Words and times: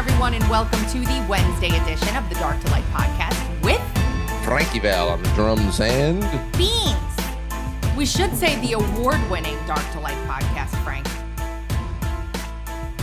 everyone, 0.00 0.32
and 0.32 0.48
welcome 0.48 0.80
to 0.86 0.98
the 1.00 1.26
Wednesday 1.28 1.68
edition 1.68 2.16
of 2.16 2.26
the 2.30 2.34
Dark 2.36 2.58
to 2.62 2.70
Light 2.70 2.84
podcast 2.84 3.36
with 3.62 3.82
Frankie 4.46 4.78
Val 4.78 5.10
on 5.10 5.22
the 5.22 5.28
drums 5.34 5.78
and 5.78 6.22
Beanz. 6.54 7.96
We 7.98 8.06
should 8.06 8.34
say 8.34 8.58
the 8.62 8.72
award 8.72 9.18
winning 9.30 9.58
Dark 9.66 9.82
to 9.92 10.00
Light 10.00 10.16
podcast, 10.26 10.74
Frank. 10.84 11.06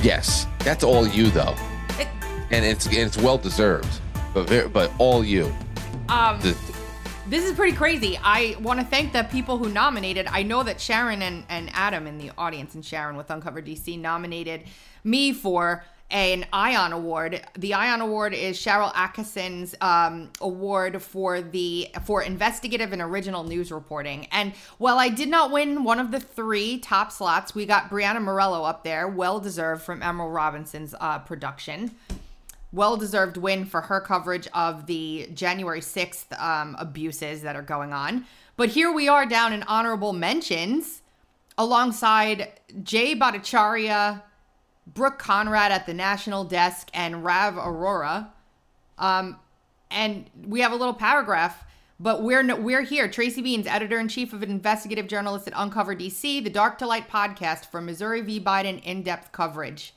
yes, 0.04 0.48
that's 0.62 0.84
all 0.84 1.08
you 1.08 1.30
though, 1.30 1.54
It, 2.00 2.08
and 2.50 2.66
it's 2.66 2.88
and 2.88 2.96
it's 2.98 3.18
well 3.18 3.38
deserved, 3.38 4.02
but 4.34 4.50
very, 4.50 4.68
but 4.68 4.92
all 4.98 5.24
you. 5.24 5.54
um, 6.10 6.40
The, 6.42 6.58
this 7.28 7.46
is 7.46 7.54
pretty 7.54 7.78
crazy. 7.78 8.18
I 8.24 8.56
want 8.60 8.80
to 8.80 8.86
thank 8.88 9.14
the 9.14 9.22
people 9.26 9.60
who 9.60 9.70
nominated. 9.70 10.26
I 10.32 10.42
know 10.42 10.64
that 10.64 10.82
Sharon 10.82 11.22
and, 11.22 11.44
and 11.48 11.70
Adam 11.74 12.08
in 12.08 12.18
the 12.18 12.32
audience, 12.40 12.74
and 12.74 12.84
Sharon 12.84 13.16
with 13.18 13.30
Uncover 13.30 13.62
DC, 13.62 14.00
nominated 14.02 14.64
me 15.04 15.32
for 15.32 15.84
an 16.10 16.46
Ion 16.54 16.94
Award. 16.94 17.42
The 17.58 17.74
Ion 17.74 18.02
Award 18.02 18.34
is 18.34 18.58
Sharyl 18.58 18.94
Attkisson's 18.94 19.76
um, 19.82 20.32
award 20.40 21.02
for 21.02 21.42
the 21.42 21.90
for 22.06 22.24
investigative 22.24 22.94
and 22.94 23.02
original 23.02 23.44
news 23.44 23.72
reporting. 23.72 24.28
And 24.32 24.54
while 24.78 25.00
I 25.00 25.10
did 25.10 25.30
not 25.30 25.52
win 25.52 25.84
one 25.84 26.00
of 26.00 26.12
the 26.12 26.20
three 26.20 26.80
top 26.80 27.12
slots, 27.12 27.54
we 27.54 27.66
got 27.66 27.90
Brianna 27.90 28.22
Morello 28.22 28.64
up 28.64 28.84
there, 28.84 29.08
well 29.08 29.40
deserved 29.40 29.82
from 29.82 30.02
Emerald 30.02 30.34
Robinson's 30.34 30.96
uh, 31.00 31.20
production 31.20 31.92
well 32.74 32.98
deserved 32.98 33.38
win 33.38 33.66
for 33.66 33.82
her 33.82 34.02
coverage 34.02 34.48
of 34.54 34.88
the 34.88 35.30
January 35.34 35.80
6th 35.80 36.40
um, 36.40 36.76
abuses 36.78 37.42
that 37.42 37.56
are 37.56 37.62
going 37.62 37.94
on. 37.94 38.26
But 38.58 38.70
here 38.70 38.92
we 38.92 39.08
are 39.08 39.26
down 39.26 39.54
in 39.54 39.64
honorable 39.64 40.14
mentions 40.14 41.02
alongside 41.58 42.60
Jay 42.84 43.16
Bhattacharya, 43.16 44.22
Brooke 44.94 45.20
Conrad 45.20 45.72
at 45.72 45.86
the 45.86 45.94
national 45.94 46.44
desk, 46.44 46.90
and 46.94 47.24
Rav 47.24 47.56
Arora. 47.56 48.30
Um, 48.98 49.38
and 49.92 50.30
we 50.46 50.62
have 50.62 50.72
a 50.72 50.76
little 50.76 50.94
paragraph. 50.94 51.64
But 52.00 52.22
we're 52.22 52.44
no, 52.44 52.56
we're 52.56 52.84
here. 52.84 53.08
Tracy 53.08 53.42
Beanz, 53.42 53.66
editor 53.66 54.00
in 54.00 54.08
chief 54.08 54.32
of 54.32 54.44
investigative 54.44 55.08
journalist 55.08 55.48
at 55.48 55.54
Uncover 55.56 55.96
DC, 55.96 56.44
the 56.44 56.50
Dark 56.50 56.78
to 56.78 56.86
Light 56.86 57.10
podcast 57.10 57.66
for 57.72 57.82
Missouri 57.82 58.22
v. 58.22 58.40
Biden 58.40 58.84
in 58.84 59.02
depth 59.02 59.32
coverage. 59.32 59.94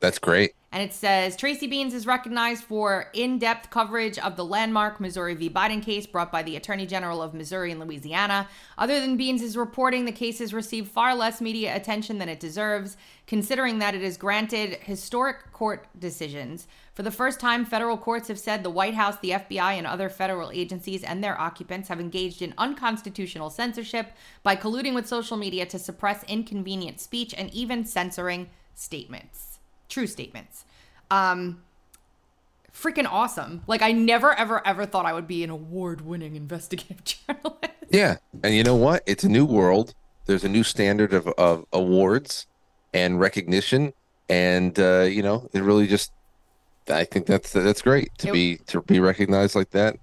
that's 0.00 0.18
great. 0.18 0.54
And 0.72 0.84
it 0.84 0.94
says 0.94 1.34
Tracy 1.34 1.68
Beanz 1.68 1.92
is 1.94 2.06
recognized 2.06 2.62
for 2.62 3.10
in 3.12 3.40
depth 3.40 3.70
coverage 3.70 4.18
of 4.18 4.36
the 4.36 4.44
landmark 4.44 5.00
Missouri 5.00 5.34
v. 5.34 5.50
Biden 5.50 5.82
case 5.82 6.06
brought 6.06 6.30
by 6.30 6.44
the 6.44 6.54
Attorney 6.54 6.86
General 6.86 7.20
of 7.20 7.34
Missouri 7.34 7.72
and 7.72 7.80
Louisiana. 7.80 8.48
Other 8.78 9.00
than 9.00 9.18
Beanz' 9.18 9.56
reporting, 9.56 10.04
the 10.04 10.12
case 10.12 10.38
has 10.38 10.54
received 10.54 10.92
far 10.92 11.16
less 11.16 11.40
media 11.40 11.74
attention 11.74 12.18
than 12.18 12.28
it 12.28 12.38
deserves, 12.38 12.96
considering 13.26 13.80
that 13.80 13.96
it 13.96 14.02
has 14.02 14.16
granted 14.16 14.74
historic 14.74 15.52
court 15.52 15.88
decisions. 15.98 16.68
For 16.94 17.02
the 17.02 17.10
first 17.10 17.40
time, 17.40 17.64
federal 17.64 17.98
courts 17.98 18.28
have 18.28 18.38
said 18.38 18.62
the 18.62 18.70
White 18.70 18.94
House, 18.94 19.16
the 19.18 19.30
FBI, 19.30 19.72
and 19.72 19.88
other 19.88 20.08
federal 20.08 20.52
agencies 20.52 21.02
and 21.02 21.22
their 21.22 21.40
occupants 21.40 21.88
have 21.88 21.98
engaged 21.98 22.42
in 22.42 22.54
unconstitutional 22.58 23.50
censorship 23.50 24.12
by 24.44 24.54
colluding 24.54 24.94
with 24.94 25.08
social 25.08 25.36
media 25.36 25.66
to 25.66 25.80
suppress 25.80 26.22
inconvenient 26.28 27.00
speech 27.00 27.34
and 27.36 27.52
even 27.52 27.84
censoring 27.84 28.48
statements 28.76 29.49
true 29.90 30.06
statements. 30.06 30.64
Um, 31.10 31.62
freaking 32.74 33.06
awesome. 33.10 33.62
Like 33.66 33.82
I 33.82 33.92
never, 33.92 34.32
ever, 34.32 34.66
ever 34.66 34.86
thought 34.86 35.04
I 35.04 35.12
would 35.12 35.26
be 35.26 35.44
an 35.44 35.50
award-winning 35.50 36.36
investigative 36.36 37.04
journalist. 37.04 37.66
Yeah, 37.90 38.16
and 38.42 38.54
you 38.54 38.62
know 38.62 38.76
what? 38.76 39.02
It's 39.06 39.24
a 39.24 39.28
new 39.28 39.44
world. 39.44 39.94
There's 40.26 40.44
a 40.44 40.48
new 40.48 40.62
standard 40.62 41.12
of, 41.12 41.26
of 41.36 41.66
awards 41.72 42.46
and 42.94 43.18
recognition, 43.20 43.92
and 44.28 44.78
uh, 44.78 45.00
you 45.02 45.22
know, 45.22 45.48
it 45.52 45.60
really 45.62 45.86
just. 45.86 46.12
I 46.88 47.04
think 47.04 47.26
that's 47.26 47.52
that's 47.52 47.82
great 47.82 48.10
to 48.18 48.28
It- 48.28 48.32
be 48.32 48.56
to 48.68 48.80
be 48.82 49.00
recognized 49.00 49.54
like 49.54 49.70
that 49.70 49.96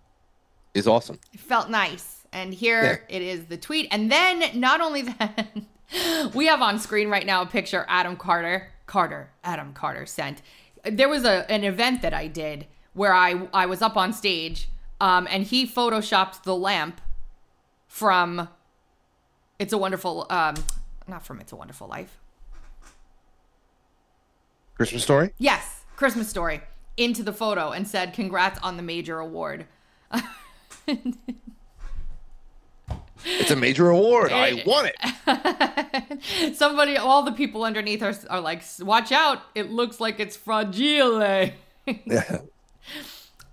is 0.74 0.88
awesome. 0.88 1.20
It 1.34 1.40
felt 1.40 1.70
nice. 1.70 2.14
And 2.34 2.54
here 2.54 3.06
it 3.10 3.22
is, 3.22 3.46
the 3.46 3.58
tweet. 3.58 3.88
And 3.90 4.12
then 4.12 4.44
not 4.60 4.80
only 4.82 5.02
that, 5.04 5.48
we 6.36 6.46
have 6.48 6.62
on 6.62 6.78
screen 6.78 7.10
right 7.10 7.26
now 7.26 7.42
a 7.42 7.46
picture 7.46 7.86
Adam 7.88 8.16
Carter, 8.18 8.70
Carter, 8.88 9.30
Adam 9.44 9.74
Carter 9.74 10.06
sent. 10.06 10.42
There 10.84 11.10
was 11.10 11.24
a 11.26 11.50
an 11.52 11.64
event 11.64 12.02
that 12.02 12.14
I 12.14 12.28
did 12.28 12.66
where 12.94 13.14
I 13.14 13.48
I 13.54 13.66
was 13.68 13.82
up 13.82 13.96
on 13.96 14.14
stage, 14.14 14.70
um, 15.00 15.28
and 15.30 15.44
he 15.44 15.68
photoshopped 15.68 16.44
the 16.44 16.56
lamp 16.56 17.00
from 17.88 18.50
It's 19.60 19.74
a 19.74 19.78
Wonderful, 19.78 20.26
um, 20.30 20.56
not 21.08 21.26
from 21.26 21.40
It's 21.40 21.52
a 21.52 21.56
Wonderful 21.56 21.88
Life. 21.88 22.18
Christmas 24.76 25.04
story. 25.04 25.32
Yes, 25.38 25.84
Christmas 25.96 26.30
Story 26.30 26.62
into 26.98 27.24
the 27.24 27.34
photo 27.34 27.72
and 27.72 27.88
said, 27.88 28.14
"Congrats 28.14 28.60
on 28.64 28.78
the 28.78 28.84
major 28.84 29.20
award." 29.20 29.68
It's 33.28 33.52
a 33.52 33.56
major 33.56 33.90
award. 33.90 34.32
I 34.32 34.64
won 34.66 34.88
it. 34.88 36.56
Somebody, 36.56 36.98
all 36.98 37.24
the 37.24 37.34
people 37.34 37.64
underneath 37.64 38.02
are, 38.02 38.16
are 38.30 38.40
like, 38.40 38.64
"Watch 38.80 39.12
out! 39.12 39.42
It 39.54 39.70
looks 39.70 40.00
like 40.00 40.20
it's 40.20 40.36
fragile." 40.36 41.52
Yeah, 42.06 42.40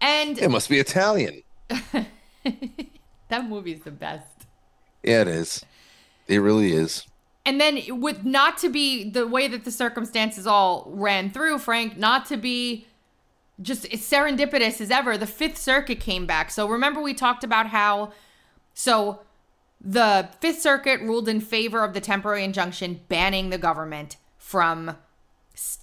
and 0.00 0.36
it 0.36 0.50
must 0.50 0.68
be 0.68 0.80
Italian. 0.80 1.42
that 1.68 3.48
movie's 3.48 3.82
the 3.82 3.92
best. 3.92 4.26
Yeah, 5.04 5.20
it 5.20 5.28
is. 5.28 5.64
It 6.26 6.38
really 6.38 6.72
is. 6.72 7.06
And 7.46 7.60
then, 7.60 7.80
with 8.00 8.24
not 8.24 8.58
to 8.58 8.68
be 8.68 9.08
the 9.08 9.26
way 9.28 9.46
that 9.46 9.64
the 9.64 9.70
circumstances 9.70 10.48
all 10.48 10.88
ran 10.88 11.30
through, 11.30 11.58
Frank, 11.58 11.96
not 11.96 12.26
to 12.26 12.36
be 12.36 12.88
just 13.60 13.84
as 13.92 14.00
serendipitous 14.00 14.80
as 14.80 14.90
ever, 14.90 15.16
the 15.16 15.26
Fifth 15.26 15.58
Circuit 15.58 16.00
came 16.00 16.26
back. 16.26 16.50
So 16.50 16.68
remember, 16.68 17.00
we 17.00 17.14
talked 17.14 17.44
about 17.44 17.68
how, 17.68 18.12
so 18.72 19.20
the 19.84 20.30
Fifth 20.40 20.62
Circuit 20.62 21.00
ruled 21.02 21.28
in 21.28 21.40
favor 21.40 21.84
of 21.84 21.92
the 21.92 22.00
temporary 22.00 22.42
injunction 22.42 23.00
banning 23.08 23.50
the 23.50 23.58
government 23.58 24.16
from 24.38 24.96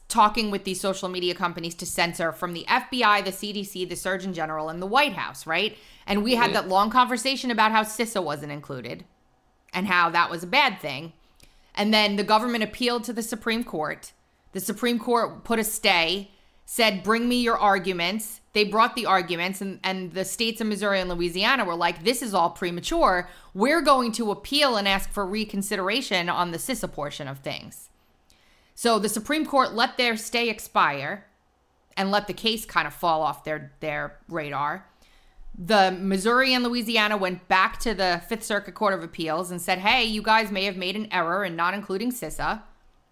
talking 0.09 0.51
with 0.51 0.63
these 0.63 0.81
social 0.81 1.07
media 1.07 1.33
companies 1.35 1.75
to 1.75 1.85
censor 1.85 2.31
from 2.31 2.53
the 2.53 2.65
FBI, 2.67 3.23
the 3.23 3.31
CDC, 3.31 3.87
the 3.87 3.95
Surgeon 3.95 4.33
General, 4.33 4.69
and 4.69 4.81
the 4.81 4.87
White 4.87 5.13
House, 5.13 5.47
right? 5.47 5.77
And 6.05 6.23
we 6.23 6.35
had 6.35 6.53
that 6.53 6.67
long 6.67 6.89
conversation 6.89 7.51
about 7.51 7.71
how 7.71 7.83
CISA 7.83 8.21
wasn't 8.21 8.51
included 8.51 9.05
and 9.73 9.87
how 9.87 10.09
that 10.09 10.29
was 10.29 10.43
a 10.43 10.47
bad 10.47 10.79
thing. 10.81 11.13
And 11.73 11.93
then 11.93 12.17
the 12.17 12.23
government 12.23 12.63
appealed 12.63 13.05
to 13.05 13.13
the 13.13 13.23
Supreme 13.23 13.63
Court. 13.63 14.11
The 14.51 14.59
Supreme 14.59 14.99
Court 14.99 15.45
put 15.45 15.59
a 15.59 15.63
stay, 15.63 16.31
said, 16.71 17.03
bring 17.03 17.27
me 17.27 17.41
your 17.41 17.57
arguments. 17.57 18.39
They 18.53 18.63
brought 18.63 18.95
the 18.95 19.05
arguments, 19.05 19.59
and, 19.59 19.81
and 19.83 20.13
the 20.13 20.23
states 20.23 20.61
of 20.61 20.67
Missouri 20.67 21.01
and 21.01 21.09
Louisiana 21.09 21.65
were 21.65 21.75
like, 21.75 22.05
this 22.05 22.21
is 22.21 22.33
all 22.33 22.49
premature. 22.49 23.27
We're 23.53 23.81
going 23.81 24.13
to 24.13 24.31
appeal 24.31 24.77
and 24.77 24.87
ask 24.87 25.09
for 25.09 25.25
reconsideration 25.25 26.29
on 26.29 26.51
the 26.51 26.57
CISA 26.57 26.89
portion 26.93 27.27
of 27.27 27.39
things. 27.39 27.89
So 28.73 28.99
the 28.99 29.09
Supreme 29.09 29.45
Court 29.45 29.73
let 29.73 29.97
their 29.97 30.15
stay 30.15 30.47
expire 30.47 31.25
and 31.97 32.09
let 32.09 32.27
the 32.27 32.33
case 32.33 32.65
kind 32.65 32.87
of 32.87 32.93
fall 32.93 33.21
off 33.21 33.43
their, 33.43 33.73
their 33.81 34.19
radar 34.29 34.85
the 35.57 35.91
Missouri 35.91 36.53
and 36.53 36.63
Louisiana 36.63 37.17
went 37.17 37.45
back 37.49 37.77
to 37.81 37.93
the 37.93 38.21
Fifth 38.29 38.43
Circuit 38.43 38.73
Court 38.73 38.93
of 38.93 39.03
Appeals 39.03 39.51
and 39.51 39.61
said, 39.61 39.79
hey, 39.79 40.05
you 40.05 40.21
guys 40.21 40.49
may 40.49 40.63
have 40.63 40.77
made 40.77 40.95
an 40.95 41.09
error 41.11 41.43
in 41.43 41.57
not 41.57 41.73
including 41.73 42.13
CISA. 42.13 42.61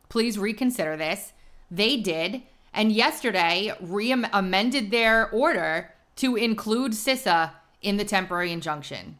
Please 0.07 0.39
reconsider 0.39 0.95
this. 0.95 1.33
They 1.69 1.97
did. 1.97 2.43
And 2.73 2.91
yesterday, 2.91 3.73
re 3.79 4.11
amended 4.11 4.91
their 4.91 5.29
order 5.29 5.93
to 6.17 6.35
include 6.35 6.91
CISA 6.91 7.51
in 7.81 7.97
the 7.97 8.05
temporary 8.05 8.51
injunction, 8.51 9.17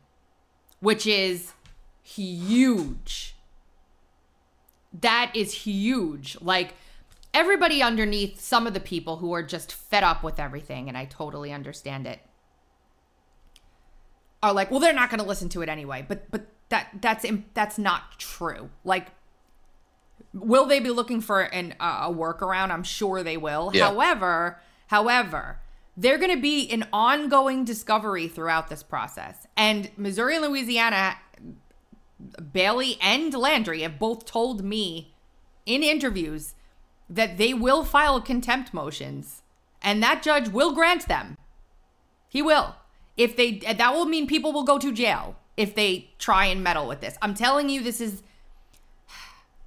which 0.80 1.08
is 1.08 1.54
huge. 2.04 3.36
That 4.94 5.32
is 5.34 5.54
huge. 5.54 6.38
Like, 6.42 6.74
everybody 7.34 7.82
underneath 7.82 8.40
some 8.40 8.68
of 8.68 8.74
the 8.74 8.80
people 8.80 9.18
who 9.18 9.34
are 9.34 9.44
just 9.44 9.72
fed 9.72 10.04
up 10.04 10.24
with 10.24 10.40
everything, 10.40 10.88
and 10.88 10.98
I 10.98 11.06
totally 11.06 11.52
understand 11.52 12.08
it 12.08 12.20
are 14.42 14.54
like, 14.54 14.72
well, 14.72 14.80
they're 14.80 14.94
not 14.94 15.10
going 15.10 15.20
to 15.20 15.28
listen 15.28 15.50
to 15.50 15.62
it 15.62 15.70
anyway. 15.70 16.06
But 16.08 16.30
but 16.32 16.48
that 16.70 16.90
that's 17.02 17.26
that's 17.54 17.78
not 17.78 18.18
true. 18.18 18.70
Like, 18.84 19.08
will 20.34 20.66
they 20.66 20.80
be 20.80 20.90
looking 20.90 21.22
for 21.22 21.42
an 21.42 21.76
uh, 21.80 22.08
a 22.08 22.14
workaround? 22.14 22.72
I'm 22.72 22.84
sure 22.84 23.24
they 23.24 23.38
will. 23.38 23.72
Yeah. 23.74 23.90
However, 23.90 24.60
however, 24.88 25.60
they're 25.98 26.18
going 26.18 26.34
to 26.34 26.42
be 26.42 26.70
an 26.72 26.88
ongoing 26.94 27.66
discovery 27.66 28.28
throughout 28.28 28.70
this 28.70 28.84
process. 28.84 29.48
And 29.58 29.92
Missouri 29.98 30.36
and 30.38 30.46
Louisiana, 30.46 31.18
Bailey 32.54 32.98
and 33.02 33.34
Landry 33.34 33.82
have 33.82 34.00
both 34.00 34.26
told 34.26 34.64
me 34.64 35.14
in 35.66 35.84
interviews 35.84 36.56
that 37.10 37.38
they 37.38 37.54
will 37.54 37.84
file 37.84 38.22
contempt 38.22 38.74
motions, 38.74 39.42
and 39.82 40.02
that 40.04 40.22
judge 40.22 40.50
will 40.50 40.74
grant 40.74 41.08
them. 41.08 41.38
He 42.30 42.42
will. 42.42 42.76
If 43.18 43.36
they 43.36 43.58
that 43.58 43.94
will 43.94 44.06
mean 44.06 44.28
people 44.28 44.54
will 44.54 44.64
go 44.64 44.78
to 44.78 44.94
jail 44.94 45.36
if 45.58 45.76
they 45.76 46.10
try 46.20 46.46
and 46.46 46.64
meddle 46.64 46.88
with 46.88 47.02
this. 47.02 47.18
I'm 47.22 47.34
telling 47.34 47.70
you 47.70 47.82
this 47.82 48.00
is 48.00 48.24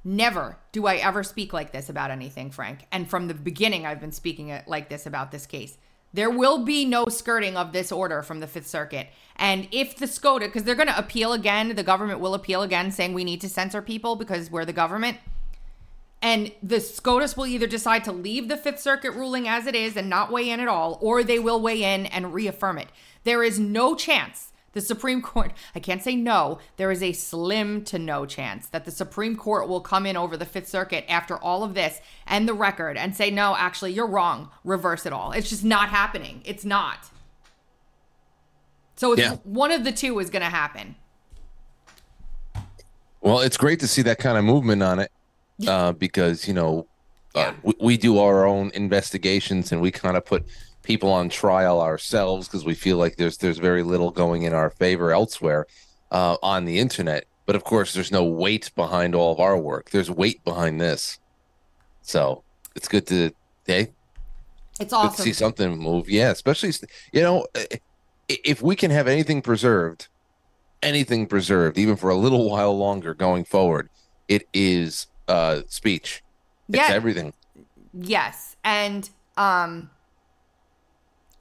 Never 0.05 0.59
do 0.73 0.87
I 0.87 0.97
ever 0.97 1.23
speak 1.23 1.53
like 1.53 1.73
this 1.73 1.89
about 1.89 2.11
anything, 2.11 2.51
Frank. 2.51 2.87
And 2.91 3.09
from 3.09 3.29
the 3.29 3.35
beginning, 3.35 3.87
I've 3.87 4.01
been 4.01 4.13
speaking 4.13 4.53
like 4.67 4.89
this 4.89 5.07
about 5.07 5.31
this 5.31 5.47
case. 5.47 5.79
There 6.15 6.31
will 6.31 6.65
be 6.65 6.85
no 6.85 7.07
skirting 7.07 7.57
of 7.57 7.73
this 7.73 7.91
order 7.91 8.23
from 8.23 8.41
the 8.41 8.47
Fifth 8.47 8.67
Circuit. 8.67 9.09
And 9.37 9.69
if 9.71 9.97
the 9.97 10.07
SCOTUS, 10.07 10.49
because 10.49 10.65
they're 10.65 10.75
going 10.75 10.89
to 10.89 10.99
appeal 10.99 11.33
again, 11.33 11.75
the 11.75 11.83
government 11.83 12.21
will 12.21 12.35
appeal 12.35 12.63
again, 12.63 12.91
saying 12.91 13.15
we 13.15 13.25
need 13.25 13.41
to 13.41 13.49
censor 13.49 13.81
people 13.81 14.17
because 14.17 14.51
we're 14.51 14.67
the 14.67 14.75
government. 14.75 15.19
And 16.21 16.53
the 16.63 16.81
SCOTUS 16.81 17.37
will 17.37 17.47
either 17.47 17.67
decide 17.67 18.05
to 18.05 18.13
leave 18.13 18.49
the 18.49 18.57
Fifth 18.57 18.81
Circuit 18.81 19.13
ruling 19.13 19.49
as 19.49 19.67
it 19.67 19.75
is 19.75 19.97
and 19.97 20.11
not 20.11 20.31
weigh 20.31 20.51
in 20.51 20.61
at 20.61 20.69
all, 20.69 20.99
or 21.01 21.25
they 21.25 21.39
will 21.39 21.61
weigh 21.61 21.83
in 21.83 22.07
and 22.07 22.35
reaffirm 22.35 22.79
it. 22.79 22.89
There 23.25 23.43
is 23.43 23.59
no 23.59 23.95
chance 23.95 24.52
the 24.73 24.81
Supreme 24.81 25.23
Court, 25.23 25.53
I 25.75 25.81
can't 25.81 26.03
say 26.03 26.17
no, 26.17 26.59
there 26.77 26.91
is 26.91 27.03
a 27.03 27.13
slim 27.13 27.85
to 27.85 27.99
no 27.99 28.27
chance 28.27 28.67
that 28.69 28.85
the 28.85 28.91
Supreme 28.91 29.37
Court 29.37 29.69
will 29.69 29.81
come 29.81 30.07
in 30.07 30.17
over 30.17 30.37
the 30.37 30.47
Fifth 30.47 30.69
Circuit 30.69 31.05
after 31.09 31.37
all 31.37 31.63
of 31.63 31.75
this 31.75 32.01
and 32.27 32.49
the 32.49 32.55
record 32.55 32.97
and 32.97 33.15
say, 33.15 33.31
no, 33.31 33.55
actually, 33.57 33.93
you're 33.93 34.07
wrong, 34.07 34.51
reverse 34.65 35.07
it 35.07 35.13
all. 35.13 35.33
It's 35.33 35.49
just 35.49 35.65
not 35.65 35.91
happening. 35.91 36.43
It's 36.45 36.65
not. 36.65 37.11
So 38.97 39.13
it's 39.13 39.23
yeah. 39.23 39.37
one 39.45 39.73
of 39.73 39.85
the 39.85 39.93
two 39.93 40.19
is 40.21 40.31
going 40.31 40.43
to 40.43 40.51
happen. 40.51 40.97
Well, 43.21 43.41
it's 43.41 43.57
great 43.57 43.81
to 43.81 43.89
see 43.89 44.03
that 44.03 44.19
kind 44.19 44.37
of 44.37 44.45
movement 44.45 44.83
on 44.83 44.99
it 45.01 45.13
uh, 45.67 45.93
because, 45.93 46.49
you 46.49 46.55
know, 46.55 46.87
uh, 47.35 47.41
yeah. 47.41 47.55
we, 47.63 47.75
we 47.81 47.97
do 47.97 48.19
our 48.19 48.45
own 48.45 48.71
investigations 48.75 49.73
and 49.73 49.81
we 49.81 49.91
kind 49.91 50.17
of 50.17 50.25
put 50.25 50.45
people 50.83 51.13
on 51.13 51.29
trial 51.29 51.81
ourselves 51.81 52.49
because 52.49 52.65
we 52.65 52.75
feel 52.75 52.97
like 52.97 53.17
there's 53.17 53.39
there's 53.39 53.59
very 53.59 53.83
little 53.83 54.11
going 54.11 54.43
in 54.43 54.53
our 54.53 54.71
favor 54.71 55.13
elsewhere 55.13 55.67
uh, 56.11 56.37
on 56.43 56.65
the 56.65 56.79
internet. 56.79 57.25
But 57.47 57.57
of 57.57 57.65
course, 57.65 57.93
there's 57.93 58.13
no 58.13 58.25
weight 58.25 58.71
behind 58.77 59.15
all 59.15 59.33
of 59.33 59.41
our 59.41 59.59
work. 59.59 59.91
There's 59.91 60.11
weight 60.11 60.45
behind 60.45 60.81
this, 60.81 61.19
so 62.03 62.45
it's 62.77 62.89
good 62.89 63.07
to 63.09 63.33
hey, 63.67 63.89
it's 64.81 64.93
awesome 64.93 65.17
to 65.17 65.23
see 65.23 65.33
something 65.33 65.77
move. 65.77 66.09
Yeah, 66.09 66.31
especially 66.31 66.73
you 67.13 67.23
know 67.23 67.47
if 68.29 68.63
we 68.63 68.77
can 68.77 68.91
have 68.91 69.09
anything 69.09 69.43
preserved, 69.43 70.09
anything 70.83 71.27
preserved, 71.27 71.79
even 71.79 71.97
for 71.97 72.11
a 72.11 72.17
little 72.17 72.49
while 72.49 72.77
longer 72.77 73.15
going 73.15 73.45
forward, 73.45 73.89
it 74.29 74.47
is 74.53 75.09
uh 75.29 75.63
speech. 75.69 76.23
It's 76.69 76.79
yeah. 76.79 76.95
everything. 76.95 77.33
Yes, 77.93 78.57
and 78.65 79.09
um 79.37 79.91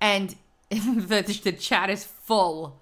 and 0.02 0.36
the 0.70 1.40
the 1.44 1.52
chat 1.54 1.90
is 1.90 2.04
full 2.04 2.82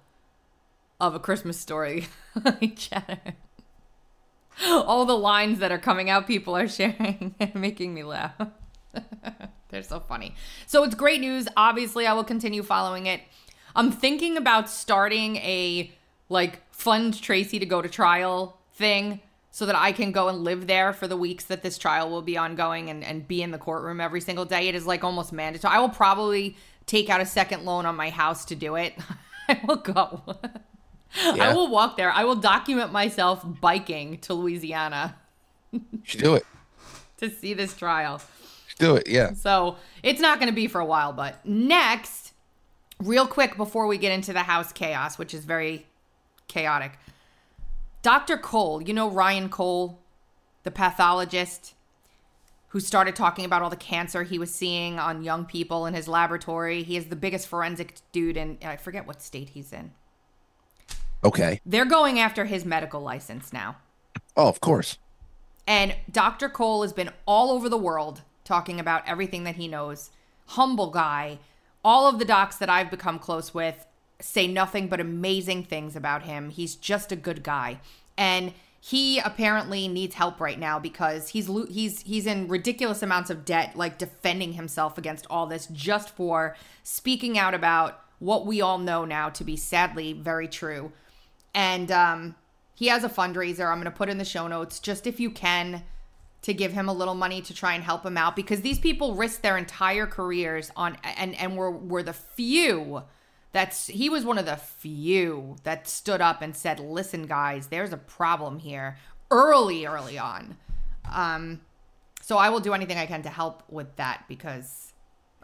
of 0.98 1.14
a 1.14 1.18
Christmas 1.20 1.58
story. 1.58 2.08
chat. 2.76 3.36
All 4.66 5.06
the 5.06 5.16
lines 5.16 5.58
that 5.60 5.72
are 5.72 5.78
coming 5.78 6.10
out, 6.10 6.26
people 6.26 6.56
are 6.56 6.68
sharing 6.78 7.34
and 7.38 7.54
making 7.54 7.94
me 7.94 8.02
laugh. 8.02 8.34
They're 9.68 9.82
so 9.82 10.00
funny. 10.00 10.34
So 10.66 10.82
it's 10.82 10.94
great 10.94 11.20
news. 11.20 11.46
Obviously, 11.56 12.06
I 12.06 12.12
will 12.12 12.24
continue 12.24 12.62
following 12.62 13.06
it. 13.06 13.20
I'm 13.76 13.92
thinking 13.92 14.36
about 14.36 14.68
starting 14.68 15.36
a 15.36 15.92
like 16.28 16.62
fund 16.72 17.20
Tracy 17.20 17.58
to 17.58 17.66
go 17.66 17.80
to 17.80 17.88
trial 17.88 18.58
thing 18.74 19.20
so 19.52 19.66
that 19.66 19.76
I 19.76 19.92
can 19.92 20.12
go 20.12 20.28
and 20.28 20.44
live 20.44 20.66
there 20.66 20.92
for 20.92 21.08
the 21.08 21.16
weeks 21.16 21.44
that 21.44 21.62
this 21.62 21.76
trial 21.76 22.10
will 22.10 22.22
be 22.22 22.36
ongoing 22.36 22.88
and, 22.88 23.02
and 23.02 23.26
be 23.26 23.42
in 23.42 23.50
the 23.50 23.58
courtroom 23.58 24.00
every 24.00 24.20
single 24.20 24.44
day. 24.44 24.68
It 24.68 24.74
is 24.74 24.86
like 24.86 25.02
almost 25.02 25.32
mandatory. 25.32 25.74
I 25.74 25.80
will 25.80 25.88
probably 25.88 26.56
take 26.90 27.08
out 27.08 27.20
a 27.20 27.26
second 27.26 27.64
loan 27.64 27.86
on 27.86 27.94
my 27.94 28.10
house 28.10 28.44
to 28.46 28.56
do 28.56 28.74
it, 28.74 28.94
I 29.48 29.60
will 29.66 29.76
go. 29.76 30.22
Yeah. 31.16 31.48
I 31.50 31.54
will 31.54 31.68
walk 31.68 31.96
there. 31.96 32.12
I 32.12 32.22
will 32.22 32.36
document 32.36 32.92
myself 32.92 33.44
biking 33.44 34.18
to 34.18 34.32
Louisiana. 34.32 35.16
You 35.72 35.82
should 36.04 36.20
do 36.20 36.36
it. 36.36 36.46
to 37.16 37.28
see 37.28 37.52
this 37.52 37.76
trial. 37.76 38.22
Should 38.68 38.78
do 38.78 38.94
it, 38.94 39.08
yeah. 39.08 39.32
So 39.32 39.76
it's 40.04 40.20
not 40.20 40.38
going 40.38 40.50
to 40.50 40.54
be 40.54 40.68
for 40.68 40.80
a 40.80 40.84
while, 40.84 41.12
but 41.12 41.44
next, 41.44 42.32
real 43.00 43.26
quick 43.26 43.56
before 43.56 43.88
we 43.88 43.98
get 43.98 44.12
into 44.12 44.32
the 44.32 44.44
house 44.44 44.72
chaos, 44.72 45.18
which 45.18 45.34
is 45.34 45.44
very 45.44 45.84
chaotic. 46.46 46.92
Dr. 48.02 48.38
Cole, 48.38 48.80
you 48.80 48.94
know 48.94 49.10
Ryan 49.10 49.48
Cole, 49.48 49.98
the 50.62 50.70
pathologist 50.70 51.74
who 52.70 52.80
started 52.80 53.16
talking 53.16 53.44
about 53.44 53.62
all 53.62 53.70
the 53.70 53.76
cancer 53.76 54.22
he 54.22 54.38
was 54.38 54.52
seeing 54.54 54.98
on 54.98 55.22
young 55.24 55.44
people 55.44 55.86
in 55.86 55.94
his 55.94 56.06
laboratory. 56.06 56.82
He 56.82 56.96
is 56.96 57.06
the 57.06 57.16
biggest 57.16 57.48
forensic 57.48 57.94
dude 58.12 58.36
in 58.36 58.58
I 58.64 58.76
forget 58.76 59.06
what 59.06 59.20
state 59.20 59.50
he's 59.50 59.72
in. 59.72 59.90
Okay. 61.24 61.60
They're 61.66 61.84
going 61.84 62.18
after 62.18 62.44
his 62.44 62.64
medical 62.64 63.00
license 63.00 63.52
now. 63.52 63.76
Oh, 64.36 64.48
of 64.48 64.60
course. 64.60 64.98
And 65.66 65.96
Dr. 66.10 66.48
Cole 66.48 66.82
has 66.82 66.92
been 66.92 67.10
all 67.26 67.50
over 67.50 67.68
the 67.68 67.76
world 67.76 68.22
talking 68.44 68.80
about 68.80 69.06
everything 69.06 69.44
that 69.44 69.56
he 69.56 69.68
knows. 69.68 70.10
Humble 70.46 70.90
guy. 70.90 71.38
All 71.84 72.08
of 72.08 72.18
the 72.18 72.24
docs 72.24 72.56
that 72.56 72.70
I've 72.70 72.90
become 72.90 73.18
close 73.18 73.52
with 73.52 73.86
say 74.20 74.46
nothing 74.46 74.86
but 74.88 75.00
amazing 75.00 75.64
things 75.64 75.96
about 75.96 76.22
him. 76.22 76.50
He's 76.50 76.76
just 76.76 77.10
a 77.10 77.16
good 77.16 77.42
guy. 77.42 77.80
And 78.16 78.52
he 78.80 79.18
apparently 79.18 79.86
needs 79.88 80.14
help 80.14 80.40
right 80.40 80.58
now 80.58 80.78
because 80.78 81.28
he's 81.28 81.50
he's 81.68 82.00
he's 82.00 82.26
in 82.26 82.48
ridiculous 82.48 83.02
amounts 83.02 83.28
of 83.28 83.44
debt 83.44 83.76
like 83.76 83.98
defending 83.98 84.54
himself 84.54 84.96
against 84.96 85.26
all 85.28 85.46
this 85.46 85.66
just 85.66 86.10
for 86.16 86.56
speaking 86.82 87.38
out 87.38 87.52
about 87.52 88.02
what 88.20 88.46
we 88.46 88.60
all 88.60 88.78
know 88.78 89.04
now 89.04 89.28
to 89.28 89.44
be 89.44 89.56
sadly 89.56 90.14
very 90.14 90.48
true. 90.48 90.92
And 91.54 91.90
um, 91.90 92.34
he 92.74 92.86
has 92.86 93.04
a 93.04 93.08
fundraiser. 93.08 93.66
I'm 93.66 93.78
going 93.78 93.84
to 93.84 93.90
put 93.90 94.08
in 94.08 94.18
the 94.18 94.24
show 94.24 94.46
notes 94.46 94.78
just 94.78 95.06
if 95.06 95.20
you 95.20 95.30
can 95.30 95.82
to 96.42 96.54
give 96.54 96.72
him 96.72 96.88
a 96.88 96.92
little 96.92 97.14
money 97.14 97.42
to 97.42 97.54
try 97.54 97.74
and 97.74 97.84
help 97.84 98.04
him 98.04 98.16
out 98.16 98.34
because 98.34 98.62
these 98.62 98.78
people 98.78 99.14
risk 99.14 99.42
their 99.42 99.58
entire 99.58 100.06
careers 100.06 100.70
on 100.74 100.96
and 101.18 101.34
and 101.34 101.54
were 101.54 101.70
were 101.70 102.02
the 102.02 102.14
few 102.14 103.02
that's 103.52 103.88
he 103.88 104.08
was 104.08 104.24
one 104.24 104.38
of 104.38 104.46
the 104.46 104.56
few 104.56 105.56
that 105.64 105.88
stood 105.88 106.20
up 106.20 106.42
and 106.42 106.56
said, 106.56 106.78
"Listen, 106.78 107.26
guys, 107.26 107.68
there's 107.68 107.92
a 107.92 107.96
problem 107.96 108.58
here." 108.58 108.96
Early, 109.32 109.86
early 109.86 110.18
on. 110.18 110.56
Um, 111.12 111.60
so 112.20 112.36
I 112.36 112.48
will 112.48 112.60
do 112.60 112.74
anything 112.74 112.98
I 112.98 113.06
can 113.06 113.22
to 113.22 113.28
help 113.28 113.62
with 113.68 113.94
that 113.96 114.24
because, 114.28 114.92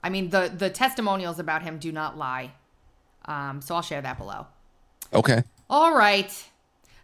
I 0.03 0.09
mean, 0.09 0.31
the 0.31 0.53
the 0.55 0.71
testimonials 0.71 1.39
about 1.39 1.63
him 1.63 1.79
do 1.79 1.93
not 1.93 2.17
lie. 2.17 2.53
Um, 3.25 3.61
so 3.61 3.75
I'll 3.75 3.83
share 3.83 4.03
that 4.03 4.19
below. 4.19 4.47
Okay. 5.13 5.43
All 5.69 5.95
right. 5.95 6.31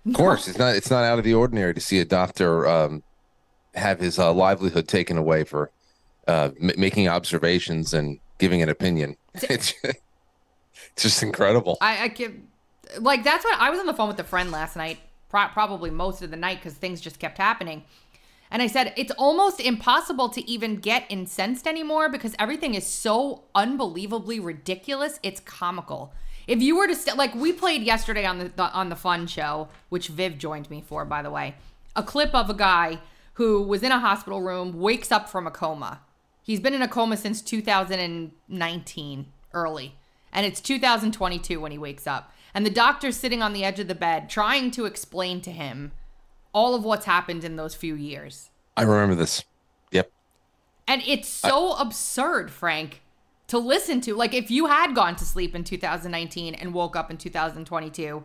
Of 0.07 0.15
course, 0.15 0.49
it's 0.49 0.59
not 0.59 0.75
it's 0.75 0.91
not 0.91 1.05
out 1.05 1.19
of 1.19 1.25
the 1.25 1.35
ordinary 1.35 1.75
to 1.75 1.81
see 1.81 2.01
a 2.01 2.05
doctor 2.05 2.67
um, 2.67 3.03
have 3.75 4.01
his 4.01 4.19
uh, 4.19 4.33
livelihood 4.33 4.89
taken 4.89 5.17
away 5.17 5.45
for 5.45 5.71
uh, 6.27 6.51
m- 6.61 6.73
making 6.77 7.09
observations 7.09 7.95
and 7.95 8.19
giving 8.39 8.63
an 8.63 8.69
opinion. 8.69 9.17
It's 10.93 11.03
just 11.03 11.23
incredible. 11.23 11.79
I, 11.81 12.05
I 12.05 12.09
can, 12.09 12.49
like, 12.99 13.25
that's 13.25 13.45
what 13.45 13.61
I 13.61 13.71
was 13.71 13.81
on 13.81 13.87
the 13.87 13.95
phone 13.95 14.09
with 14.09 14.19
a 14.19 14.25
friend 14.25 14.51
last 14.51 14.77
night, 14.77 14.99
pro- 15.29 15.49
probably 15.49 15.91
most 15.91 16.23
of 16.23 16.31
the 16.31 16.37
night 16.37 16.59
because 16.59 16.75
things 16.75 17.01
just 17.01 17.19
kept 17.19 17.39
happening. 17.39 17.85
And 18.51 18.61
I 18.61 18.67
said, 18.67 18.93
it's 18.99 19.13
almost 19.13 19.61
impossible 19.61 20.29
to 20.29 20.49
even 20.49 20.77
get 20.77 21.07
incensed 21.09 21.67
anymore 21.67 22.11
because 22.11 22.35
everything 22.39 22.75
is 22.75 22.87
so 22.87 23.45
unbelievably 23.55 24.41
ridiculous. 24.41 25.19
It's 25.23 25.41
comical. 25.41 26.13
If 26.47 26.61
you 26.61 26.77
were 26.77 26.87
to 26.87 26.95
st- 26.95 27.17
like 27.17 27.35
we 27.35 27.53
played 27.53 27.83
yesterday 27.83 28.27
on 28.27 28.39
the, 28.39 28.53
the 28.55 28.65
on 28.65 28.91
the 28.91 28.97
fun 28.97 29.27
show, 29.27 29.69
which 29.89 30.09
Viv 30.09 30.37
joined 30.37 30.69
me 30.69 30.83
for, 30.87 31.07
by 31.07 31.23
the 31.23 31.31
way, 31.31 31.55
a 31.97 32.03
clip 32.03 32.35
of 32.35 32.51
a 32.51 32.55
guy 32.55 32.99
who 33.35 33.63
was 33.63 33.83
in 33.83 33.91
a 33.91 33.99
hospital 33.99 34.43
room, 34.43 34.79
wakes 34.79 35.11
up 35.11 35.31
from 35.31 35.47
a 35.47 35.51
coma. 35.51 36.01
He's 36.43 36.61
been 36.61 36.75
in 36.75 36.83
a 36.83 36.89
coma 36.89 37.17
since 37.17 37.41
2019, 37.41 39.27
early 39.55 39.95
and 40.33 40.47
it's 40.47 40.61
2022 40.61 41.61
when 41.61 41.73
he 41.73 41.79
wakes 41.79 42.07
up. 42.07 42.33
And 42.55 42.67
the 42.67 42.71
doctor's 42.71 43.17
sitting 43.17 43.43
on 43.43 43.53
the 43.53 43.65
edge 43.65 43.81
of 43.81 43.89
the 43.89 43.95
bed 43.95 44.29
trying 44.29 44.71
to 44.73 44.85
explain 44.85 45.41
to 45.43 45.51
him 45.51 45.93
all 46.53 46.75
of 46.75 46.85
what's 46.85 47.07
happened 47.07 47.45
in 47.45 47.57
those 47.57 47.75
few 47.75 47.95
years. 47.95 48.51
I 48.77 48.83
remember 48.83 49.15
this. 49.15 49.45
Yep. 49.91 50.11
And 50.87 51.03
it's 51.07 51.29
so 51.29 51.73
I- 51.73 51.83
absurd, 51.83 52.51
Frank, 52.51 53.03
to 53.49 53.59
listen 53.59 54.01
to. 54.03 54.15
Like, 54.15 54.35
if 54.35 54.51
you 54.51 54.67
had 54.67 54.95
gone 54.95 55.17
to 55.17 55.25
sleep 55.25 55.55
in 55.55 55.65
2019 55.65 56.55
and 56.55 56.75
woke 56.75 56.97
up 56.97 57.11
in 57.11 57.17
2022, 57.17 58.25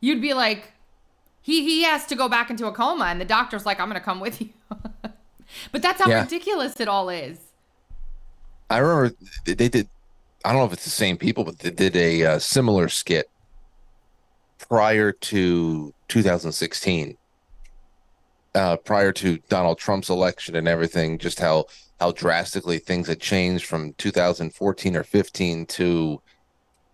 you'd 0.00 0.22
be 0.22 0.34
like, 0.34 0.72
he, 1.40 1.62
he 1.64 1.82
has 1.82 2.06
to 2.06 2.14
go 2.14 2.28
back 2.28 2.48
into 2.48 2.66
a 2.66 2.72
coma. 2.72 3.04
And 3.04 3.20
the 3.20 3.26
doctor's 3.26 3.66
like, 3.66 3.78
I'm 3.78 3.88
going 3.88 4.00
to 4.00 4.04
come 4.04 4.20
with 4.20 4.40
you. 4.40 4.48
but 5.72 5.82
that's 5.82 6.00
how 6.00 6.08
yeah. 6.08 6.22
ridiculous 6.22 6.80
it 6.80 6.88
all 6.88 7.10
is. 7.10 7.38
I 8.70 8.78
remember 8.78 9.14
they 9.44 9.68
did 9.68 9.88
I 10.44 10.52
don't 10.52 10.60
know 10.60 10.66
if 10.66 10.74
it's 10.74 10.84
the 10.84 10.90
same 10.90 11.16
people, 11.16 11.44
but 11.44 11.58
they 11.58 11.70
did 11.70 11.96
a 11.96 12.24
uh, 12.24 12.38
similar 12.38 12.88
skit 12.88 13.30
prior 14.58 15.10
to 15.10 15.94
2016, 16.08 17.16
uh, 18.54 18.76
prior 18.76 19.12
to 19.12 19.38
Donald 19.48 19.78
Trump's 19.78 20.10
election 20.10 20.54
and 20.54 20.68
everything. 20.68 21.18
Just 21.18 21.40
how 21.40 21.66
how 21.98 22.12
drastically 22.12 22.78
things 22.78 23.08
had 23.08 23.20
changed 23.20 23.64
from 23.64 23.94
2014 23.94 24.96
or 24.96 25.04
15 25.04 25.66
to, 25.66 26.20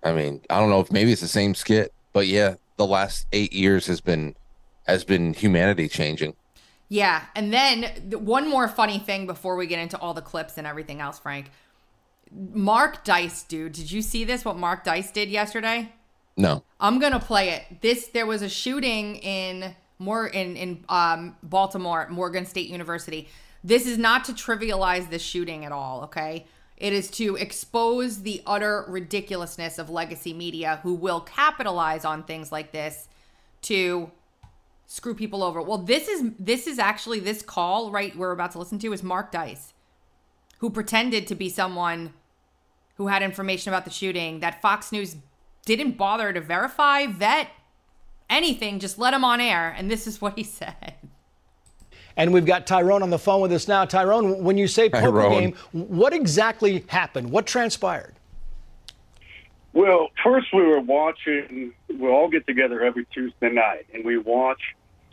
I 0.05 0.13
mean, 0.13 0.43
I 0.49 0.61
don't 0.61 0.71
know 0.71 0.81
if 0.81 0.93
maybe 0.93 1.11
it's 1.11 1.21
the 1.21 1.29
same 1.29 1.55
skit, 1.55 1.93
but 2.13 2.27
yeah, 2.29 2.55
the 2.77 2.87
last 2.87 3.27
eight 3.33 3.53
years 3.53 3.87
has 3.87 4.01
been 4.01 4.37
has 4.87 5.05
been 5.05 5.35
humanity 5.35 5.89
changing. 5.89 6.35
Yeah, 6.89 7.25
and 7.37 7.53
then 7.53 7.85
one 8.11 8.49
more 8.49 8.67
funny 8.67 8.99
thing 8.99 9.27
before 9.27 9.55
we 9.55 9.67
get 9.67 9.79
into 9.79 9.97
all 9.99 10.13
the 10.13 10.23
clips 10.23 10.59
and 10.59 10.67
everything 10.67 11.01
else, 11.01 11.19
Frank. 11.21 11.51
Mark 12.33 13.05
Dice, 13.05 13.43
dude, 13.43 13.73
did 13.73 13.91
you 13.91 14.03
see 14.03 14.25
this? 14.25 14.45
What 14.45 14.57
Mark 14.57 14.85
Dice 14.85 15.11
did 15.11 15.29
yesterday? 15.29 15.93
No. 16.37 16.63
I'm 16.79 16.99
gonna 16.99 17.21
play 17.21 17.51
it. 17.51 17.81
This 17.81 18.09
there 18.09 18.27
was 18.27 18.43
a 18.43 18.49
shooting 18.49 19.17
in 19.17 19.75
more 19.99 20.27
in 20.27 20.57
in 20.57 20.85
um, 20.89 21.37
Baltimore, 21.43 22.03
at 22.03 22.11
Morgan 22.11 22.47
State 22.47 22.69
University. 22.69 23.29
This 23.63 23.87
is 23.87 23.99
not 23.99 24.25
to 24.25 24.33
trivialize 24.33 25.11
this 25.11 25.23
shooting 25.23 25.65
at 25.65 25.73
all. 25.73 26.05
Okay, 26.05 26.47
it 26.77 26.93
is 26.93 27.11
to 27.13 27.37
expose 27.37 28.23
the 28.23 28.43
utter 28.47 28.85
ridiculousness 28.89 29.79
of 29.79 29.91
legacy 29.91 30.33
media, 30.33 30.81
who 30.83 30.95
will 30.95 31.21
capitalize 31.21 32.05
on 32.05 32.23
things 32.23 32.51
like 32.51 32.73
this 32.73 33.09
to 33.63 34.11
screw 34.87 35.15
people 35.15 35.43
over. 35.43 35.61
Well, 35.61 35.79
this 35.79 36.09
is 36.09 36.33
this 36.39 36.67
is 36.67 36.79
actually 36.79 37.21
this 37.21 37.43
call 37.43 37.91
right 37.91 38.17
we're 38.17 38.33
about 38.33 38.53
to 38.53 38.59
listen 38.59 38.79
to 38.79 38.93
is 38.93 39.03
Mark 39.03 39.31
Dice, 39.31 39.75
who 40.59 40.71
pretended 40.71 41.27
to 41.27 41.35
be 41.35 41.51
someone 41.51 42.15
who 43.01 43.07
had 43.07 43.23
information 43.23 43.73
about 43.73 43.87
the 43.87 43.91
shooting 43.91 44.41
that 44.41 44.61
Fox 44.61 44.93
News 44.93 45.17
didn't 45.65 45.93
bother 45.93 46.35
to 46.35 46.41
verify, 46.43 47.07
vet, 47.07 47.49
anything, 48.29 48.79
just 48.79 48.99
let 48.99 49.15
him 49.15 49.25
on 49.25 49.41
air. 49.41 49.75
And 49.75 49.91
this 49.91 50.07
is 50.07 50.21
what 50.21 50.37
he 50.37 50.43
said. 50.61 50.93
And 52.15 52.35
we've 52.35 52.45
got 52.45 52.67
Tyrone 52.67 53.03
on 53.03 53.09
the 53.09 53.19
phone 53.19 53.41
with 53.41 53.53
us 53.53 53.67
now. 53.67 53.87
Tyrone, 53.87 54.45
when 54.45 54.59
you 54.59 54.69
say 54.69 54.91
poker 54.91 55.07
Tyrone. 55.07 55.31
game, 55.33 55.55
what 55.73 56.13
exactly 56.13 56.85
happened? 56.89 57.31
What 57.31 57.47
transpired? 57.47 58.17
Well, 59.73 60.09
first 60.23 60.49
we 60.53 60.63
were 60.63 60.81
watching. 60.81 61.73
We 61.89 62.07
all 62.07 62.29
get 62.29 62.47
together 62.47 62.83
every 62.85 63.07
Tuesday 63.07 63.51
night, 63.51 63.87
and 63.95 64.05
we 64.05 64.19
watch 64.19 64.61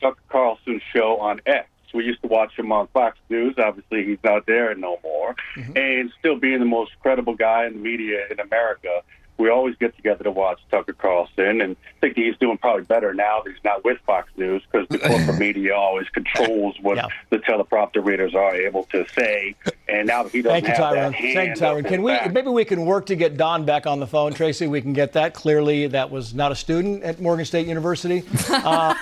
Tucker 0.01 0.19
Carlson's 0.27 0.81
show 0.93 1.19
on 1.21 1.39
X. 1.45 1.69
We 1.93 2.03
used 2.05 2.21
to 2.21 2.27
watch 2.27 2.53
him 2.57 2.71
on 2.71 2.87
Fox 2.87 3.17
News. 3.29 3.55
Obviously, 3.57 4.05
he's 4.05 4.19
not 4.23 4.45
there 4.45 4.73
no 4.75 4.99
more. 5.03 5.35
Mm-hmm. 5.55 5.77
And 5.77 6.11
still 6.19 6.37
being 6.37 6.59
the 6.59 6.65
most 6.65 6.91
credible 7.01 7.35
guy 7.35 7.65
in 7.65 7.73
the 7.73 7.79
media 7.79 8.25
in 8.29 8.39
America, 8.39 9.01
we 9.39 9.49
always 9.49 9.75
get 9.75 9.95
together 9.95 10.23
to 10.23 10.31
watch 10.31 10.59
Tucker 10.71 10.93
Carlson. 10.93 11.61
And 11.61 11.75
I 11.75 11.99
think 12.01 12.15
he's 12.15 12.35
doing 12.37 12.57
probably 12.57 12.85
better 12.85 13.13
now 13.13 13.41
that 13.43 13.51
he's 13.51 13.63
not 13.63 13.83
with 13.85 13.99
Fox 14.05 14.29
News 14.35 14.63
because 14.71 14.87
the 14.89 14.97
corporate 15.07 15.37
media 15.37 15.75
always 15.75 16.09
controls 16.09 16.75
what 16.81 16.97
Yeah. 16.97 17.07
the 17.29 17.37
teleprompter 17.37 18.03
readers 18.03 18.33
are 18.33 18.55
able 18.55 18.85
to 18.85 19.05
say. 19.09 19.53
And 19.87 20.07
now 20.07 20.23
that 20.23 20.31
he 20.31 20.41
doesn't 20.41 20.53
Thank 20.63 20.63
you, 20.65 20.69
have 20.83 20.93
Tyrone. 20.93 21.11
that 21.11 21.13
hand 21.13 21.33
Thank 21.35 21.49
you, 21.49 21.55
Tyrone. 21.55 21.85
up 21.85 21.91
Can 21.91 22.01
we 22.01 22.11
back- 22.13 22.33
maybe 22.33 22.49
we 22.49 22.65
can 22.65 22.85
work 22.85 23.05
to 23.07 23.15
get 23.15 23.37
Don 23.37 23.63
back 23.63 23.85
on 23.85 23.99
the 23.99 24.07
phone, 24.07 24.33
Tracy? 24.33 24.65
We 24.65 24.81
can 24.81 24.93
get 24.93 25.13
that. 25.13 25.35
Clearly, 25.35 25.85
that 25.87 26.09
was 26.09 26.33
not 26.33 26.51
a 26.51 26.55
student 26.55 27.03
at 27.03 27.21
Morgan 27.21 27.45
State 27.45 27.67
University. 27.67 28.23
Uh, 28.49 28.95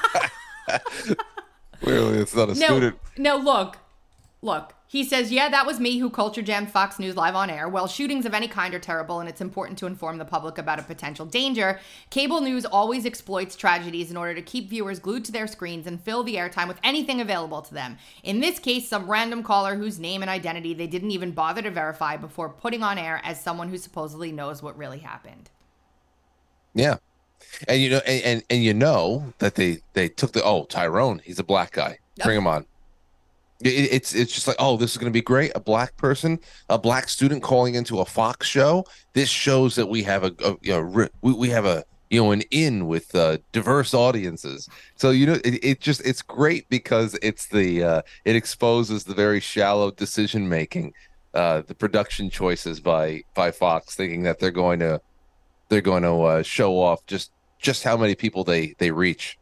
Clearly, 1.86 2.18
it's 2.20 2.36
not 2.36 2.50
a 2.50 2.56
No, 2.56 2.68
student. 2.68 3.00
no, 3.18 3.38
look, 3.38 3.78
look. 4.42 4.74
He 4.88 5.04
says, 5.04 5.32
yeah, 5.32 5.50
that 5.50 5.66
was 5.66 5.80
me 5.80 5.98
who 5.98 6.10
culture 6.10 6.42
jammed 6.42 6.72
Fox 6.72 7.00
News 7.00 7.16
live 7.18 7.36
on 7.36 7.50
air. 7.50 7.68
Well, 7.68 7.88
shootings 7.88 8.26
of 8.26 8.34
any 8.34 8.48
kind 8.48 8.74
are 8.74 8.80
terrible, 8.80 9.20
and 9.20 9.28
it's 9.28 9.42
important 9.42 9.78
to 9.80 9.88
inform 9.88 10.20
the 10.20 10.26
public 10.26 10.58
about 10.58 10.80
a 10.80 10.84
potential 10.84 11.26
danger. 11.26 11.80
Cable 12.12 12.40
news 12.40 12.66
always 12.66 13.06
exploits 13.06 13.56
tragedies 13.56 14.10
in 14.10 14.16
order 14.16 14.34
to 14.36 14.42
keep 14.42 14.70
viewers 14.70 15.00
glued 15.00 15.26
to 15.26 15.32
their 15.32 15.48
screens 15.48 15.86
and 15.86 16.00
fill 16.02 16.24
the 16.24 16.36
airtime 16.36 16.68
with 16.68 16.80
anything 16.84 17.20
available 17.20 17.62
to 17.64 17.74
them. 17.74 17.98
In 18.24 18.40
this 18.40 18.58
case, 18.60 18.88
some 18.88 19.10
random 19.10 19.44
caller 19.44 19.76
whose 19.76 20.00
name 20.00 20.22
and 20.22 20.30
identity 20.30 20.74
they 20.74 20.88
didn't 20.88 21.12
even 21.12 21.32
bother 21.32 21.64
to 21.64 21.72
verify 21.72 22.16
before 22.16 22.50
putting 22.50 22.84
on 22.84 22.98
air 22.98 23.20
as 23.24 23.42
someone 23.42 23.70
who 23.70 23.78
supposedly 23.78 24.32
knows 24.32 24.64
what 24.64 24.78
really 24.78 25.00
happened. 25.00 25.50
Yeah. 26.74 26.98
And 27.68 27.82
you 27.82 27.90
know, 27.90 28.02
and, 28.06 28.24
and 28.24 28.44
and 28.50 28.64
you 28.64 28.74
know 28.74 29.34
that 29.40 29.56
they 29.56 29.80
they 29.94 30.10
took 30.10 30.34
the 30.34 30.44
oh 30.44 30.66
Tyrone, 30.66 31.22
he's 31.24 31.40
a 31.40 31.44
black 31.44 31.72
guy. 31.72 32.00
Bring 32.24 32.38
him 32.38 32.48
on. 32.48 32.66
It, 33.62 33.92
it's 33.92 34.14
it's 34.14 34.34
just 34.34 34.48
like 34.48 34.58
oh 34.60 34.78
this 34.78 34.92
is 34.92 34.98
going 34.98 35.12
to 35.12 35.18
be 35.18 35.22
great. 35.22 35.52
A 35.56 35.60
black 35.60 35.96
person, 35.98 36.40
a 36.70 36.78
black 36.78 37.10
student 37.10 37.44
calling 37.44 37.76
into 37.76 38.00
a 38.00 38.06
Fox 38.06 38.48
show. 38.48 38.86
This 39.14 39.30
shows 39.30 39.76
that 39.76 39.88
we 39.88 40.04
have 40.04 40.24
a, 40.24 40.34
a 40.44 40.56
you 40.62 40.74
know 40.74 41.08
we, 41.22 41.34
we 41.34 41.50
have 41.50 41.66
a 41.66 41.84
you 42.10 42.22
know 42.22 42.32
an 42.32 42.42
in 42.52 42.88
with 42.88 43.14
uh, 43.16 43.38
diverse 43.52 43.94
audiences. 43.94 44.70
So 44.96 45.12
you 45.12 45.26
know 45.26 45.38
it, 45.44 45.64
it 45.64 45.82
just 45.82 46.06
it's 46.06 46.22
great 46.22 46.68
because 46.70 47.18
it's 47.22 47.48
the 47.48 47.84
uh, 47.84 48.02
it 48.26 48.36
exposes 48.36 49.04
the 49.04 49.14
very 49.14 49.40
shallow 49.40 49.92
decision 49.92 50.48
making, 50.48 50.94
uh, 51.34 51.62
the 51.68 51.76
production 51.76 52.30
choices 52.30 52.80
by 52.80 53.24
by 53.34 53.52
Fox, 53.52 53.96
thinking 53.96 54.24
that 54.24 54.40
they're 54.40 54.52
going 54.52 54.80
to 54.80 55.02
they're 55.70 55.82
going 55.82 56.04
to 56.04 56.22
uh, 56.22 56.44
show 56.44 56.80
off 56.80 57.06
just 57.08 57.32
just 57.60 57.84
how 57.84 57.98
many 57.98 58.16
people 58.16 58.44
they 58.44 58.76
they 58.78 58.92
reach. 58.92 59.38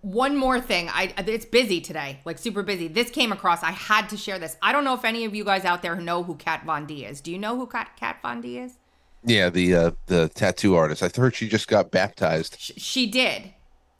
one 0.00 0.36
more 0.36 0.60
thing. 0.60 0.88
I 0.88 1.12
it's 1.26 1.44
busy 1.44 1.80
today 1.80 2.20
like 2.24 2.38
super 2.38 2.62
busy. 2.62 2.88
This 2.88 3.10
came 3.10 3.32
across. 3.32 3.62
I 3.62 3.72
had 3.72 4.08
to 4.10 4.16
share 4.16 4.38
this. 4.38 4.56
I 4.62 4.72
don't 4.72 4.84
know 4.84 4.94
if 4.94 5.04
any 5.04 5.24
of 5.24 5.34
you 5.34 5.44
guys 5.44 5.64
out 5.64 5.82
there 5.82 5.96
know 5.96 6.22
who 6.22 6.34
kat 6.36 6.64
von 6.64 6.86
d 6.86 7.04
is. 7.04 7.20
Do 7.20 7.30
you 7.30 7.38
know 7.38 7.56
who 7.56 7.66
kat, 7.66 7.90
kat 7.98 8.18
von 8.22 8.40
d 8.40 8.58
is? 8.58 8.78
Yeah, 9.24 9.50
the 9.50 9.74
uh, 9.74 9.90
the 10.06 10.28
tattoo 10.28 10.74
artist. 10.74 11.02
I 11.02 11.10
heard 11.14 11.34
she 11.34 11.48
just 11.48 11.68
got 11.68 11.90
baptized. 11.90 12.56
Sh- 12.58 12.72
she 12.76 13.06
did. 13.06 13.54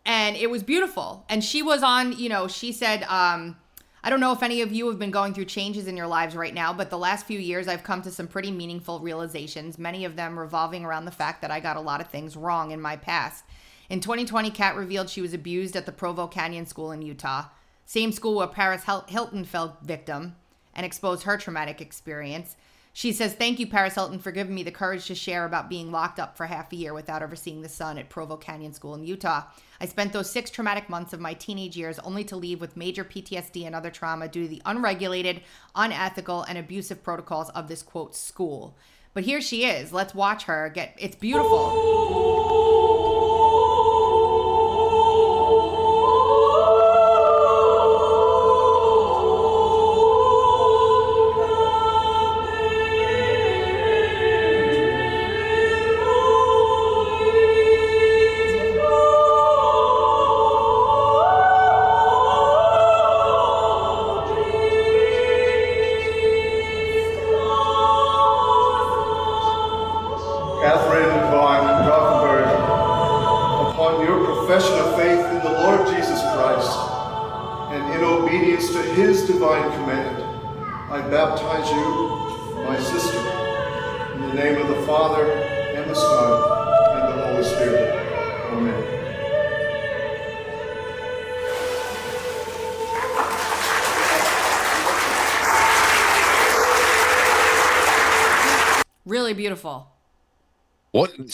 And 0.07 0.37
it 0.37 0.51
was 0.51 0.63
beautiful. 0.63 1.25
And 1.31 1.43
she 1.43 1.63
was 1.63 1.83
on 1.83 2.13
you 2.13 2.29
know 2.29 2.49
she 2.49 2.73
said 2.73 3.05
um 3.05 3.57
i 4.05 4.11
don't 4.11 4.21
know 4.21 4.31
if 4.31 4.43
any 4.43 4.61
of 4.61 4.71
you 4.71 4.87
have 4.87 4.99
been 4.99 5.11
going 5.11 5.35
through 5.35 5.45
changes 5.45 5.89
in 5.89 5.97
your 5.97 6.07
lives 6.07 6.37
right 6.37 6.55
now 6.55 6.73
but 6.73 6.91
the 6.91 6.99
last 6.99 7.27
few 7.27 7.39
years 7.41 7.67
i've 7.67 7.83
come 7.83 8.01
to 8.01 8.11
some 8.11 8.29
pretty 8.29 8.53
meaningful 8.53 9.01
realizations 9.01 9.79
many 9.79 10.05
of 10.05 10.15
them 10.15 10.39
revolving 10.39 10.85
around 10.85 11.05
the 11.05 11.11
fact 11.11 11.43
that 11.43 11.51
i 11.51 11.59
got 11.59 11.77
a 11.77 11.81
lot 11.81 12.01
of 12.01 12.09
things 12.09 12.37
wrong 12.37 12.71
in 12.71 12.81
my 12.81 12.97
past. 12.97 13.45
In 13.91 14.01
2020 14.01 14.51
kat 14.51 14.77
revealed 14.77 15.11
she 15.11 15.21
was 15.21 15.35
abused 15.35 15.77
at 15.77 15.85
the 15.87 15.93
provo 15.93 16.27
canyon 16.27 16.67
school 16.67 16.93
in 16.93 17.03
utah. 17.03 17.47
Same 17.85 18.13
school 18.13 18.37
where 18.37 18.47
paris 18.47 18.85
hilton 19.09 19.45
fell 19.45 19.79
victim 19.83 20.37
and 20.75 20.87
exposed 20.87 21.25
her 21.25 21.37
traumatic 21.37 21.81
experience 21.81 22.57
she 22.97 23.13
says, 23.13 23.35
Thank 23.35 23.59
you, 23.59 23.67
Paris 23.67 23.97
Hilton, 23.97 24.21
for 24.21 24.31
giving 24.31 24.55
me 24.55 24.63
the 24.63 24.71
courage 24.71 25.07
to 25.07 25.17
share 25.17 25.45
about 25.45 25.69
being 25.69 25.91
locked 25.91 26.21
up 26.21 26.37
for 26.37 26.47
half 26.47 26.73
a 26.73 26.77
year 26.77 26.95
without 26.95 27.23
ever 27.23 27.35
seeing 27.35 27.61
the 27.61 27.69
sun 27.69 27.99
at 27.99 28.09
Provo 28.09 28.37
Canyon 28.37 28.73
School 28.73 28.95
in 28.95 29.05
Utah. 29.05 29.43
I 29.81 29.87
spent 29.87 30.13
those 30.13 30.31
six 30.31 30.49
traumatic 30.49 30.89
months 30.89 31.13
of 31.13 31.19
my 31.19 31.35
teenage 31.35 31.77
years 31.77 31.99
only 31.99 32.23
to 32.23 32.37
leave 32.37 32.61
with 32.61 32.77
major 32.77 33.05
PTSD 33.05 33.67
and 33.67 33.75
other 33.75 33.91
trauma 33.91 34.29
due 34.29 34.45
to 34.45 34.49
the 34.49 34.63
unregulated, 34.65 35.43
unethical, 35.75 36.45
and 36.45 36.57
abusive 36.57 37.03
protocols 37.03 37.51
of 37.51 37.67
this 37.67 37.83
quote 37.83 38.15
school. 38.15 38.77
But 39.13 39.25
here 39.25 39.41
she 39.41 39.65
is. 39.65 39.93
Let's 39.93 40.15
watch 40.15 40.45
her 40.45 40.71
get 40.73 40.95
it's 40.97 41.17
beautiful. 41.17 41.73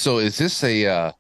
So 0.01 0.17
is 0.17 0.39
this 0.39 0.65
a? 0.65 0.87
Uh, 0.87 1.13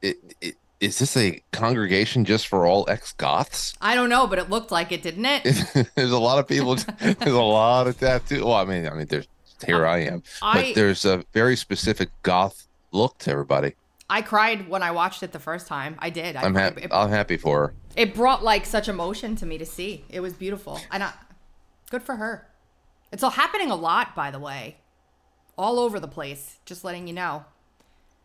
it, 0.00 0.16
it, 0.40 0.54
is 0.78 1.00
this 1.00 1.16
a 1.16 1.42
congregation 1.50 2.24
just 2.24 2.46
for 2.46 2.66
all 2.66 2.88
ex 2.88 3.12
goths? 3.14 3.74
I 3.80 3.96
don't 3.96 4.08
know, 4.08 4.28
but 4.28 4.38
it 4.38 4.48
looked 4.48 4.70
like 4.70 4.92
it, 4.92 5.02
didn't 5.02 5.24
it? 5.24 5.88
there's 5.96 6.12
a 6.12 6.18
lot 6.18 6.38
of 6.38 6.46
people. 6.46 6.76
There's 7.00 7.26
a 7.26 7.42
lot 7.42 7.88
of 7.88 7.98
tattoo. 7.98 8.44
Well, 8.44 8.54
I 8.54 8.64
mean, 8.64 8.86
I 8.86 8.94
mean, 8.94 9.06
there's 9.06 9.26
here 9.66 9.84
I 9.86 9.98
am, 10.04 10.22
I- 10.40 10.62
but 10.62 10.74
there's 10.76 11.04
a 11.04 11.24
very 11.32 11.56
specific 11.56 12.10
goth 12.22 12.68
look 12.92 13.18
to 13.18 13.32
everybody. 13.32 13.74
I 14.08 14.22
cried 14.22 14.68
when 14.68 14.82
I 14.84 14.92
watched 14.92 15.24
it 15.24 15.32
the 15.32 15.40
first 15.40 15.66
time. 15.66 15.96
I 15.98 16.10
did. 16.10 16.36
I, 16.36 16.42
I'm 16.42 16.54
happy. 16.54 16.82
It, 16.82 16.92
I'm 16.92 17.10
happy 17.10 17.38
for 17.38 17.68
her. 17.68 17.74
it 17.96 18.14
brought 18.14 18.44
like 18.44 18.66
such 18.66 18.88
emotion 18.88 19.34
to 19.36 19.46
me 19.46 19.58
to 19.58 19.66
see. 19.66 20.04
It 20.08 20.20
was 20.20 20.32
beautiful, 20.34 20.78
and 20.92 21.02
I, 21.02 21.12
good 21.90 22.04
for 22.04 22.14
her. 22.16 22.46
It's 23.10 23.24
all 23.24 23.30
happening 23.30 23.72
a 23.72 23.76
lot, 23.76 24.14
by 24.14 24.30
the 24.30 24.38
way, 24.38 24.76
all 25.58 25.80
over 25.80 25.98
the 25.98 26.06
place. 26.08 26.58
Just 26.66 26.84
letting 26.84 27.08
you 27.08 27.14
know. 27.14 27.46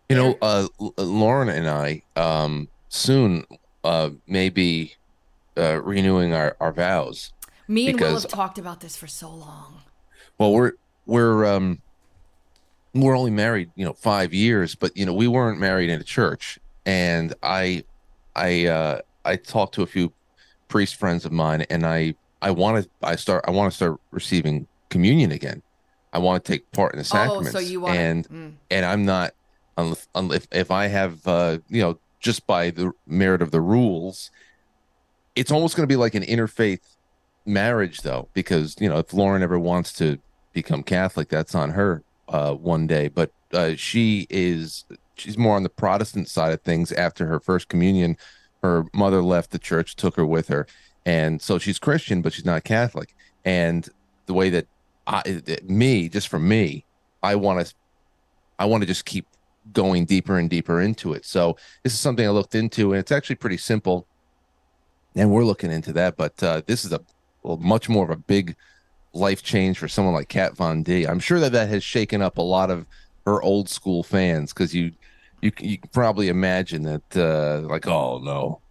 You 0.09 0.15
know, 0.15 0.37
uh, 0.41 0.67
Lauren 0.97 1.49
and 1.49 1.69
I 1.69 2.01
um, 2.15 2.67
soon 2.89 3.45
uh, 3.83 4.09
maybe 4.25 4.95
uh, 5.55 5.81
renewing 5.83 6.33
our, 6.33 6.57
our 6.59 6.71
vows. 6.71 7.31
Me 7.67 7.89
and 7.89 7.99
Will 7.99 8.19
have 8.19 8.27
talked 8.27 8.57
about 8.57 8.79
this 8.79 8.97
for 8.97 9.05
so 9.05 9.29
long. 9.29 9.81
Well, 10.39 10.51
we're 10.51 10.71
we're 11.05 11.45
um 11.45 11.81
we're 12.95 13.15
only 13.15 13.29
married, 13.29 13.69
you 13.75 13.85
know, 13.85 13.93
five 13.93 14.33
years, 14.33 14.73
but 14.73 14.97
you 14.97 15.05
know, 15.05 15.13
we 15.13 15.27
weren't 15.27 15.59
married 15.59 15.89
in 15.89 15.99
a 15.99 16.03
church. 16.03 16.57
And 16.87 17.35
I 17.43 17.83
I 18.35 18.65
uh 18.65 19.01
I 19.25 19.35
talked 19.35 19.75
to 19.75 19.83
a 19.83 19.87
few 19.87 20.11
priest 20.69 20.95
friends 20.95 21.25
of 21.25 21.31
mine 21.31 21.65
and 21.69 21.85
I 21.85 22.15
I 22.41 22.49
want 22.51 22.83
to 22.83 22.89
I 23.03 23.15
start 23.15 23.45
I 23.47 23.51
want 23.51 23.71
to 23.71 23.75
start 23.75 23.99
receiving 24.09 24.65
communion 24.89 25.31
again. 25.31 25.61
I 26.11 26.17
want 26.17 26.43
to 26.43 26.51
take 26.51 26.71
part 26.71 26.93
in 26.93 26.97
the 26.97 27.05
sacraments. 27.05 27.49
Oh, 27.49 27.59
so 27.59 27.59
you 27.59 27.81
want 27.81 27.95
and 27.95 28.29
mm. 28.29 28.53
and 28.71 28.85
I'm 28.85 29.05
not 29.05 29.33
if 30.15 30.47
if 30.51 30.71
I 30.71 30.87
have 30.87 31.27
uh 31.27 31.59
you 31.69 31.81
know 31.81 31.99
just 32.19 32.45
by 32.47 32.69
the 32.69 32.91
merit 33.07 33.41
of 33.41 33.51
the 33.51 33.61
rules, 33.61 34.31
it's 35.35 35.51
almost 35.51 35.75
going 35.75 35.87
to 35.87 35.91
be 35.91 35.95
like 35.95 36.15
an 36.15 36.23
interfaith 36.23 36.81
marriage 37.45 38.01
though 38.01 38.29
because 38.33 38.75
you 38.79 38.89
know 38.89 38.97
if 38.97 39.13
Lauren 39.13 39.41
ever 39.41 39.57
wants 39.57 39.93
to 39.93 40.17
become 40.53 40.83
Catholic, 40.83 41.29
that's 41.29 41.55
on 41.55 41.71
her 41.71 42.03
uh 42.27 42.53
one 42.53 42.87
day. 42.87 43.07
But 43.07 43.31
uh 43.53 43.75
she 43.75 44.27
is 44.29 44.85
she's 45.15 45.37
more 45.37 45.55
on 45.55 45.63
the 45.63 45.69
Protestant 45.69 46.27
side 46.29 46.53
of 46.53 46.61
things. 46.61 46.91
After 46.91 47.25
her 47.27 47.39
first 47.39 47.69
communion, 47.69 48.17
her 48.63 48.85
mother 48.93 49.21
left 49.21 49.51
the 49.51 49.59
church, 49.59 49.95
took 49.95 50.15
her 50.15 50.25
with 50.25 50.47
her, 50.49 50.67
and 51.05 51.41
so 51.41 51.57
she's 51.57 51.79
Christian, 51.79 52.21
but 52.21 52.33
she's 52.33 52.45
not 52.45 52.63
Catholic. 52.63 53.15
And 53.45 53.87
the 54.25 54.33
way 54.33 54.49
that 54.51 54.67
I, 55.07 55.41
me, 55.63 56.07
just 56.07 56.27
for 56.27 56.37
me, 56.37 56.85
I 57.23 57.35
want 57.35 57.65
to, 57.65 57.73
I 58.59 58.65
want 58.65 58.83
to 58.83 58.87
just 58.87 59.05
keep 59.05 59.25
going 59.73 60.05
deeper 60.05 60.37
and 60.37 60.49
deeper 60.49 60.81
into 60.81 61.13
it. 61.13 61.25
So 61.25 61.57
this 61.83 61.93
is 61.93 61.99
something 61.99 62.25
I 62.25 62.29
looked 62.29 62.55
into, 62.55 62.93
and 62.93 62.99
it's 62.99 63.11
actually 63.11 63.35
pretty 63.37 63.57
simple. 63.57 64.05
And 65.15 65.31
we're 65.31 65.43
looking 65.43 65.71
into 65.71 65.91
that, 65.93 66.17
but 66.17 66.41
uh, 66.43 66.61
this 66.65 66.85
is 66.85 66.93
a 66.93 67.01
well, 67.43 67.57
much 67.57 67.89
more 67.89 68.03
of 68.03 68.11
a 68.11 68.17
big 68.17 68.55
life 69.13 69.41
change 69.43 69.77
for 69.77 69.87
someone 69.87 70.13
like 70.13 70.29
Kat 70.29 70.55
Von 70.55 70.83
D. 70.83 71.05
I'm 71.05 71.19
sure 71.19 71.39
that 71.39 71.51
that 71.51 71.69
has 71.69 71.83
shaken 71.83 72.21
up 72.21 72.37
a 72.37 72.43
lot 72.43 72.69
of 72.69 72.85
her 73.25 73.41
old 73.41 73.69
school 73.69 74.03
fans 74.03 74.53
because 74.53 74.73
you, 74.73 74.91
you, 75.41 75.51
you 75.59 75.77
can 75.77 75.89
probably 75.91 76.29
imagine 76.29 76.83
that, 76.83 77.17
uh, 77.17 77.67
like, 77.67 77.87
oh 77.87 78.19
no, 78.19 78.61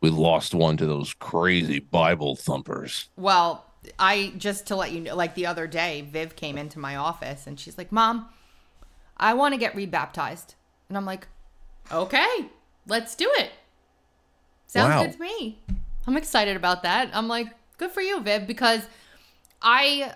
we 0.00 0.10
lost 0.10 0.54
one 0.54 0.76
to 0.76 0.86
those 0.86 1.14
crazy 1.14 1.80
Bible 1.80 2.36
thumpers. 2.36 3.08
Well, 3.16 3.64
I 3.98 4.32
just 4.36 4.66
to 4.66 4.76
let 4.76 4.92
you 4.92 5.00
know, 5.00 5.16
like 5.16 5.34
the 5.34 5.46
other 5.46 5.66
day, 5.66 6.06
Viv 6.10 6.36
came 6.36 6.58
into 6.58 6.78
my 6.78 6.96
office 6.96 7.46
and 7.46 7.58
she's 7.58 7.78
like, 7.78 7.90
"Mom, 7.92 8.28
I 9.18 9.34
want 9.34 9.54
to 9.54 9.58
get 9.58 9.74
rebaptized," 9.74 10.54
and 10.88 10.96
I'm 10.96 11.04
like, 11.04 11.28
"Okay, 11.90 12.50
let's 12.86 13.14
do 13.14 13.30
it." 13.38 13.50
Sounds 14.66 14.90
Wow. 14.90 15.02
good 15.04 15.12
to 15.14 15.20
me. 15.20 15.62
I'm 16.06 16.16
excited 16.16 16.56
about 16.56 16.82
that. 16.82 17.10
I'm 17.12 17.28
like, 17.28 17.48
"Good 17.78 17.90
for 17.90 18.00
you, 18.00 18.20
Viv," 18.20 18.46
because 18.46 18.86
I 19.62 20.14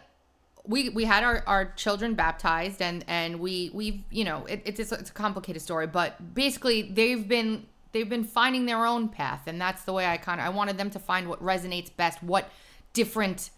we 0.65 0.89
we 0.91 1.05
had 1.05 1.25
our, 1.25 1.43
our 1.47 1.73
children 1.73 2.15
baptized 2.15 2.81
and 2.81 3.05
and 3.09 3.41
we 3.41 3.71
we've 3.75 4.01
you 4.11 4.25
know 4.25 4.45
it, 4.47 4.63
it's 4.65 4.79
it's 4.79 5.11
a 5.11 5.13
complicated 5.13 5.61
story 5.61 5.87
but 5.89 6.35
basically 6.35 6.83
they've 6.83 7.27
been 7.27 7.67
they've 7.91 8.09
been 8.09 8.23
finding 8.25 8.67
their 8.67 8.87
own 8.87 9.09
path 9.09 9.43
and 9.49 9.61
that's 9.61 9.83
the 9.83 9.93
way 9.93 10.07
i 10.07 10.17
kind 10.17 10.41
of 10.41 10.47
i 10.47 10.49
wanted 10.49 10.79
them 10.79 10.89
to 10.89 11.01
find 11.01 11.29
what 11.29 11.43
resonates 11.43 11.91
best 11.97 12.23
what 12.23 12.49
different 12.93 13.51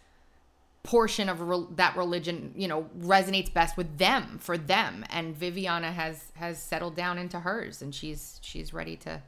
portion 0.85 1.29
of 1.29 1.41
re- 1.41 1.67
that 1.77 1.97
religion 1.97 2.53
you 2.55 2.69
know 2.69 2.87
resonates 3.01 3.53
best 3.53 3.77
with 3.77 3.99
them 3.99 4.39
for 4.39 4.57
them 4.57 5.05
and 5.11 5.35
viviana 5.35 5.91
has 5.91 6.31
has 6.35 6.63
settled 6.63 6.95
down 6.95 7.19
into 7.19 7.41
hers 7.41 7.83
and 7.83 7.95
she's 7.95 8.39
she's 8.43 8.73
ready 8.73 8.95
to 8.95 9.21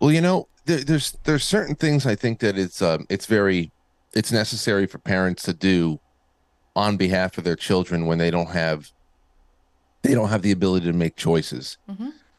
Well, 0.00 0.10
you 0.12 0.20
know, 0.20 0.48
there, 0.64 0.78
there's 0.80 1.12
there's 1.24 1.44
certain 1.44 1.76
things 1.76 2.06
I 2.06 2.14
think 2.16 2.40
that 2.40 2.58
it's 2.58 2.82
um 2.82 3.06
it's 3.08 3.26
very 3.26 3.70
it's 4.14 4.32
necessary 4.32 4.86
for 4.86 4.98
parents 4.98 5.42
to 5.44 5.52
do 5.52 6.00
on 6.74 6.96
behalf 6.96 7.38
of 7.38 7.44
their 7.44 7.56
children 7.56 8.06
when 8.06 8.18
they 8.18 8.30
don't 8.30 8.50
have 8.50 8.90
they 10.02 10.14
don't 10.14 10.28
have 10.28 10.42
the 10.42 10.50
ability 10.50 10.86
to 10.86 10.92
make 10.92 11.16
choices. 11.16 11.78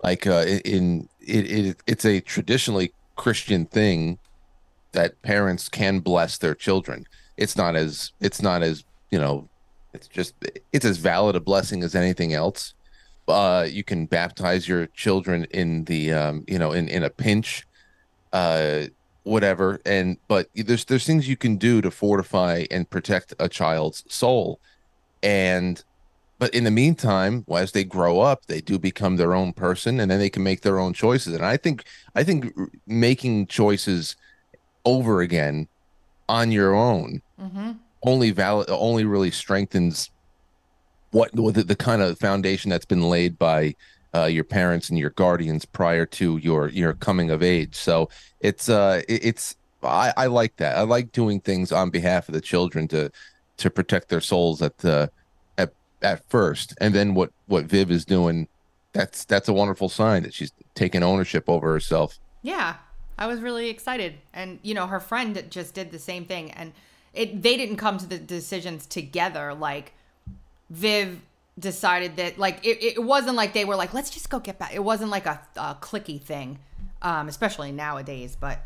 Like 0.03 0.27
uh, 0.27 0.45
in 0.65 1.07
it, 1.21 1.51
it 1.51 1.77
it's 1.87 2.05
a 2.05 2.19
traditionally 2.19 2.93
Christian 3.15 3.65
thing 3.65 4.19
that 4.91 5.21
parents 5.21 5.69
can 5.69 5.99
bless 5.99 6.37
their 6.37 6.55
children. 6.55 7.05
It's 7.37 7.57
not 7.57 7.75
as 7.75 8.11
it's 8.19 8.41
not 8.41 8.63
as 8.63 8.83
you 9.11 9.19
know 9.19 9.47
it's 9.93 10.07
just 10.07 10.33
it's 10.71 10.85
as 10.85 10.97
valid 10.97 11.35
a 11.35 11.39
blessing 11.39 11.83
as 11.83 11.95
anything 11.95 12.33
else. 12.33 12.73
Uh 13.27 13.67
you 13.69 13.83
can 13.83 14.05
baptize 14.05 14.67
your 14.67 14.87
children 14.87 15.45
in 15.51 15.85
the 15.85 16.13
um 16.13 16.43
you 16.47 16.59
know 16.59 16.71
in 16.71 16.87
in 16.89 17.03
a 17.03 17.09
pinch 17.09 17.65
uh 18.33 18.83
whatever. 19.23 19.79
And 19.85 20.17
but 20.27 20.49
there's 20.55 20.85
there's 20.85 21.05
things 21.05 21.27
you 21.27 21.37
can 21.37 21.57
do 21.57 21.81
to 21.81 21.91
fortify 21.91 22.65
and 22.69 22.89
protect 22.89 23.33
a 23.39 23.47
child's 23.49 24.03
soul. 24.13 24.59
And 25.21 25.83
but 26.39 26.53
in 26.53 26.65
the 26.65 26.71
meantime 26.71 27.45
as 27.49 27.71
they 27.71 27.85
grow 27.85 28.19
up 28.19 28.47
they 28.47 28.59
do 28.59 28.77
become 28.77 29.15
their 29.15 29.33
own 29.33 29.53
person 29.53 29.99
and 29.99 30.11
then 30.11 30.19
they 30.19 30.29
can 30.29 30.43
make 30.43 30.61
their 30.61 30.79
own 30.79 30.93
choices. 30.93 31.33
And 31.33 31.45
i 31.45 31.55
think 31.55 31.85
i 32.15 32.23
think 32.23 32.53
making 32.85 33.47
choices 33.47 34.15
over 34.85 35.21
again 35.21 35.67
on 36.29 36.51
your 36.51 36.73
own 36.73 37.21
only 38.03 38.31
valid 38.31 38.69
only 38.69 39.05
really 39.05 39.31
strengthens 39.31 40.09
what 41.11 41.33
what 41.35 41.53
the, 41.55 41.63
the 41.63 41.75
kind 41.75 42.01
of 42.01 42.17
foundation 42.19 42.69
that's 42.69 42.85
been 42.85 43.03
laid 43.03 43.37
by 43.37 43.75
uh, 44.15 44.25
your 44.25 44.43
parents 44.43 44.89
and 44.89 44.97
your 44.99 45.09
guardians 45.11 45.65
prior 45.65 46.05
to 46.05 46.37
your 46.37 46.69
your 46.69 46.93
coming 46.93 47.29
of 47.31 47.41
age. 47.41 47.75
So 47.75 48.09
it's 48.39 48.69
uh 48.69 49.01
it- 49.07 49.25
it's 49.25 49.55
I, 49.83 50.13
I 50.15 50.25
like 50.27 50.55
that. 50.57 50.77
I 50.77 50.81
like 50.83 51.11
doing 51.11 51.41
things 51.41 51.71
on 51.73 51.89
behalf 51.89 52.29
of 52.29 52.33
the 52.33 52.41
children 52.41 52.87
to 52.89 53.09
to 53.57 53.69
protect 53.69 54.09
their 54.09 54.21
souls 54.21 54.61
at 54.61 54.77
the 54.77 55.09
at 55.57 55.71
at 56.01 56.21
first, 56.29 56.73
and 56.79 56.93
then 56.95 57.13
what 57.15 57.31
what 57.47 57.65
Viv 57.65 57.91
is 57.91 58.05
doing. 58.05 58.47
That's 58.93 59.25
that's 59.25 59.47
a 59.49 59.53
wonderful 59.53 59.89
sign 59.89 60.21
that 60.23 60.33
she's 60.35 60.51
taking 60.75 61.01
ownership 61.03 61.45
over 61.49 61.71
herself. 61.73 62.17
Yeah, 62.43 62.75
I 63.23 63.25
was 63.25 63.39
really 63.39 63.69
excited, 63.69 64.15
and 64.33 64.59
you 64.63 64.73
know, 64.73 64.85
her 64.85 64.99
friend 64.99 65.41
just 65.49 65.73
did 65.73 65.91
the 65.91 65.99
same 65.99 66.25
thing, 66.25 66.51
and 66.51 66.73
it 67.13 67.41
they 67.41 67.55
didn't 67.55 67.77
come 67.77 67.97
to 67.97 68.05
the 68.05 68.17
decisions 68.17 68.85
together. 68.85 69.53
Like 69.53 69.93
Viv 70.69 71.21
decided 71.57 72.17
that, 72.17 72.37
like 72.37 72.59
it, 72.65 72.83
it 72.83 73.01
wasn't 73.01 73.37
like 73.37 73.53
they 73.53 73.63
were 73.63 73.77
like, 73.77 73.93
let's 73.93 74.09
just 74.09 74.29
go 74.29 74.39
get 74.39 74.59
back. 74.59 74.75
It 74.75 74.83
wasn't 74.83 75.09
like 75.09 75.25
a, 75.25 75.39
a 75.55 75.77
clicky 75.79 76.19
thing, 76.19 76.59
um, 77.01 77.29
especially 77.29 77.71
nowadays. 77.71 78.35
But 78.37 78.65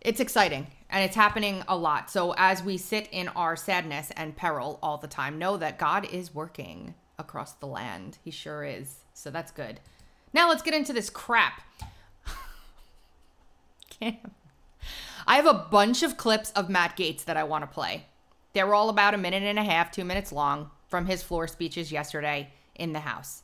it's 0.00 0.20
exciting 0.20 0.68
and 0.88 1.02
it's 1.02 1.16
happening 1.16 1.64
a 1.66 1.76
lot. 1.76 2.12
So 2.12 2.32
as 2.36 2.62
we 2.62 2.76
sit 2.76 3.08
in 3.10 3.26
our 3.28 3.56
sadness 3.56 4.12
and 4.16 4.36
peril 4.36 4.78
all 4.84 4.98
the 4.98 5.08
time, 5.08 5.36
know 5.36 5.56
that 5.56 5.80
God 5.80 6.06
is 6.12 6.32
working 6.32 6.94
across 7.18 7.54
the 7.54 7.66
land. 7.66 8.18
He 8.22 8.30
sure 8.30 8.62
is. 8.62 8.98
So 9.14 9.32
that's 9.32 9.50
good. 9.50 9.80
Now 10.32 10.48
let's 10.48 10.62
get 10.62 10.74
into 10.74 10.92
this 10.92 11.10
crap. 11.10 11.60
I 15.26 15.36
have 15.36 15.46
a 15.46 15.66
bunch 15.70 16.02
of 16.02 16.16
clips 16.16 16.50
of 16.52 16.68
Matt 16.68 16.96
Gaetz 16.96 17.24
that 17.24 17.36
I 17.36 17.44
want 17.44 17.62
to 17.62 17.66
play. 17.66 18.06
They're 18.52 18.74
all 18.74 18.88
about 18.88 19.14
a 19.14 19.18
minute 19.18 19.42
and 19.42 19.58
a 19.58 19.64
half, 19.64 19.90
two 19.90 20.04
minutes 20.04 20.32
long 20.32 20.70
from 20.88 21.06
his 21.06 21.22
floor 21.22 21.48
speeches 21.48 21.90
yesterday 21.90 22.50
in 22.74 22.92
the 22.92 23.00
House. 23.00 23.42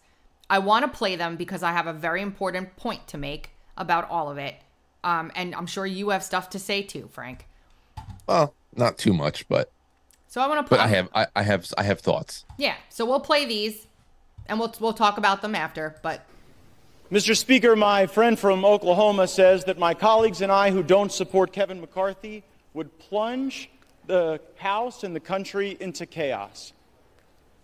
I 0.49 0.59
want 0.59 0.85
to 0.85 0.97
play 0.97 1.17
them 1.17 1.37
because 1.37 1.63
I 1.63 1.73
have 1.73 1.87
a 1.87 1.93
very 1.93 2.23
important 2.23 2.77
point 2.77 3.07
to 3.09 3.19
make 3.19 3.51
about 3.77 4.09
all 4.11 4.31
of 4.31 4.39
it. 4.39 4.57
Um, 5.03 5.33
and 5.35 5.55
I'm 5.55 5.67
sure 5.67 5.87
you 5.87 6.11
have 6.11 6.23
stuff 6.23 6.51
to 6.51 6.59
say 6.59 6.83
too, 6.83 7.09
Frank. 7.13 7.47
Well, 8.27 8.55
not 8.77 8.99
too 8.99 9.13
much, 9.13 9.49
but 9.49 9.71
So 10.29 10.41
I 10.41 10.47
want 10.47 10.67
to 10.67 10.71
but. 10.71 10.81
I 10.81 10.89
have 10.89 11.09
I, 11.15 11.27
I 11.35 11.43
have 11.43 11.73
I 11.79 11.85
have 11.85 12.01
thoughts. 12.01 12.45
Yeah. 12.59 12.75
So 12.89 13.07
we'll 13.07 13.21
play 13.21 13.47
these, 13.47 13.87
and 14.47 14.59
we'll 14.59 14.75
we'll 14.81 14.93
talk 14.93 15.19
about 15.19 15.41
them 15.43 15.55
after. 15.55 15.97
But 16.03 16.27
Mr. 17.11 17.37
Speaker, 17.37 17.75
my 17.75 18.07
friend 18.07 18.39
from 18.39 18.65
Oklahoma 18.65 19.27
says 19.27 19.65
that 19.65 19.77
my 19.81 19.95
colleagues 19.95 20.43
and 20.43 20.53
I 20.53 20.71
who 20.71 20.81
don't 20.81 21.11
support 21.11 21.53
Kevin 21.53 21.81
McCarthy 21.81 22.45
would 22.73 22.97
plunge 23.01 23.69
the 24.07 24.41
House 24.55 25.03
and 25.03 25.17
the 25.17 25.19
country 25.19 25.77
into 25.81 26.07
chaos. 26.07 26.73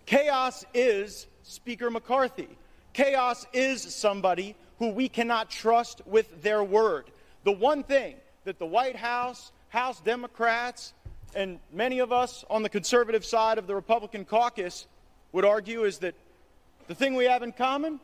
Chaos 0.05 0.65
is 0.73 1.27
Speaker 1.43 1.89
McCarthy. 1.89 2.49
Chaos 2.91 3.47
is 3.53 3.81
somebody 3.81 4.53
who 4.79 4.89
we 4.89 5.07
cannot 5.07 5.49
trust 5.49 6.01
with 6.05 6.43
their 6.43 6.61
word. 6.61 7.05
The 7.45 7.53
one 7.53 7.83
thing 7.83 8.15
that 8.43 8.59
the 8.59 8.65
White 8.65 8.97
House, 8.97 9.53
House 9.69 10.01
Democrats, 10.01 10.91
and 11.35 11.59
many 11.71 11.99
of 11.99 12.11
us 12.11 12.43
on 12.49 12.63
the 12.63 12.69
conservative 12.69 13.23
side 13.23 13.59
of 13.59 13.65
the 13.65 13.75
Republican 13.75 14.25
caucus 14.25 14.87
would 15.31 15.45
argue 15.45 15.85
is 15.85 15.99
that 15.99 16.15
the 16.89 16.95
thing 16.95 17.15
we 17.15 17.23
have 17.23 17.43
in 17.43 17.53
common 17.53 18.01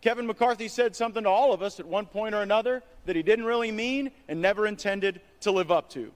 Kevin 0.00 0.26
McCarthy 0.26 0.68
said 0.68 0.94
something 0.94 1.24
to 1.24 1.28
all 1.28 1.52
of 1.52 1.62
us 1.62 1.80
at 1.80 1.86
one 1.86 2.06
point 2.06 2.34
or 2.34 2.42
another 2.42 2.82
that 3.06 3.16
he 3.16 3.22
didn't 3.22 3.44
really 3.44 3.72
mean 3.72 4.10
and 4.28 4.40
never 4.40 4.66
intended 4.66 5.20
to 5.40 5.50
live 5.50 5.70
up 5.70 5.90
to. 5.90 6.12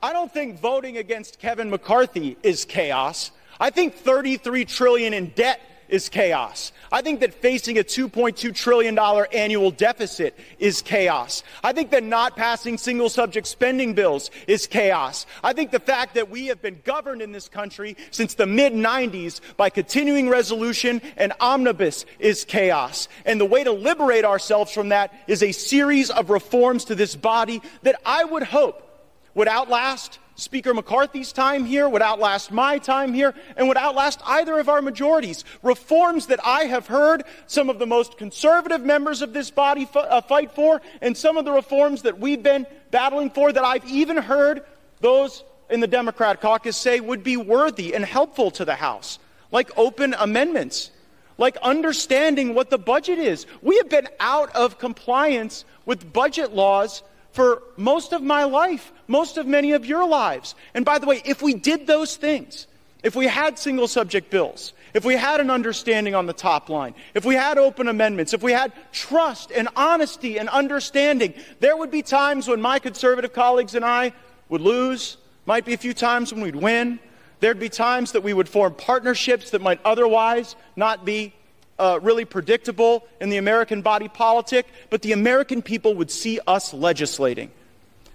I 0.00 0.12
don't 0.12 0.32
think 0.32 0.60
voting 0.60 0.98
against 0.98 1.40
Kevin 1.40 1.70
McCarthy 1.70 2.36
is 2.42 2.64
chaos. 2.64 3.32
I 3.58 3.70
think 3.70 3.94
33 3.94 4.64
trillion 4.64 5.12
in 5.12 5.30
debt 5.30 5.60
is 5.88 6.08
chaos. 6.08 6.72
I 6.90 7.02
think 7.02 7.20
that 7.20 7.34
facing 7.34 7.78
a 7.78 7.84
$2.2 7.84 8.54
trillion 8.54 8.98
annual 8.98 9.70
deficit 9.70 10.38
is 10.58 10.82
chaos. 10.82 11.42
I 11.62 11.72
think 11.72 11.90
that 11.90 12.02
not 12.02 12.36
passing 12.36 12.78
single 12.78 13.08
subject 13.08 13.46
spending 13.46 13.94
bills 13.94 14.30
is 14.46 14.66
chaos. 14.66 15.26
I 15.42 15.52
think 15.52 15.70
the 15.70 15.80
fact 15.80 16.14
that 16.14 16.30
we 16.30 16.46
have 16.46 16.62
been 16.62 16.80
governed 16.84 17.22
in 17.22 17.32
this 17.32 17.48
country 17.48 17.96
since 18.10 18.34
the 18.34 18.46
mid 18.46 18.72
90s 18.72 19.40
by 19.56 19.70
continuing 19.70 20.28
resolution 20.28 21.00
and 21.16 21.32
omnibus 21.40 22.06
is 22.18 22.44
chaos. 22.44 23.08
And 23.24 23.40
the 23.40 23.44
way 23.44 23.64
to 23.64 23.72
liberate 23.72 24.24
ourselves 24.24 24.72
from 24.72 24.90
that 24.90 25.12
is 25.26 25.42
a 25.42 25.52
series 25.52 26.10
of 26.10 26.30
reforms 26.30 26.84
to 26.86 26.94
this 26.94 27.14
body 27.16 27.62
that 27.82 28.00
I 28.04 28.24
would 28.24 28.42
hope 28.42 28.87
would 29.34 29.48
outlast 29.48 30.18
Speaker 30.38 30.72
McCarthy's 30.72 31.32
time 31.32 31.64
here, 31.64 31.88
would 31.88 32.00
outlast 32.00 32.52
my 32.52 32.78
time 32.78 33.12
here, 33.12 33.34
and 33.56 33.66
would 33.66 33.76
outlast 33.76 34.20
either 34.24 34.56
of 34.60 34.68
our 34.68 34.80
majorities. 34.80 35.44
Reforms 35.64 36.26
that 36.26 36.38
I 36.44 36.64
have 36.64 36.86
heard 36.86 37.24
some 37.48 37.68
of 37.68 37.80
the 37.80 37.86
most 37.86 38.16
conservative 38.16 38.82
members 38.82 39.20
of 39.20 39.32
this 39.32 39.50
body 39.50 39.82
f- 39.82 39.96
uh, 39.96 40.20
fight 40.20 40.52
for, 40.52 40.80
and 41.02 41.16
some 41.16 41.36
of 41.36 41.44
the 41.44 41.50
reforms 41.50 42.02
that 42.02 42.20
we've 42.20 42.42
been 42.42 42.66
battling 42.92 43.30
for 43.30 43.52
that 43.52 43.64
I've 43.64 43.84
even 43.86 44.16
heard 44.16 44.64
those 45.00 45.42
in 45.70 45.80
the 45.80 45.88
Democrat 45.88 46.40
caucus 46.40 46.76
say 46.76 47.00
would 47.00 47.24
be 47.24 47.36
worthy 47.36 47.92
and 47.92 48.04
helpful 48.04 48.52
to 48.52 48.64
the 48.64 48.76
House, 48.76 49.18
like 49.50 49.76
open 49.76 50.14
amendments, 50.16 50.92
like 51.36 51.56
understanding 51.62 52.54
what 52.54 52.70
the 52.70 52.78
budget 52.78 53.18
is. 53.18 53.44
We 53.60 53.76
have 53.78 53.88
been 53.88 54.08
out 54.20 54.54
of 54.54 54.78
compliance 54.78 55.64
with 55.84 56.12
budget 56.12 56.54
laws 56.54 57.02
for 57.32 57.62
most 57.76 58.12
of 58.12 58.22
my 58.22 58.44
life, 58.44 58.92
most 59.06 59.36
of 59.38 59.46
many 59.46 59.72
of 59.72 59.86
your 59.86 60.06
lives. 60.06 60.54
And 60.74 60.84
by 60.84 60.98
the 60.98 61.06
way, 61.06 61.22
if 61.24 61.42
we 61.42 61.54
did 61.54 61.86
those 61.86 62.16
things, 62.16 62.66
if 63.02 63.14
we 63.14 63.26
had 63.26 63.58
single 63.58 63.86
subject 63.86 64.30
bills, 64.30 64.72
if 64.94 65.04
we 65.04 65.14
had 65.14 65.40
an 65.40 65.50
understanding 65.50 66.14
on 66.14 66.26
the 66.26 66.32
top 66.32 66.68
line, 66.68 66.94
if 67.14 67.24
we 67.24 67.34
had 67.34 67.58
open 67.58 67.88
amendments, 67.88 68.34
if 68.34 68.42
we 68.42 68.52
had 68.52 68.72
trust 68.92 69.52
and 69.52 69.68
honesty 69.76 70.38
and 70.38 70.48
understanding, 70.48 71.34
there 71.60 71.76
would 71.76 71.90
be 71.90 72.02
times 72.02 72.48
when 72.48 72.60
my 72.60 72.78
conservative 72.78 73.32
colleagues 73.32 73.74
and 73.74 73.84
I 73.84 74.12
would 74.48 74.60
lose, 74.60 75.16
might 75.46 75.64
be 75.64 75.74
a 75.74 75.78
few 75.78 75.94
times 75.94 76.32
when 76.32 76.42
we'd 76.42 76.56
win. 76.56 76.98
There'd 77.40 77.60
be 77.60 77.68
times 77.68 78.12
that 78.12 78.22
we 78.22 78.34
would 78.34 78.48
form 78.48 78.74
partnerships 78.74 79.50
that 79.50 79.62
might 79.62 79.80
otherwise 79.84 80.56
not 80.74 81.04
be 81.04 81.34
uh, 81.78 81.98
really 82.02 82.24
predictable 82.24 83.06
in 83.20 83.28
the 83.28 83.36
American 83.36 83.82
body 83.82 84.08
politic, 84.08 84.66
but 84.90 85.02
the 85.02 85.12
American 85.12 85.62
people 85.62 85.94
would 85.94 86.10
see 86.10 86.40
us 86.46 86.74
legislating. 86.74 87.50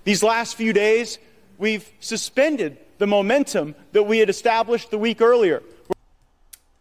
These 0.03 0.23
last 0.23 0.55
few 0.55 0.73
days, 0.73 1.17
we've 1.57 1.89
suspended 1.99 2.77
the 2.97 3.07
momentum 3.07 3.75
that 3.93 4.03
we 4.03 4.19
had 4.19 4.29
established 4.29 4.91
the 4.91 4.97
week 4.97 5.21
earlier. 5.21 5.63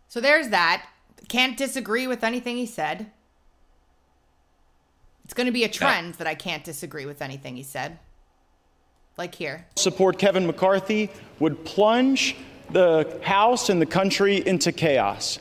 So 0.09 0.21
there's 0.21 0.49
that. 0.49 0.87
Can't 1.29 1.57
disagree 1.57 2.07
with 2.07 2.25
anything 2.25 2.57
he 2.57 2.67
said. 2.67 3.11
It's 5.25 5.35
going 5.35 5.47
to 5.47 5.53
be 5.53 5.65
a 5.65 5.69
trend 5.69 6.15
that 6.15 6.27
I 6.27 6.35
can't 6.35 6.65
disagree 6.65 7.07
with 7.07 7.23
anything 7.23 7.57
he 7.57 7.63
said. 7.63 7.99
Like 9.17 9.35
here. 9.35 9.67
Support 9.77 10.19
Kevin 10.19 10.47
McCarthy 10.47 11.11
would 11.39 11.65
plunge 11.65 12.37
the 12.71 13.19
House 13.23 13.69
and 13.69 13.81
the 13.81 13.87
country 13.87 14.47
into 14.47 14.73
chaos. 14.73 15.39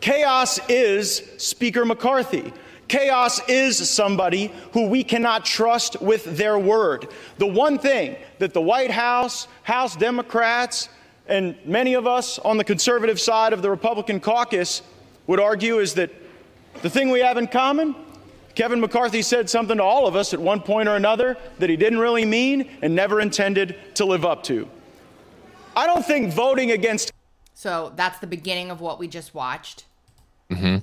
Chaos 0.00 0.60
is 0.68 1.22
Speaker 1.38 1.84
McCarthy. 1.84 2.52
Chaos 2.88 3.40
is 3.48 3.88
somebody 3.88 4.52
who 4.72 4.88
we 4.88 5.04
cannot 5.04 5.44
trust 5.44 6.00
with 6.00 6.24
their 6.36 6.58
word. 6.58 7.08
The 7.36 7.46
one 7.46 7.78
thing 7.78 8.16
that 8.38 8.54
the 8.54 8.62
White 8.62 8.90
House, 8.90 9.46
House 9.62 9.94
Democrats, 9.94 10.88
and 11.26 11.56
many 11.66 11.94
of 11.94 12.06
us 12.06 12.38
on 12.38 12.56
the 12.56 12.64
conservative 12.64 13.20
side 13.20 13.52
of 13.52 13.60
the 13.60 13.68
Republican 13.68 14.20
caucus 14.20 14.82
would 15.26 15.40
argue 15.40 15.78
is 15.80 15.94
that 15.94 16.10
the 16.80 16.88
thing 16.88 17.10
we 17.10 17.20
have 17.20 17.36
in 17.36 17.46
common 17.46 17.94
Kevin 18.58 18.80
McCarthy 18.80 19.22
said 19.22 19.48
something 19.48 19.76
to 19.76 19.84
all 19.84 20.08
of 20.08 20.16
us 20.16 20.34
at 20.34 20.40
one 20.40 20.60
point 20.60 20.88
or 20.88 20.96
another 20.96 21.36
that 21.60 21.70
he 21.70 21.76
didn't 21.76 22.00
really 22.00 22.24
mean 22.24 22.68
and 22.82 22.92
never 22.92 23.20
intended 23.20 23.76
to 23.94 24.04
live 24.04 24.24
up 24.24 24.42
to. 24.42 24.68
I 25.76 25.86
don't 25.86 26.04
think 26.04 26.32
voting 26.32 26.72
against. 26.72 27.12
So 27.54 27.92
that's 27.94 28.18
the 28.18 28.26
beginning 28.26 28.72
of 28.72 28.80
what 28.80 28.98
we 28.98 29.06
just 29.06 29.32
watched. 29.32 29.84
Mm-hmm. 30.50 30.78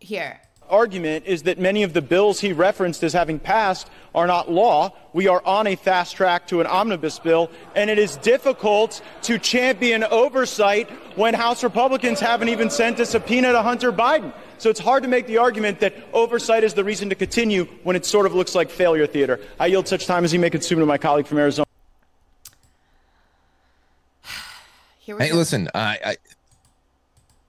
Here. 0.00 0.40
Argument 0.70 1.26
is 1.26 1.42
that 1.42 1.58
many 1.58 1.82
of 1.82 1.92
the 1.92 2.00
bills 2.00 2.40
he 2.40 2.52
referenced 2.52 3.02
as 3.02 3.12
having 3.12 3.38
passed 3.38 3.90
are 4.14 4.26
not 4.26 4.50
law. 4.50 4.92
We 5.12 5.28
are 5.28 5.42
on 5.44 5.66
a 5.66 5.76
fast 5.76 6.16
track 6.16 6.46
to 6.48 6.62
an 6.62 6.66
omnibus 6.66 7.18
bill, 7.18 7.50
and 7.76 7.90
it 7.90 7.98
is 7.98 8.16
difficult 8.16 9.02
to 9.22 9.38
champion 9.38 10.04
oversight 10.04 10.88
when 11.16 11.34
House 11.34 11.62
Republicans 11.62 12.18
haven't 12.18 12.48
even 12.48 12.70
sent 12.70 12.98
a 12.98 13.04
subpoena 13.04 13.52
to 13.52 13.60
Hunter 13.60 13.92
Biden. 13.92 14.32
So 14.56 14.70
it's 14.70 14.80
hard 14.80 15.02
to 15.02 15.08
make 15.08 15.26
the 15.26 15.36
argument 15.36 15.80
that 15.80 15.94
oversight 16.14 16.64
is 16.64 16.72
the 16.72 16.84
reason 16.84 17.10
to 17.10 17.14
continue 17.14 17.66
when 17.82 17.94
it 17.94 18.06
sort 18.06 18.24
of 18.24 18.34
looks 18.34 18.54
like 18.54 18.70
failure 18.70 19.06
theater. 19.06 19.40
I 19.60 19.66
yield 19.66 19.86
such 19.86 20.06
time 20.06 20.24
as 20.24 20.32
you 20.32 20.38
may 20.38 20.48
consume 20.48 20.80
to 20.80 20.86
my 20.86 20.96
colleague 20.96 21.26
from 21.26 21.38
Arizona. 21.38 21.66
hey, 25.04 25.32
listen, 25.32 25.68
I, 25.74 25.98
I 26.04 26.16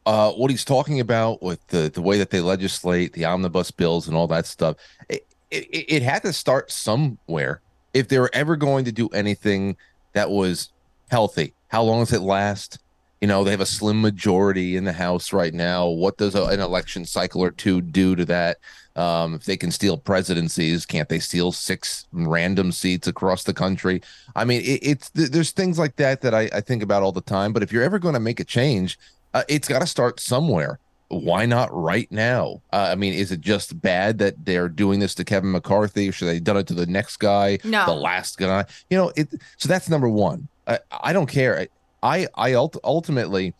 uh, 0.05 0.31
what 0.33 0.51
he's 0.51 0.65
talking 0.65 0.99
about 0.99 1.41
with 1.41 1.65
the 1.67 1.89
the 1.89 2.01
way 2.01 2.17
that 2.17 2.29
they 2.29 2.41
legislate 2.41 3.13
the 3.13 3.25
omnibus 3.25 3.71
bills 3.71 4.07
and 4.07 4.15
all 4.15 4.27
that 4.27 4.45
stuff, 4.45 4.77
it, 5.09 5.25
it, 5.49 5.85
it 5.87 6.01
had 6.01 6.21
to 6.23 6.33
start 6.33 6.71
somewhere. 6.71 7.61
If 7.93 8.07
they 8.07 8.19
were 8.19 8.31
ever 8.33 8.55
going 8.55 8.85
to 8.85 8.91
do 8.91 9.07
anything 9.09 9.77
that 10.13 10.29
was 10.29 10.69
healthy, 11.09 11.53
how 11.69 11.83
long 11.83 11.99
does 11.99 12.13
it 12.13 12.21
last? 12.21 12.79
You 13.21 13.27
know, 13.27 13.43
they 13.43 13.51
have 13.51 13.61
a 13.61 13.65
slim 13.65 14.01
majority 14.01 14.75
in 14.75 14.83
the 14.83 14.93
House 14.93 15.33
right 15.33 15.53
now. 15.53 15.87
What 15.87 16.17
does 16.17 16.35
a, 16.35 16.43
an 16.45 16.59
election 16.59 17.05
cycle 17.05 17.41
or 17.41 17.51
two 17.51 17.81
do 17.81 18.15
to 18.15 18.25
that? 18.25 18.57
Um, 18.97 19.33
if 19.33 19.45
they 19.45 19.57
can 19.57 19.71
steal 19.71 19.97
presidencies, 19.97 20.85
can't 20.85 21.09
they 21.09 21.19
steal 21.19 21.51
six 21.51 22.05
random 22.11 22.71
seats 22.71 23.07
across 23.07 23.43
the 23.43 23.53
country? 23.53 24.01
I 24.35 24.45
mean, 24.45 24.61
it, 24.61 24.79
it's 24.83 25.09
there's 25.09 25.51
things 25.51 25.79
like 25.79 25.95
that 25.95 26.21
that 26.21 26.33
I, 26.33 26.49
I 26.53 26.61
think 26.61 26.83
about 26.83 27.03
all 27.03 27.11
the 27.11 27.21
time. 27.21 27.51
But 27.51 27.63
if 27.63 27.71
you're 27.71 27.83
ever 27.83 27.99
going 27.99 28.13
to 28.13 28.19
make 28.19 28.39
a 28.39 28.45
change, 28.45 28.99
uh, 29.35 29.43
it's 29.49 29.67
got 29.67 29.79
to 29.79 29.87
start 29.87 30.19
somewhere. 30.19 30.79
Why 31.09 31.45
not 31.45 31.69
right 31.71 32.11
now? 32.11 32.61
Uh, 32.73 32.87
I 32.91 32.95
mean, 32.95 33.13
is 33.13 33.31
it 33.31 33.41
just 33.41 33.79
bad 33.79 34.17
that 34.19 34.45
they're 34.45 34.69
doing 34.69 34.99
this 34.99 35.13
to 35.15 35.23
Kevin 35.23 35.51
McCarthy? 35.51 36.09
Should 36.09 36.27
they 36.27 36.35
have 36.35 36.43
done 36.43 36.57
it 36.57 36.67
to 36.67 36.73
the 36.73 36.87
next 36.87 37.17
guy, 37.17 37.59
no. 37.63 37.85
the 37.85 37.93
last 37.93 38.37
guy? 38.37 38.65
You 38.89 38.97
know, 38.97 39.11
it. 39.15 39.29
So 39.57 39.69
that's 39.69 39.89
number 39.89 40.09
one. 40.09 40.47
I, 40.65 40.79
I 40.89 41.13
don't 41.13 41.27
care. 41.27 41.67
I 42.01 42.27
I 42.35 42.53
ult- 42.53 42.77
ultimately, 42.83 43.53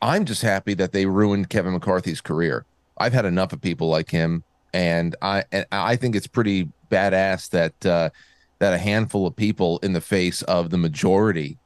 I'm 0.00 0.24
just 0.24 0.40
happy 0.40 0.74
that 0.74 0.92
they 0.92 1.04
ruined 1.04 1.50
Kevin 1.50 1.72
McCarthy's 1.72 2.20
career. 2.20 2.64
I've 2.96 3.12
had 3.12 3.24
enough 3.24 3.52
of 3.52 3.60
people 3.60 3.88
like 3.88 4.10
him, 4.10 4.44
and 4.72 5.16
I 5.20 5.44
and 5.52 5.66
I 5.72 5.96
think 5.96 6.14
it's 6.14 6.28
pretty 6.28 6.70
badass 6.90 7.50
that 7.50 7.84
uh, 7.84 8.10
that 8.60 8.72
a 8.72 8.78
handful 8.78 9.26
of 9.26 9.36
people 9.36 9.78
in 9.82 9.92
the 9.92 10.00
face 10.00 10.42
of 10.42 10.70
the 10.70 10.78
majority 10.78 11.58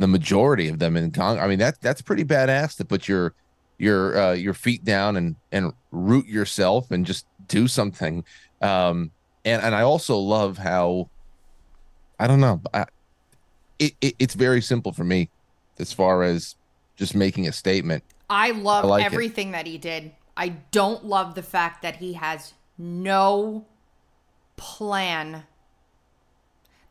the 0.00 0.08
majority 0.08 0.68
of 0.68 0.78
them 0.78 0.96
in 0.96 1.10
Congress. 1.10 1.44
I 1.44 1.46
mean, 1.46 1.58
that 1.58 1.80
that's 1.80 2.00
pretty 2.00 2.24
badass 2.24 2.76
to 2.78 2.84
put 2.84 3.06
your 3.06 3.34
your 3.78 4.18
uh, 4.18 4.32
your 4.32 4.54
feet 4.54 4.82
down 4.82 5.16
and 5.16 5.36
and 5.52 5.72
root 5.92 6.26
yourself 6.26 6.90
and 6.90 7.04
just 7.04 7.26
do 7.48 7.68
something. 7.68 8.24
Um, 8.62 9.10
and 9.44 9.62
and 9.62 9.74
I 9.74 9.82
also 9.82 10.16
love 10.16 10.56
how 10.56 11.10
I 12.18 12.26
don't 12.26 12.40
know. 12.40 12.62
I, 12.72 12.86
it, 13.78 13.92
it 14.00 14.14
it's 14.18 14.34
very 14.34 14.62
simple 14.62 14.92
for 14.92 15.04
me 15.04 15.28
as 15.78 15.92
far 15.92 16.22
as 16.22 16.56
just 16.96 17.14
making 17.14 17.46
a 17.46 17.52
statement. 17.52 18.02
I 18.30 18.52
love 18.52 18.86
I 18.86 18.88
like 18.88 19.04
everything 19.04 19.50
it. 19.50 19.52
that 19.52 19.66
he 19.66 19.76
did. 19.76 20.12
I 20.34 20.48
don't 20.70 21.04
love 21.04 21.34
the 21.34 21.42
fact 21.42 21.82
that 21.82 21.96
he 21.96 22.14
has 22.14 22.54
no 22.78 23.66
plan 24.56 25.44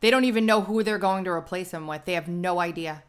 they 0.00 0.10
don't 0.10 0.24
even 0.24 0.46
know 0.46 0.62
who 0.62 0.82
they're 0.82 0.98
going 0.98 1.24
to 1.24 1.30
replace 1.30 1.72
him 1.72 1.86
with. 1.86 2.04
They 2.04 2.14
have 2.14 2.28
no 2.28 2.58
idea. 2.58 3.02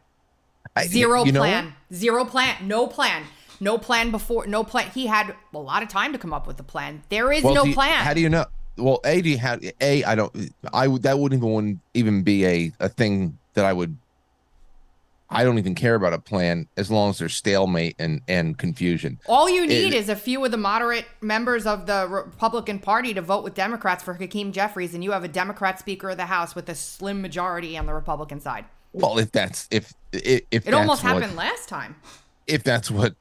Zero 0.84 1.24
I, 1.24 1.30
plan. 1.30 1.64
Know? 1.66 1.72
Zero 1.96 2.24
plan. 2.24 2.56
No 2.66 2.86
plan. 2.86 3.24
No 3.60 3.78
plan 3.78 4.10
before. 4.10 4.46
No 4.46 4.64
plan. 4.64 4.90
He 4.90 5.06
had 5.06 5.34
a 5.54 5.58
lot 5.58 5.82
of 5.82 5.88
time 5.88 6.12
to 6.12 6.18
come 6.18 6.32
up 6.32 6.46
with 6.46 6.58
a 6.60 6.64
plan. 6.64 7.02
There 7.08 7.30
is 7.32 7.44
well, 7.44 7.54
no 7.54 7.64
you, 7.64 7.74
plan. 7.74 8.04
How 8.04 8.14
do 8.14 8.20
you 8.20 8.28
know? 8.28 8.46
Well, 8.76 9.00
a 9.04 9.20
do 9.20 9.28
you 9.28 9.38
have 9.38 9.62
a? 9.80 10.04
I 10.04 10.14
don't. 10.14 10.52
I 10.72 10.88
would. 10.88 11.02
That 11.02 11.18
wouldn't 11.18 11.42
even 11.42 11.80
even 11.94 12.22
be 12.22 12.46
a 12.46 12.72
a 12.80 12.88
thing 12.88 13.38
that 13.54 13.64
I 13.64 13.72
would 13.72 13.96
I 15.32 15.44
don't 15.44 15.58
even 15.58 15.74
care 15.74 15.94
about 15.94 16.12
a 16.12 16.18
plan 16.18 16.68
as 16.76 16.90
long 16.90 17.10
as 17.10 17.18
there's 17.18 17.34
stalemate 17.34 17.96
and, 17.98 18.20
and 18.28 18.56
confusion. 18.56 19.18
All 19.26 19.48
you 19.48 19.66
need 19.66 19.94
it, 19.94 19.94
is 19.94 20.08
a 20.08 20.16
few 20.16 20.44
of 20.44 20.50
the 20.50 20.56
moderate 20.56 21.06
members 21.20 21.66
of 21.66 21.86
the 21.86 22.06
Republican 22.08 22.78
Party 22.78 23.14
to 23.14 23.22
vote 23.22 23.42
with 23.42 23.54
Democrats 23.54 24.04
for 24.04 24.14
Hakeem 24.14 24.52
Jeffries, 24.52 24.94
and 24.94 25.02
you 25.02 25.12
have 25.12 25.24
a 25.24 25.28
Democrat 25.28 25.78
Speaker 25.78 26.10
of 26.10 26.16
the 26.16 26.26
House 26.26 26.54
with 26.54 26.68
a 26.68 26.74
slim 26.74 27.22
majority 27.22 27.76
on 27.76 27.86
the 27.86 27.94
Republican 27.94 28.40
side. 28.40 28.66
Well, 28.92 29.18
if 29.18 29.32
that's 29.32 29.68
if 29.70 29.94
if, 30.12 30.42
if 30.50 30.68
it 30.68 30.74
almost 30.74 31.02
what, 31.02 31.14
happened 31.14 31.36
last 31.36 31.68
time. 31.68 31.96
If 32.46 32.62
that's 32.62 32.90
what 32.90 33.14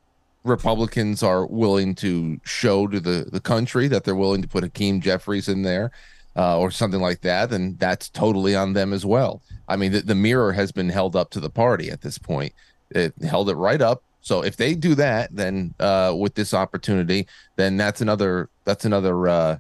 Republicans 0.44 1.24
are 1.24 1.46
willing 1.46 1.96
to 1.96 2.42
show 2.44 2.88
to 2.88 3.00
the 3.00 3.30
the 3.32 3.40
country 3.40 3.88
that 3.88 4.04
they're 4.04 4.16
willing 4.16 4.42
to 4.42 4.48
put 4.48 4.64
Hakeem 4.64 5.00
Jeffries 5.00 5.48
in 5.48 5.62
there, 5.62 5.92
uh, 6.36 6.60
or 6.60 6.72
something 6.72 7.02
like 7.02 7.22
that, 7.22 7.50
then 7.50 7.76
that's 7.80 8.10
totally 8.10 8.56
on 8.56 8.74
them 8.74 8.94
as 8.94 9.06
well. 9.06 9.42
I 9.72 9.76
mean, 9.78 9.92
the, 9.94 10.02
the 10.02 10.16
mirror 10.16 10.54
has 10.54 10.72
been 10.72 10.90
held 10.90 11.16
up 11.16 11.30
to 11.32 11.40
the 11.40 11.50
party 11.50 11.90
at 11.90 12.02
this 12.02 12.18
point. 12.18 12.54
It 12.92 13.14
held 13.24 13.50
it 13.50 13.56
right 13.56 13.82
up 13.82 14.04
So 14.22 14.44
if 14.44 14.56
they 14.56 14.76
do 14.76 14.96
that, 14.96 15.36
then 15.36 15.74
uh, 15.80 16.14
with 16.18 16.36
this 16.36 16.54
opportunity, 16.54 17.28
then 17.58 17.76
that's 17.78 18.02
another 18.02 18.50
that's 18.66 18.86
another 18.86 19.28
uh, 19.28 19.58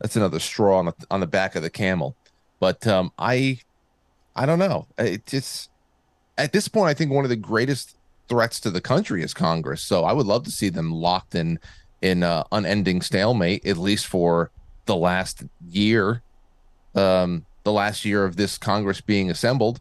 that's 0.00 0.16
another 0.16 0.38
straw 0.38 0.78
on 0.78 0.86
the 0.86 0.94
on 1.10 1.20
the 1.20 1.26
back 1.26 1.54
of 1.54 1.62
the 1.62 1.70
camel. 1.70 2.16
But 2.60 2.86
um, 2.86 3.12
I 3.18 3.58
I 4.34 4.46
don't 4.46 4.58
know. 4.58 4.86
It 4.98 5.26
just 5.26 5.70
at 6.38 6.52
this 6.52 6.68
point, 6.68 6.88
I 6.88 6.94
think 6.94 7.10
one 7.12 7.24
of 7.24 7.28
the 7.30 7.36
greatest 7.36 7.96
threats 8.28 8.58
to 8.60 8.70
the 8.70 8.80
country 8.80 9.22
is 9.22 9.34
Congress. 9.34 9.82
So 9.82 10.04
I 10.04 10.12
would 10.12 10.26
love 10.26 10.44
to 10.44 10.50
see 10.50 10.70
them 10.70 10.90
locked 10.90 11.34
in 11.34 11.58
in 12.00 12.22
uh, 12.22 12.44
unending 12.52 13.02
stalemate, 13.02 13.66
at 13.66 13.76
least 13.76 14.06
for 14.06 14.50
the 14.86 14.96
last 14.96 15.44
year, 15.68 16.22
um, 16.94 17.44
the 17.66 17.72
last 17.72 18.04
year 18.04 18.24
of 18.24 18.36
this 18.36 18.56
Congress 18.56 19.00
being 19.00 19.28
assembled. 19.28 19.80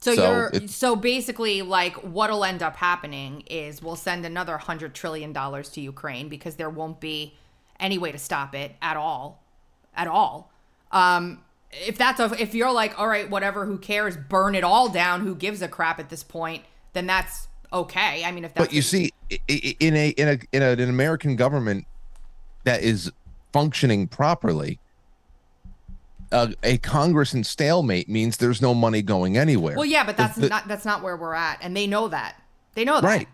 So, 0.00 0.14
So 0.14 0.22
you're 0.22 0.66
so 0.66 0.96
basically 0.96 1.62
like 1.62 1.94
what'll 1.96 2.42
end 2.44 2.62
up 2.62 2.76
happening 2.76 3.42
is 3.46 3.82
we'll 3.82 3.96
send 3.96 4.24
another 4.24 4.56
hundred 4.58 4.94
trillion 4.94 5.32
dollars 5.32 5.68
to 5.70 5.80
Ukraine 5.82 6.28
because 6.28 6.56
there 6.56 6.70
won't 6.70 7.00
be 7.00 7.34
any 7.78 7.98
way 7.98 8.10
to 8.12 8.18
stop 8.18 8.54
it 8.54 8.72
at 8.80 8.96
all, 8.96 9.42
at 9.94 10.08
all. 10.08 10.50
Um, 10.90 11.42
if 11.70 11.98
that's 11.98 12.18
a, 12.18 12.34
if 12.40 12.54
you're 12.54 12.72
like, 12.72 12.98
all 12.98 13.08
right, 13.08 13.28
whatever, 13.28 13.66
who 13.66 13.78
cares? 13.78 14.16
Burn 14.16 14.54
it 14.54 14.64
all 14.64 14.88
down. 14.88 15.20
Who 15.20 15.34
gives 15.34 15.60
a 15.60 15.68
crap 15.68 15.98
at 15.98 16.08
this 16.08 16.22
point? 16.22 16.64
Then 16.94 17.06
that's 17.06 17.48
okay. 17.72 18.24
I 18.24 18.32
mean, 18.32 18.44
if 18.44 18.54
that's 18.54 18.68
But 18.68 18.74
you 18.74 18.80
see, 18.80 19.12
in 19.48 19.96
a 19.96 20.08
in 20.10 20.28
a 20.28 20.38
in 20.52 20.62
a, 20.62 20.70
an 20.70 20.88
American 20.88 21.36
government 21.36 21.86
that 22.64 22.82
is 22.82 23.12
functioning 23.52 24.08
properly, 24.08 24.78
uh, 26.34 26.48
a 26.62 26.78
Congress 26.78 27.32
in 27.32 27.44
stalemate 27.44 28.08
means 28.08 28.36
there's 28.36 28.60
no 28.60 28.74
money 28.74 29.00
going 29.02 29.36
anywhere. 29.38 29.76
well, 29.76 29.84
yeah, 29.86 30.04
but 30.04 30.16
that's 30.16 30.36
the- 30.36 30.48
not 30.48 30.68
that's 30.68 30.84
not 30.84 31.02
where 31.02 31.16
we're 31.16 31.34
at, 31.34 31.58
and 31.62 31.76
they 31.76 31.86
know 31.86 32.08
that. 32.08 32.34
They 32.74 32.84
know 32.84 33.00
that. 33.00 33.06
right. 33.06 33.28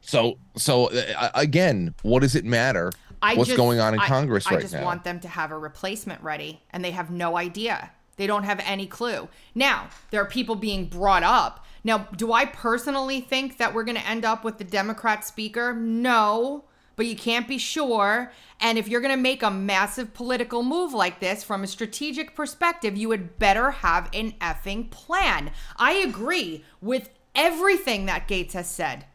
So 0.00 0.38
so 0.56 0.90
uh, 0.90 1.30
again, 1.34 1.94
what 2.02 2.20
does 2.20 2.34
it 2.34 2.44
matter? 2.44 2.92
I 3.20 3.34
what's 3.34 3.48
just- 3.48 3.56
going 3.56 3.80
on 3.80 3.94
in 3.94 4.00
I- 4.00 4.06
Congress 4.06 4.46
I 4.46 4.52
right 4.54 4.60
just 4.62 4.74
now? 4.74 4.84
want 4.84 5.04
them 5.04 5.18
to 5.20 5.28
have 5.28 5.50
a 5.50 5.58
replacement 5.58 6.22
ready, 6.22 6.62
and 6.70 6.84
they 6.84 6.92
have 6.92 7.10
no 7.10 7.36
idea. 7.36 7.90
They 8.16 8.26
don't 8.28 8.44
have 8.44 8.60
any 8.64 8.86
clue. 8.86 9.28
Now, 9.56 9.88
there 10.10 10.22
are 10.22 10.26
people 10.26 10.54
being 10.54 10.86
brought 10.86 11.24
up. 11.24 11.64
Now, 11.82 12.06
do 12.16 12.32
I 12.32 12.44
personally 12.44 13.20
think 13.20 13.58
that 13.58 13.74
we're 13.74 13.82
going 13.84 13.96
to 13.96 14.06
end 14.08 14.24
up 14.24 14.44
with 14.44 14.58
the 14.58 14.64
Democrat 14.64 15.24
speaker? 15.24 15.74
No, 15.74 16.64
but 16.96 17.06
you 17.06 17.16
can't 17.16 17.48
be 17.48 17.58
sure. 17.58 18.32
And 18.60 18.78
if 18.78 18.88
you're 18.88 19.00
going 19.00 19.14
to 19.14 19.20
make 19.20 19.42
a 19.42 19.50
massive 19.50 20.14
political 20.14 20.62
move 20.62 20.92
like 20.92 21.20
this 21.20 21.42
from 21.42 21.62
a 21.62 21.66
strategic 21.66 22.34
perspective, 22.34 22.96
you 22.96 23.08
would 23.08 23.38
better 23.38 23.70
have 23.70 24.08
an 24.12 24.32
effing 24.40 24.90
plan. 24.90 25.50
I 25.76 25.92
agree 25.94 26.64
with 26.80 27.10
everything 27.34 28.06
that 28.06 28.28
Gaetz 28.28 28.52
has 28.52 28.68
said. 28.68 29.06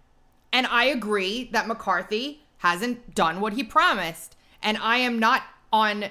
And 0.51 0.67
I 0.67 0.85
agree 0.85 1.49
that 1.51 1.67
McCarthy 1.67 2.43
hasn't 2.57 3.15
done 3.15 3.39
what 3.39 3.53
he 3.53 3.63
promised. 3.63 4.35
And 4.61 4.77
I 4.77 4.97
am 4.97 5.19
not 5.19 5.43
on 5.71 6.05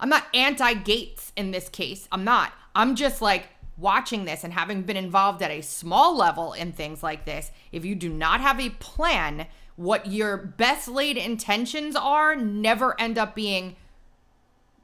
I'm 0.00 0.08
not 0.08 0.26
anti 0.34 0.74
Gaetz 0.74 1.32
in 1.36 1.50
this 1.50 1.68
case. 1.68 2.08
I'm 2.12 2.24
not. 2.24 2.52
I'm 2.74 2.94
just 2.94 3.22
like 3.22 3.48
watching 3.76 4.24
this 4.24 4.44
and 4.44 4.52
having 4.52 4.82
been 4.82 4.96
involved 4.96 5.42
at 5.42 5.50
a 5.50 5.60
small 5.60 6.16
level 6.16 6.52
in 6.52 6.72
things 6.72 7.02
like 7.02 7.24
this. 7.24 7.50
If 7.72 7.84
you 7.84 7.94
do 7.94 8.08
not 8.08 8.40
have 8.40 8.60
a 8.60 8.70
plan, 8.70 9.46
what 9.76 10.06
your 10.06 10.36
best 10.36 10.88
laid 10.88 11.16
intentions 11.16 11.96
are 11.96 12.36
never 12.36 12.98
end 13.00 13.18
up 13.18 13.34
being 13.34 13.76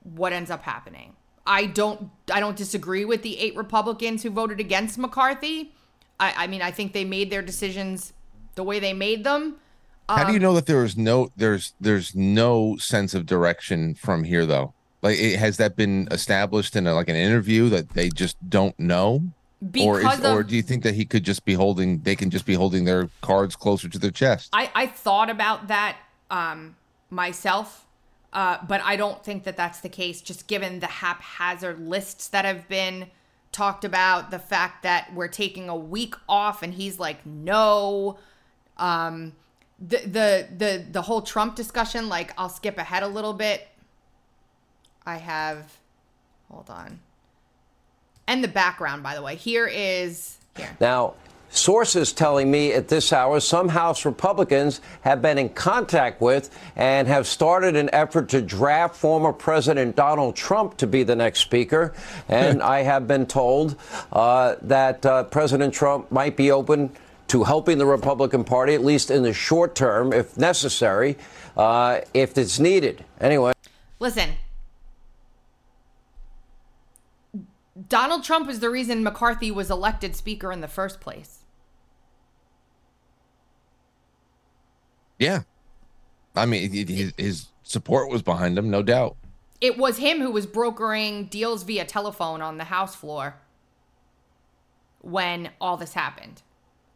what 0.02 0.32
ends 0.32 0.50
up 0.50 0.62
happening. 0.62 1.14
I 1.46 1.66
don't 1.66 2.10
I 2.32 2.40
don't 2.40 2.56
disagree 2.56 3.04
with 3.04 3.22
the 3.22 3.38
eight 3.38 3.56
Republicans 3.56 4.22
who 4.22 4.30
voted 4.30 4.60
against 4.60 4.98
McCarthy. 4.98 5.72
I, 6.18 6.44
I 6.44 6.46
mean 6.46 6.62
I 6.62 6.70
think 6.70 6.92
they 6.92 7.04
made 7.04 7.30
their 7.30 7.42
decisions 7.42 8.12
the 8.54 8.62
way 8.64 8.78
they 8.78 8.92
made 8.92 9.24
them. 9.24 9.56
How 10.08 10.22
Um, 10.22 10.26
do 10.28 10.32
you 10.32 10.38
know 10.40 10.54
that 10.54 10.66
there 10.66 10.84
is 10.84 10.96
no 10.96 11.30
there's 11.36 11.74
there's 11.80 12.14
no 12.14 12.76
sense 12.78 13.14
of 13.14 13.26
direction 13.26 13.94
from 13.94 14.24
here 14.24 14.44
though? 14.44 14.74
Like 15.02 15.18
it, 15.18 15.38
has 15.38 15.56
that 15.56 15.76
been 15.76 16.08
established 16.10 16.76
in 16.76 16.86
a, 16.86 16.94
like 16.94 17.08
an 17.08 17.16
interview 17.16 17.68
that 17.70 17.90
they 17.90 18.10
just 18.10 18.36
don't 18.50 18.78
know? 18.78 19.22
Or 19.62 19.98
Because 19.98 20.20
is, 20.20 20.24
or 20.24 20.42
do 20.42 20.56
you 20.56 20.62
think 20.62 20.82
that 20.84 20.94
he 20.94 21.04
could 21.04 21.22
just 21.22 21.44
be 21.44 21.54
holding 21.54 22.00
they 22.00 22.16
can 22.16 22.30
just 22.30 22.46
be 22.46 22.54
holding 22.54 22.84
their 22.84 23.10
cards 23.20 23.56
closer 23.56 23.88
to 23.88 23.98
their 23.98 24.10
chest? 24.10 24.48
I, 24.52 24.70
I 24.74 24.86
thought 24.86 25.28
about 25.28 25.68
that 25.68 25.96
um, 26.30 26.76
myself, 27.10 27.86
uh, 28.32 28.58
but 28.66 28.80
I 28.82 28.96
don't 28.96 29.22
think 29.22 29.44
that 29.44 29.56
that's 29.56 29.80
the 29.80 29.88
case, 29.88 30.22
just 30.22 30.46
given 30.46 30.80
the 30.80 30.86
haphazard 30.86 31.78
lists 31.78 32.28
that 32.28 32.44
have 32.44 32.68
been 32.68 33.08
talked 33.52 33.84
about, 33.84 34.30
the 34.30 34.38
fact 34.38 34.82
that 34.84 35.12
we're 35.12 35.28
taking 35.28 35.68
a 35.68 35.76
week 35.76 36.14
off 36.28 36.62
and 36.62 36.74
he's 36.74 36.98
like, 36.98 37.24
no. 37.26 38.18
Um, 38.78 39.34
the, 39.78 39.98
the, 39.98 40.48
the, 40.56 40.86
the 40.90 41.02
whole 41.02 41.22
Trump 41.22 41.56
discussion, 41.56 42.08
like, 42.08 42.32
I'll 42.38 42.48
skip 42.48 42.78
ahead 42.78 43.02
a 43.02 43.08
little 43.08 43.32
bit. 43.32 43.66
I 45.04 45.16
have, 45.16 45.78
hold 46.50 46.70
on. 46.70 47.00
And 48.30 48.44
the 48.44 48.48
background, 48.48 49.02
by 49.02 49.16
the 49.16 49.22
way. 49.22 49.34
Here 49.34 49.66
is, 49.66 50.38
here. 50.54 50.70
Now, 50.80 51.14
sources 51.48 52.12
telling 52.12 52.48
me 52.48 52.72
at 52.72 52.86
this 52.86 53.12
hour 53.12 53.40
some 53.40 53.68
House 53.68 54.04
Republicans 54.04 54.80
have 55.00 55.20
been 55.20 55.36
in 55.36 55.48
contact 55.48 56.20
with 56.20 56.48
and 56.76 57.08
have 57.08 57.26
started 57.26 57.74
an 57.74 57.90
effort 57.92 58.28
to 58.28 58.40
draft 58.40 58.94
former 58.94 59.32
President 59.32 59.96
Donald 59.96 60.36
Trump 60.36 60.76
to 60.76 60.86
be 60.86 61.02
the 61.02 61.16
next 61.16 61.40
speaker. 61.40 61.92
And 62.28 62.62
I 62.62 62.82
have 62.82 63.08
been 63.08 63.26
told 63.26 63.74
uh, 64.12 64.54
that 64.62 65.04
uh, 65.04 65.24
President 65.24 65.74
Trump 65.74 66.12
might 66.12 66.36
be 66.36 66.52
open 66.52 66.92
to 67.26 67.42
helping 67.42 67.78
the 67.78 67.86
Republican 67.86 68.44
Party, 68.44 68.74
at 68.74 68.84
least 68.84 69.10
in 69.10 69.24
the 69.24 69.32
short 69.32 69.74
term, 69.74 70.12
if 70.12 70.38
necessary, 70.38 71.16
uh, 71.56 72.02
if 72.14 72.38
it's 72.38 72.60
needed. 72.60 73.04
Anyway. 73.20 73.52
Listen, 73.98 74.30
Donald 77.88 78.24
Trump 78.24 78.48
is 78.48 78.60
the 78.60 78.70
reason 78.70 79.02
McCarthy 79.02 79.50
was 79.50 79.70
elected 79.70 80.14
Speaker 80.16 80.52
in 80.52 80.60
the 80.60 80.68
first 80.68 81.00
place. 81.00 81.38
Yeah, 85.18 85.42
I 86.34 86.46
mean 86.46 86.70
his, 86.88 87.12
his 87.16 87.46
support 87.62 88.10
was 88.10 88.22
behind 88.22 88.58
him, 88.58 88.70
no 88.70 88.82
doubt. 88.82 89.16
It 89.60 89.76
was 89.76 89.98
him 89.98 90.20
who 90.20 90.30
was 90.30 90.46
brokering 90.46 91.26
deals 91.26 91.62
via 91.62 91.84
telephone 91.84 92.40
on 92.40 92.56
the 92.56 92.64
House 92.64 92.94
floor 92.94 93.36
when 95.02 95.50
all 95.60 95.76
this 95.76 95.92
happened. 95.92 96.42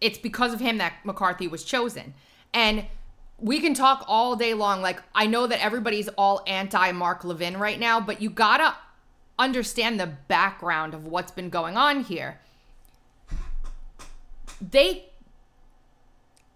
It's 0.00 0.18
because 0.18 0.54
of 0.54 0.60
him 0.60 0.78
that 0.78 0.94
McCarthy 1.04 1.46
was 1.46 1.64
chosen. 1.64 2.14
And 2.52 2.86
we 3.38 3.60
can 3.60 3.74
talk 3.74 4.04
all 4.06 4.36
day 4.36 4.54
long. 4.54 4.80
Like, 4.80 5.02
I 5.14 5.26
know 5.26 5.46
that 5.46 5.62
everybody's 5.62 6.08
all 6.08 6.42
anti 6.46 6.92
Mark 6.92 7.24
Levin 7.24 7.56
right 7.58 7.78
now, 7.78 8.00
but 8.00 8.22
you 8.22 8.30
gotta 8.30 8.74
understand 9.38 9.98
the 9.98 10.06
background 10.06 10.94
of 10.94 11.06
what's 11.06 11.32
been 11.32 11.50
going 11.50 11.76
on 11.76 12.04
here. 12.04 12.40
They, 14.60 15.06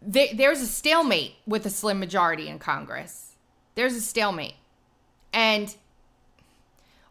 they 0.01 0.33
there's 0.33 0.61
a 0.61 0.67
stalemate 0.67 1.35
with 1.47 1.67
a 1.67 1.71
slim 1.71 1.99
majority 1.99 2.49
in 2.49 2.59
Congress. 2.59 3.35
There's 3.75 3.95
a 3.95 4.01
stalemate. 4.01 4.55
And 5.33 5.75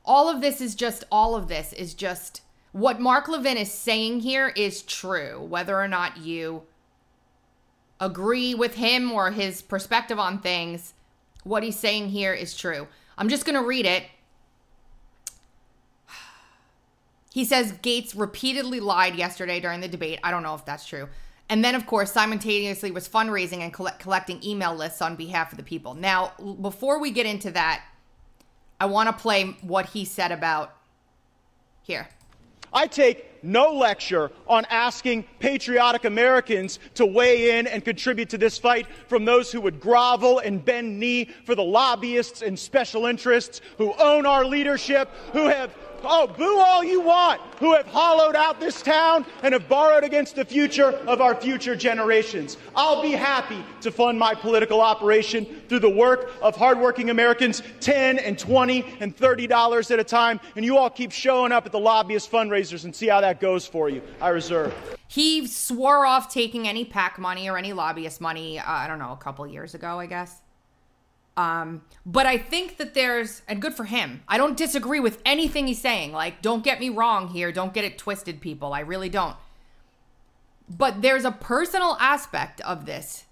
all 0.05 0.29
of 0.29 0.41
this 0.41 0.61
is 0.61 0.73
just 0.73 1.03
all 1.11 1.35
of 1.35 1.47
this 1.47 1.73
is 1.73 1.93
just 1.93 2.41
what 2.71 2.99
Mark 2.99 3.27
Levin 3.27 3.57
is 3.57 3.71
saying 3.71 4.21
here 4.21 4.49
is 4.55 4.81
true, 4.81 5.41
whether 5.41 5.79
or 5.79 5.87
not 5.87 6.17
you 6.17 6.63
agree 7.99 8.53
with 8.53 8.75
him 8.75 9.11
or 9.11 9.31
his 9.31 9.61
perspective 9.61 10.19
on 10.19 10.39
things. 10.39 10.93
What 11.43 11.63
he's 11.63 11.79
saying 11.79 12.09
here 12.09 12.33
is 12.33 12.55
true. 12.55 12.87
I'm 13.17 13.29
just 13.29 13.45
going 13.45 13.59
to 13.59 13.65
read 13.65 13.85
it. 13.85 14.03
He 17.37 17.45
says 17.45 17.71
Gaetz 17.83 18.17
repeatedly 18.17 18.79
lied 18.79 19.13
yesterday 19.13 19.59
during 19.59 19.79
the 19.79 19.87
debate. 19.87 20.17
I 20.23 20.31
don't 20.31 20.41
know 20.41 20.55
if 20.55 20.65
that's 20.65 20.87
true. 20.87 21.07
And 21.49 21.63
then, 21.63 21.75
of 21.75 21.85
course, 21.85 22.11
simultaneously 22.11 22.89
was 22.89 23.07
fundraising 23.07 23.59
and 23.59 23.71
collect- 23.71 23.99
collecting 23.99 24.43
email 24.43 24.73
lists 24.73 25.03
on 25.03 25.15
behalf 25.15 25.51
of 25.51 25.59
the 25.59 25.63
people. 25.63 25.93
Now, 25.93 26.31
before 26.59 26.99
we 26.99 27.11
get 27.11 27.27
into 27.27 27.51
that, 27.51 27.83
I 28.79 28.87
want 28.87 29.09
to 29.09 29.13
play 29.13 29.55
what 29.61 29.85
he 29.85 30.03
said 30.03 30.31
about 30.31 30.77
here. 31.83 32.09
I 32.73 32.87
take 32.87 33.43
no 33.43 33.71
lecture 33.71 34.31
on 34.47 34.65
asking 34.71 35.23
patriotic 35.39 36.05
Americans 36.05 36.79
to 36.95 37.05
weigh 37.05 37.59
in 37.59 37.67
and 37.67 37.85
contribute 37.85 38.29
to 38.29 38.37
this 38.37 38.57
fight 38.57 38.87
from 39.07 39.25
those 39.25 39.51
who 39.51 39.61
would 39.61 39.79
grovel 39.79 40.39
and 40.39 40.63
bend 40.65 40.99
knee 40.99 41.29
for 41.45 41.53
the 41.53 41.63
lobbyists 41.63 42.41
and 42.41 42.57
special 42.57 43.05
interests 43.05 43.61
who 43.77 43.93
own 43.99 44.25
our 44.25 44.43
leadership, 44.43 45.09
who 45.33 45.47
have 45.47 45.71
oh, 46.03 46.27
boo 46.27 46.59
all 46.59 46.83
you 46.83 47.01
want, 47.01 47.41
who 47.59 47.73
have 47.73 47.87
hollowed 47.87 48.35
out 48.35 48.59
this 48.59 48.81
town 48.81 49.25
and 49.43 49.53
have 49.53 49.67
borrowed 49.67 50.03
against 50.03 50.35
the 50.35 50.45
future 50.45 50.91
of 51.07 51.21
our 51.21 51.35
future 51.35 51.75
generations. 51.75 52.57
I'll 52.75 53.01
be 53.01 53.11
happy 53.11 53.63
to 53.81 53.91
fund 53.91 54.17
my 54.17 54.33
political 54.33 54.81
operation 54.81 55.45
through 55.67 55.79
the 55.79 55.89
work 55.89 56.31
of 56.41 56.55
hardworking 56.55 57.09
Americans, 57.09 57.61
10 57.79 58.19
and 58.19 58.37
20 58.37 58.85
and 58.99 59.15
30 59.15 59.47
dollars 59.47 59.91
at 59.91 59.99
a 59.99 60.03
time, 60.03 60.39
and 60.55 60.65
you 60.65 60.77
all 60.77 60.89
keep 60.89 61.11
showing 61.11 61.51
up 61.51 61.65
at 61.65 61.71
the 61.71 61.79
lobbyist 61.79 62.31
fundraisers 62.31 62.85
and 62.85 62.95
see 62.95 63.07
how 63.07 63.21
that 63.21 63.39
goes 63.39 63.65
for 63.65 63.89
you. 63.89 64.01
I 64.21 64.29
reserve. 64.29 64.73
He 65.07 65.47
swore 65.47 66.05
off 66.05 66.31
taking 66.33 66.67
any 66.67 66.83
PAC 66.83 67.17
money 67.17 67.49
or 67.49 67.57
any 67.57 67.73
lobbyist 67.73 68.19
money, 68.19 68.59
uh, 68.59 68.63
I 68.67 68.87
don't 68.87 68.99
know, 68.99 69.13
a 69.13 69.17
couple 69.17 69.47
years 69.47 69.73
ago, 69.73 69.99
I 69.99 70.05
guess. 70.05 70.41
Um, 71.37 71.83
but 72.03 72.25
I 72.25 72.39
think 72.39 72.77
that 72.77 72.95
there's, 72.95 73.43
and 73.47 73.61
good 73.61 73.75
for 73.75 73.85
him. 73.85 74.23
I 74.27 74.39
don't 74.39 74.57
disagree 74.57 74.99
with 74.99 75.21
anything 75.23 75.67
he's 75.67 75.79
saying. 75.79 76.11
Like, 76.11 76.41
don't 76.41 76.63
get 76.63 76.79
me 76.79 76.89
wrong 76.89 77.27
here. 77.27 77.51
Don't 77.51 77.75
get 77.75 77.85
it 77.85 77.99
twisted, 77.99 78.41
people. 78.41 78.73
I 78.73 78.79
really 78.79 79.07
don't. 79.07 79.37
But 80.67 81.03
there's 81.03 81.25
a 81.25 81.31
personal 81.31 81.95
aspect 81.99 82.59
of 82.61 82.87
this 82.87 83.25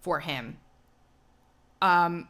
for 0.00 0.18
him. 0.20 0.58
Um, 1.80 2.28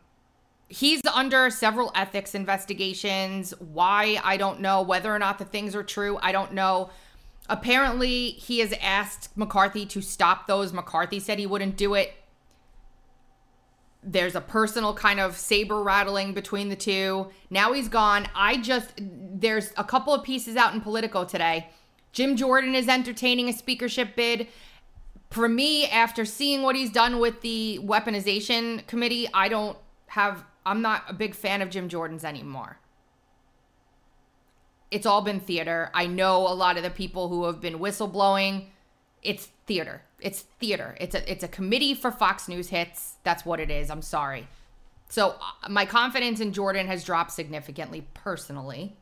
he's 0.69 1.01
under 1.13 1.49
several 1.49 1.91
ethics 1.95 2.35
investigations. 2.35 3.55
Why? 3.59 4.21
I 4.23 4.37
don't 4.37 4.61
know. 4.61 4.83
Whether 4.83 5.13
or 5.13 5.19
not 5.19 5.39
the 5.39 5.47
things 5.47 5.75
are 5.75 5.83
true, 5.83 6.19
I 6.21 6.33
don't 6.33 6.53
know. 6.53 6.91
Apparently, 7.49 8.31
he 8.31 8.59
has 8.59 8.75
asked 8.81 9.37
McCarthy 9.37 9.87
to 9.87 10.03
stop 10.03 10.47
those. 10.47 10.73
McCarthy 10.73 11.19
said 11.19 11.39
he 11.39 11.47
wouldn't 11.47 11.77
do 11.77 11.95
it 11.95 12.15
there's 14.05 14.35
a 14.35 14.41
personal 14.41 14.93
kind 14.95 15.19
of 15.19 15.37
saber 15.37 15.83
rattling 15.83 16.35
between 16.35 16.69
the 16.69 16.77
two. 16.77 17.29
Now 17.51 17.73
he's 17.73 17.89
gone. 17.89 18.29
I 18.35 18.59
just, 18.59 18.93
there's 18.99 19.73
a 19.77 19.85
couple 19.85 20.13
of 20.13 20.23
pieces 20.23 20.57
out 20.57 20.75
in 20.75 20.81
Politico 20.81 21.25
today. 21.25 21.69
Jim 22.13 22.37
Jordan 22.37 22.75
is 22.75 22.89
entertaining 22.89 23.49
a 23.49 23.53
speakership 23.53 24.15
bid. 24.15 24.47
For 25.31 25.49
me, 25.49 25.87
after 25.87 26.25
seeing 26.25 26.63
what 26.63 26.77
he's 26.77 26.91
done 26.91 27.19
with 27.19 27.41
the 27.41 27.81
weaponization 27.83 28.87
committee, 28.87 29.29
I 29.35 29.49
don't 29.49 29.77
have, 30.09 30.45
I'm 30.65 30.81
not 30.81 31.05
a 31.09 31.15
big 31.15 31.35
fan 31.35 31.61
of 31.61 31.71
Jim 31.71 31.89
Jordan's 31.89 32.25
anymore. 32.25 32.79
It's 34.91 35.07
all 35.07 35.23
been 35.23 35.41
theater. 35.41 35.91
I 35.93 36.07
know 36.07 36.47
a 36.47 36.55
lot 36.55 36.77
of 36.77 36.85
the 36.85 36.91
people 36.91 37.29
who 37.29 37.45
have 37.47 37.61
been 37.61 37.81
whistleblowing. 37.81 38.67
It's 39.23 39.47
theater. 39.67 40.03
It's 40.25 40.41
theater. 40.59 40.97
It's 40.99 41.15
a 41.15 41.31
it's 41.31 41.45
a 41.45 41.49
committee 41.49 41.95
for 41.95 42.11
Fox 42.11 42.49
News 42.49 42.71
hits. 42.71 43.17
That's 43.23 43.45
what 43.45 43.61
it 43.61 43.71
is. 43.71 43.91
I'm 43.91 44.03
sorry. 44.03 44.49
So 45.11 45.37
uh, 45.41 45.69
my 45.69 45.85
confidence 45.85 46.41
in 46.41 46.53
Jordan 46.53 46.87
has 46.87 47.05
dropped 47.05 47.31
significantly 47.31 48.07
personally. 48.15 48.97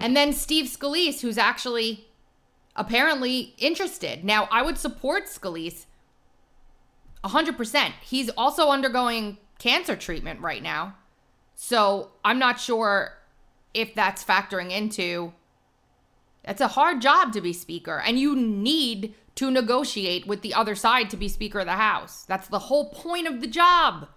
And 0.00 0.16
then 0.16 0.32
Steve 0.32 0.66
Scalise, 0.66 1.20
who's 1.20 1.38
actually 1.38 2.08
apparently 2.74 3.54
interested. 3.58 4.24
Now, 4.24 4.48
I 4.50 4.62
would 4.62 4.78
support 4.78 5.26
Scalise 5.26 5.86
100%. 7.22 7.92
He's 8.02 8.28
also 8.30 8.70
undergoing 8.70 9.38
cancer 9.58 9.94
treatment 9.94 10.40
right 10.40 10.62
now. 10.62 10.96
So 11.54 12.10
I'm 12.24 12.40
not 12.40 12.58
sure 12.58 13.16
if 13.74 13.94
that's 13.94 14.24
factoring 14.24 14.72
into. 14.72 15.32
It's 16.44 16.60
a 16.60 16.68
hard 16.68 17.00
job 17.00 17.32
to 17.34 17.40
be 17.40 17.52
speaker, 17.52 18.02
and 18.04 18.18
you 18.18 18.34
need 18.34 19.14
to 19.34 19.50
negotiate 19.50 20.26
with 20.26 20.42
the 20.42 20.54
other 20.54 20.74
side 20.74 21.10
to 21.10 21.16
be 21.16 21.28
Speaker 21.28 21.60
of 21.60 21.66
the 21.66 21.72
House. 21.72 22.24
That's 22.24 22.48
the 22.48 22.58
whole 22.58 22.90
point 22.90 23.26
of 23.26 23.40
the 23.40 23.46
job. 23.46 24.08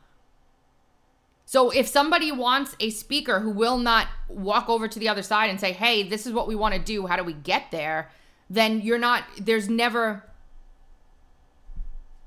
So 1.46 1.70
if 1.70 1.88
somebody 1.88 2.32
wants 2.32 2.76
a 2.80 2.90
speaker 2.90 3.40
who 3.40 3.52
will 3.52 3.78
not 3.78 4.08
walk 4.28 4.68
over 4.68 4.88
to 4.88 5.00
the 5.00 5.08
other 5.08 5.22
side 5.22 5.50
and 5.50 5.60
say, 5.60 5.72
hey, 5.72 6.04
this 6.04 6.26
is 6.26 6.34
what 6.34 6.48
we 6.48 6.56
want 6.56 6.74
to 6.74 6.80
do, 6.80 7.06
how 7.06 7.16
do 7.16 7.24
we 7.24 7.34
get 7.34 7.72
there? 7.72 8.10
Then 8.50 8.82
you're 8.82 8.98
not, 8.98 9.24
there's 9.40 9.70
never 9.70 10.24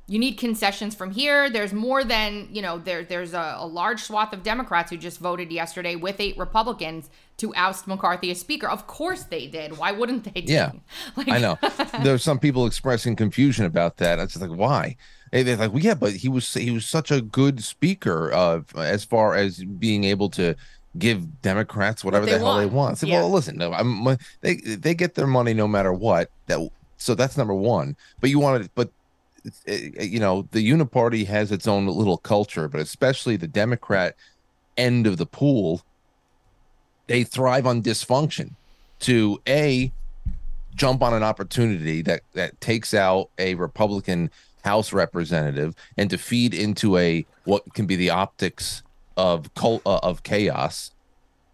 you 0.08 0.18
need 0.18 0.34
concessions 0.34 0.94
from 0.94 1.10
here. 1.10 1.50
There's 1.50 1.74
more 1.74 2.02
than, 2.02 2.48
you 2.50 2.62
know, 2.62 2.78
there 2.78 3.04
there's 3.04 3.34
a, 3.34 3.56
a, 3.58 3.66
large 3.66 4.02
swath 4.02 4.32
of 4.32 4.42
Democrats 4.42 4.90
who 4.90 4.96
just 4.96 5.20
voted 5.20 5.52
yesterday 5.52 5.96
with 5.96 6.18
eight 6.18 6.36
Republicans 6.38 7.10
to 7.36 7.54
oust 7.54 7.86
McCarthy 7.86 8.30
as 8.30 8.40
speaker. 8.40 8.68
Of 8.68 8.86
course 8.86 9.24
they 9.24 9.46
did. 9.46 9.76
Why 9.76 9.92
wouldn't 9.92 10.32
they? 10.32 10.40
Do? 10.40 10.52
Yeah, 10.52 10.72
like, 11.16 11.28
I 11.28 11.38
know. 11.38 11.58
There's 12.02 12.22
some 12.22 12.38
people 12.38 12.66
expressing 12.66 13.16
confusion 13.16 13.66
about 13.66 13.98
that. 13.98 14.18
It's 14.18 14.32
just 14.32 14.46
like, 14.46 14.58
why? 14.58 14.96
they're 15.30 15.56
like, 15.56 15.72
well, 15.72 15.82
yeah, 15.82 15.94
but 15.94 16.14
he 16.14 16.28
was 16.28 16.54
he 16.54 16.70
was 16.70 16.86
such 16.86 17.10
a 17.10 17.20
good 17.20 17.62
speaker 17.62 18.32
uh, 18.32 18.62
as 18.76 19.04
far 19.04 19.34
as 19.34 19.62
being 19.62 20.04
able 20.04 20.30
to 20.30 20.54
give 20.96 21.42
Democrats 21.42 22.02
whatever 22.02 22.24
what 22.24 22.32
the 22.32 22.38
hell 22.38 22.46
want. 22.46 22.60
they 22.60 22.74
want. 22.74 22.92
I 22.92 22.94
said, 22.94 23.08
yeah. 23.10 23.20
well, 23.20 23.30
listen, 23.30 23.58
no, 23.58 23.72
I'm, 23.74 24.16
they 24.40 24.56
they 24.56 24.94
get 24.94 25.16
their 25.16 25.26
money 25.26 25.52
no 25.52 25.68
matter 25.68 25.92
what. 25.92 26.30
That 26.46 26.66
so 26.96 27.14
that's 27.14 27.36
number 27.36 27.54
one. 27.54 27.96
But 28.20 28.30
you 28.30 28.38
wanted, 28.38 28.70
but 28.74 28.90
you 29.66 30.20
know, 30.20 30.48
the 30.52 30.68
Uniparty 30.70 31.26
has 31.26 31.52
its 31.52 31.66
own 31.66 31.86
little 31.86 32.18
culture, 32.18 32.68
but 32.68 32.80
especially 32.80 33.36
the 33.36 33.46
Democrat 33.46 34.16
end 34.76 35.06
of 35.06 35.16
the 35.16 35.26
pool, 35.26 35.82
they 37.06 37.24
thrive 37.24 37.66
on 37.66 37.82
dysfunction. 37.82 38.52
To 39.00 39.40
a 39.46 39.92
jump 40.74 41.02
on 41.02 41.14
an 41.14 41.22
opportunity 41.22 42.02
that 42.02 42.22
that 42.32 42.60
takes 42.60 42.94
out 42.94 43.30
a 43.38 43.54
Republican 43.54 44.30
House 44.64 44.92
representative 44.92 45.74
and 45.96 46.10
to 46.10 46.18
feed 46.18 46.54
into 46.54 46.96
a 46.96 47.24
what 47.44 47.74
can 47.74 47.86
be 47.86 47.96
the 47.96 48.10
optics 48.10 48.82
of 49.16 49.52
cult, 49.54 49.82
uh, 49.86 49.98
of 50.02 50.22
chaos 50.22 50.92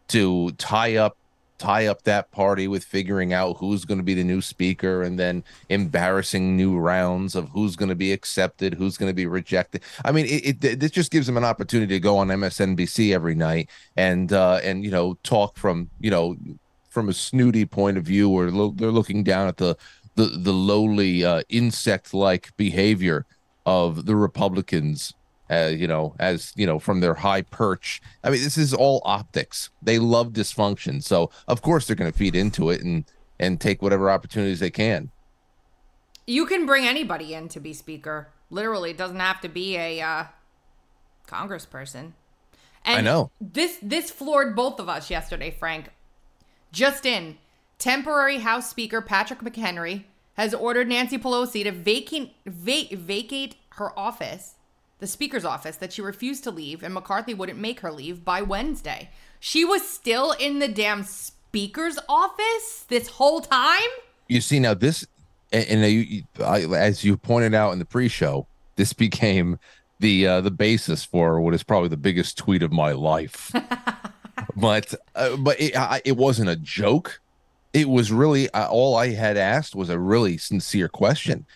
to 0.09 0.53
tie 0.53 0.97
up 0.97 1.17
tie 1.59 1.87
up 1.87 2.03
that 2.03 2.31
party 2.31 2.67
with 2.67 2.85
figuring 2.85 3.33
out 3.33 3.57
who's 3.59 3.85
going 3.85 3.99
to 3.99 4.05
be 4.05 4.15
the 4.15 4.25
new 4.25 4.41
speaker 4.41 5.03
and 5.03 5.19
then 5.19 5.45
embarrassing 5.69 6.57
new 6.57 6.77
rounds 6.77 7.35
of 7.35 7.49
who's 7.51 7.77
going 7.77 7.89
to 7.89 7.95
be 7.95 8.13
accepted, 8.13 8.75
who's 8.75 8.97
going 8.97 9.11
to 9.11 9.15
be 9.15 9.27
rejected. 9.27 9.83
I 10.05 10.13
mean, 10.13 10.27
it, 10.27 10.65
it, 10.65 10.83
it 10.83 10.93
just 10.93 11.11
gives 11.11 11.27
them 11.27 11.37
an 11.37 11.45
opportunity 11.45 11.95
to 11.95 12.01
go 12.01 12.19
on 12.19 12.29
MSNBC 12.29 13.15
every 13.15 13.35
night 13.35 13.71
and 13.97 14.33
uh, 14.33 14.61
and 14.63 14.85
you 14.85 14.91
know 14.91 15.17
talk 15.23 15.57
from 15.57 15.91
you 16.01 16.11
know 16.11 16.37
from 16.89 17.09
a 17.09 17.13
snooty 17.13 17.65
point 17.65 17.99
of 17.99 18.05
view, 18.05 18.31
or 18.31 18.51
lo- 18.51 18.75
they're 18.77 18.91
looking 18.91 19.23
down 19.23 19.49
at 19.49 19.57
the 19.57 19.77
the 20.17 20.27
the 20.27 20.53
lowly 20.53 21.25
uh, 21.25 21.43
insect 21.49 22.15
like 22.15 22.57
behavior 22.57 23.27
of 23.67 24.07
the 24.07 24.17
Republicans 24.17 25.15
uh, 25.51 25.71
you 25.75 25.87
know, 25.87 26.15
as 26.19 26.53
you 26.57 26.67
know, 26.67 26.79
from 26.79 27.01
their 27.01 27.15
high 27.15 27.43
perch. 27.43 28.01
I 28.23 28.31
mean, 28.31 28.43
this 28.43 28.57
is 28.57 28.73
all 28.73 29.03
optics. 29.05 29.71
They 29.83 29.99
love 29.99 30.33
dysfunction, 30.33 31.03
so 31.03 31.31
of 31.47 31.63
course 31.63 31.87
they're 31.87 31.97
going 31.97 32.11
to 32.11 32.17
feed 32.17 32.35
into 32.35 32.71
it 32.71 32.83
and 32.83 33.05
and 33.39 33.61
take 33.61 33.83
whatever 33.83 34.11
opportunities 34.11 34.61
they 34.61 34.71
can. 34.71 35.11
You 36.27 36.47
can 36.47 36.65
bring 36.65 36.87
anybody 36.87 37.35
in 37.35 37.49
to 37.49 37.61
be 37.61 37.73
speaker. 37.75 38.29
Literally, 38.51 38.91
it 38.91 38.99
doesn't 38.99 39.21
have 39.21 39.41
to 39.43 39.49
be 39.49 39.77
a 39.77 40.01
uh, 40.01 40.25
congressperson. 41.27 42.13
And 42.85 42.99
I 42.99 43.01
know 43.01 43.31
this 43.41 43.79
this 43.83 44.11
floored 44.11 44.57
both 44.57 44.81
of 44.81 44.89
us 44.89 45.11
yesterday, 45.11 45.51
Frank. 45.51 45.91
Just 46.73 47.07
in, 47.07 47.39
temporary 47.79 48.39
House 48.39 48.69
Speaker 48.69 49.01
Patrick 49.01 49.41
McHenry 49.41 50.05
has 50.35 50.53
ordered 50.53 50.89
Nancy 50.89 51.19
Pelosi 51.19 51.63
to 51.63 51.71
vacate 51.71 52.35
va- 52.45 52.97
vacate 52.97 53.57
her 53.77 53.97
office 53.99 54.57
the 54.99 55.07
Speaker's 55.07 55.45
office 55.45 55.77
that 55.77 55.93
she 55.93 56.03
refused 56.03 56.45
to 56.45 56.51
leave 56.51 56.83
and 56.83 56.95
McCarthy 56.95 57.35
wouldn't 57.35 57.59
make 57.59 57.81
her 57.81 57.93
leave 57.93 58.25
by 58.25 58.43
Wednesday. 58.43 59.11
She 59.41 59.65
was 59.65 59.87
still 59.87 60.33
in 60.33 60.59
the 60.59 60.69
damn 60.69 61.03
Speaker's 61.03 61.99
office 62.09 62.85
this 62.89 63.09
whole 63.09 63.41
time? 63.41 63.89
You 64.29 64.41
see, 64.41 64.59
now 64.59 64.75
this, 64.75 65.07
and, 65.53 65.67
and 65.69 65.93
you, 65.93 66.23
as 66.75 67.05
you 67.05 67.17
pointed 67.17 67.55
out 67.55 67.73
in 67.73 67.79
the 67.79 67.85
pre 67.85 68.09
show, 68.09 68.47
this 68.77 68.93
became 68.93 69.59
the 70.01 70.27
uh, 70.27 70.41
the 70.41 70.51
basis 70.51 71.05
for 71.05 71.41
what 71.41 71.55
is 71.55 71.63
probably 71.63 71.89
the 71.89 71.97
biggest 71.97 72.37
tweet 72.37 72.63
of 72.63 72.73
my 72.73 72.93
life. 72.93 73.53
but 74.57 74.95
uh, 75.15 75.37
but 75.37 75.61
it, 75.61 75.77
I, 75.77 76.03
it 76.05 76.17
wasn't 76.17 76.49
a 76.49 76.57
joke. 76.57 77.21
It 77.73 77.89
was 77.89 78.11
really 78.11 78.51
uh, 78.51 78.69
all 78.69 78.97
I 78.97 79.11
had 79.11 79.37
asked 79.37 79.75
was 79.75 79.91
a 79.91 79.99
really 79.99 80.39
sincere 80.39 80.89
question. 80.89 81.47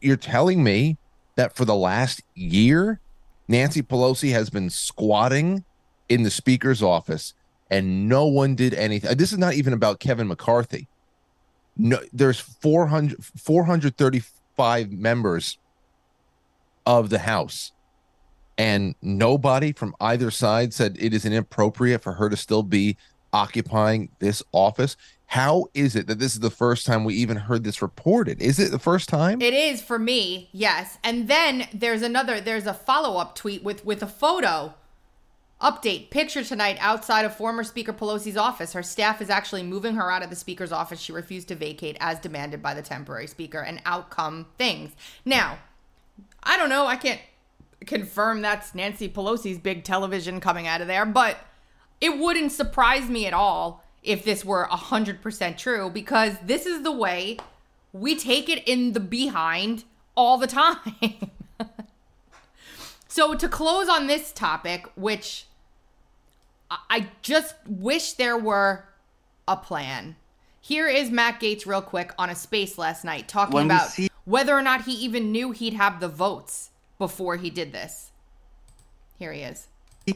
You're 0.00 0.16
telling 0.16 0.62
me 0.62 0.98
that 1.40 1.56
for 1.56 1.64
the 1.64 1.74
last 1.74 2.22
year, 2.34 3.00
Nancy 3.48 3.82
Pelosi 3.82 4.30
has 4.32 4.50
been 4.50 4.68
squatting 4.68 5.64
in 6.10 6.22
the 6.22 6.30
speaker's 6.30 6.82
office 6.82 7.32
and 7.70 8.08
no 8.08 8.26
one 8.26 8.54
did 8.54 8.74
anything. 8.74 9.10
Uh, 9.10 9.14
this 9.14 9.32
is 9.32 9.38
not 9.38 9.54
even 9.54 9.72
about 9.72 10.00
Kevin 10.00 10.28
McCarthy. 10.28 10.86
No, 11.78 11.98
there's 12.12 12.40
400, 12.40 13.24
435 13.24 14.92
members 14.92 15.56
of 16.84 17.08
the 17.08 17.20
House, 17.20 17.72
and 18.58 18.94
nobody 19.00 19.72
from 19.72 19.94
either 19.98 20.30
side 20.30 20.74
said 20.74 20.96
it 21.00 21.14
is 21.14 21.24
inappropriate 21.24 22.02
for 22.02 22.12
her 22.14 22.28
to 22.28 22.36
still 22.36 22.62
be 22.62 22.98
occupying 23.32 24.10
this 24.18 24.42
office. 24.52 24.96
How 25.30 25.66
is 25.74 25.96
it 25.96 26.06
that 26.08 26.18
this 26.18 26.34
is 26.34 26.40
the 26.40 26.50
first 26.50 26.86
time 26.86 27.04
we 27.04 27.14
even 27.14 27.36
heard 27.36 27.64
this 27.64 27.82
reported? 27.82 28.40
Is 28.42 28.58
it 28.58 28.70
the 28.70 28.78
first 28.78 29.08
time? 29.08 29.40
It 29.40 29.54
is 29.54 29.80
for 29.80 29.98
me, 29.98 30.48
yes. 30.52 30.98
And 31.04 31.28
then 31.28 31.68
there's 31.72 32.02
another 32.02 32.40
there's 32.40 32.66
a 32.66 32.74
follow-up 32.74 33.34
tweet 33.34 33.62
with 33.62 33.84
with 33.84 34.02
a 34.02 34.06
photo 34.06 34.74
Update 35.60 36.08
picture 36.08 36.42
tonight 36.42 36.78
outside 36.80 37.26
of 37.26 37.36
former 37.36 37.62
Speaker 37.62 37.92
Pelosi's 37.92 38.38
office. 38.38 38.72
Her 38.72 38.82
staff 38.82 39.20
is 39.20 39.28
actually 39.28 39.62
moving 39.62 39.94
her 39.94 40.10
out 40.10 40.22
of 40.22 40.30
the 40.30 40.36
Speaker's 40.36 40.72
office. 40.72 40.98
She 40.98 41.12
refused 41.12 41.48
to 41.48 41.54
vacate 41.54 41.98
as 42.00 42.18
demanded 42.18 42.62
by 42.62 42.72
the 42.72 42.80
temporary 42.80 43.26
Speaker, 43.26 43.60
and 43.60 43.82
outcome 43.84 44.46
things. 44.56 44.92
Now, 45.26 45.58
I 46.42 46.56
don't 46.56 46.70
know. 46.70 46.86
I 46.86 46.96
can't 46.96 47.20
confirm 47.84 48.40
that's 48.40 48.74
Nancy 48.74 49.06
Pelosi's 49.06 49.58
big 49.58 49.84
television 49.84 50.40
coming 50.40 50.66
out 50.66 50.80
of 50.80 50.86
there, 50.86 51.04
but 51.04 51.36
it 52.00 52.18
wouldn't 52.18 52.52
surprise 52.52 53.10
me 53.10 53.26
at 53.26 53.34
all 53.34 53.84
if 54.02 54.24
this 54.24 54.44
were 54.44 54.66
100% 54.70 55.56
true 55.58 55.90
because 55.90 56.36
this 56.44 56.66
is 56.66 56.82
the 56.82 56.92
way 56.92 57.38
we 57.92 58.16
take 58.16 58.48
it 58.48 58.66
in 58.66 58.92
the 58.92 59.00
behind 59.00 59.84
all 60.16 60.38
the 60.38 60.46
time. 60.46 60.78
so, 63.08 63.34
to 63.34 63.48
close 63.48 63.88
on 63.88 64.06
this 64.06 64.32
topic, 64.32 64.86
which 64.94 65.46
I 66.70 67.08
just 67.22 67.54
wish 67.66 68.12
there 68.12 68.38
were 68.38 68.84
a 69.48 69.56
plan. 69.56 70.16
Here 70.60 70.86
is 70.86 71.10
Matt 71.10 71.40
Gaetz, 71.40 71.66
real 71.66 71.82
quick, 71.82 72.12
on 72.18 72.30
a 72.30 72.34
space 72.34 72.78
last 72.78 73.04
night, 73.04 73.28
talking 73.28 73.54
when 73.54 73.66
about 73.66 73.88
see- 73.88 74.10
whether 74.24 74.54
or 74.54 74.62
not 74.62 74.82
he 74.84 74.92
even 74.92 75.32
knew 75.32 75.50
he'd 75.50 75.74
have 75.74 75.98
the 75.98 76.08
votes 76.08 76.70
before 76.98 77.36
he 77.36 77.50
did 77.50 77.72
this. 77.72 78.12
Here 79.18 79.32
he 79.32 79.40
is. 79.40 79.66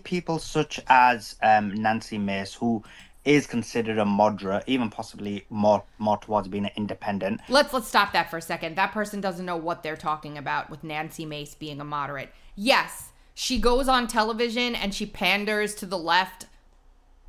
People 0.03 0.39
such 0.39 0.81
as 0.89 1.37
um, 1.43 1.73
Nancy 1.75 2.19
Mace, 2.19 2.55
who 2.55 2.83
is 3.25 3.47
considered 3.47 3.99
a 3.99 4.05
moderate, 4.05 4.65
even 4.67 4.91
possibly 4.91 5.47
more 5.49 5.83
more 5.99 6.19
towards 6.19 6.49
being 6.49 6.67
an 6.67 6.73
independent. 6.77 7.41
Let's 7.49 7.73
let's 7.73 7.89
stop 7.89 8.13
that 8.13 8.31
for 8.31 8.37
a 8.37 8.43
second. 8.43 8.77
That 8.77 8.93
person 8.93 9.21
doesn't 9.21 9.47
know 9.47 9.57
what 9.57 9.83
they're 9.83 9.97
talking 9.97 10.37
about 10.37 10.71
with 10.71 10.85
Nancy 10.85 11.25
Mace 11.25 11.55
being 11.55 11.81
a 11.81 11.85
moderate. 11.85 12.31
Yes, 12.55 13.11
she 13.35 13.59
goes 13.59 13.89
on 13.89 14.07
television 14.07 14.75
and 14.75 14.95
she 14.95 15.07
panders 15.07 15.75
to 15.77 15.87
the 15.87 15.99
left 15.99 16.47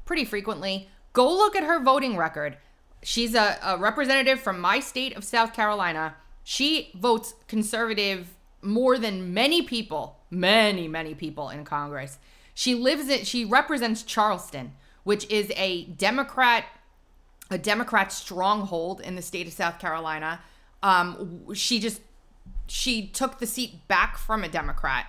pretty 0.05 0.25
frequently. 0.25 0.89
Go 1.13 1.29
look 1.29 1.55
at 1.55 1.63
her 1.63 1.81
voting 1.81 2.17
record. 2.17 2.57
She's 3.01 3.35
a, 3.35 3.57
a 3.63 3.77
representative 3.77 4.39
from 4.39 4.59
my 4.59 4.79
state 4.79 5.15
of 5.15 5.23
South 5.23 5.53
Carolina. 5.53 6.15
She 6.43 6.91
votes 6.95 7.35
conservative 7.47 8.35
more 8.61 8.97
than 8.97 9.33
many 9.33 9.61
people, 9.61 10.19
many, 10.29 10.87
many 10.87 11.15
people 11.15 11.49
in 11.49 11.63
Congress. 11.65 12.17
She 12.53 12.75
lives 12.75 13.09
in, 13.09 13.23
she 13.23 13.45
represents 13.45 14.03
Charleston, 14.03 14.73
which 15.06 15.30
is 15.32 15.49
a 15.56 15.86
Democrat, 15.86 16.66
a 17.49 17.58
Democrat 17.58 18.12
stronghold 18.12 18.99
in 18.99 19.16
the 19.16 19.22
state 19.22 19.47
of 19.47 19.53
South 19.53 19.80
Carolina. 19.80 20.41
Um, 20.84 21.53
she 21.56 21.80
just, 21.80 22.01
she 22.68 23.08
took 23.08 23.39
the 23.39 23.47
seat 23.47 23.88
back 23.88 24.18
from 24.18 24.43
a 24.43 24.49
Democrat 24.49 25.06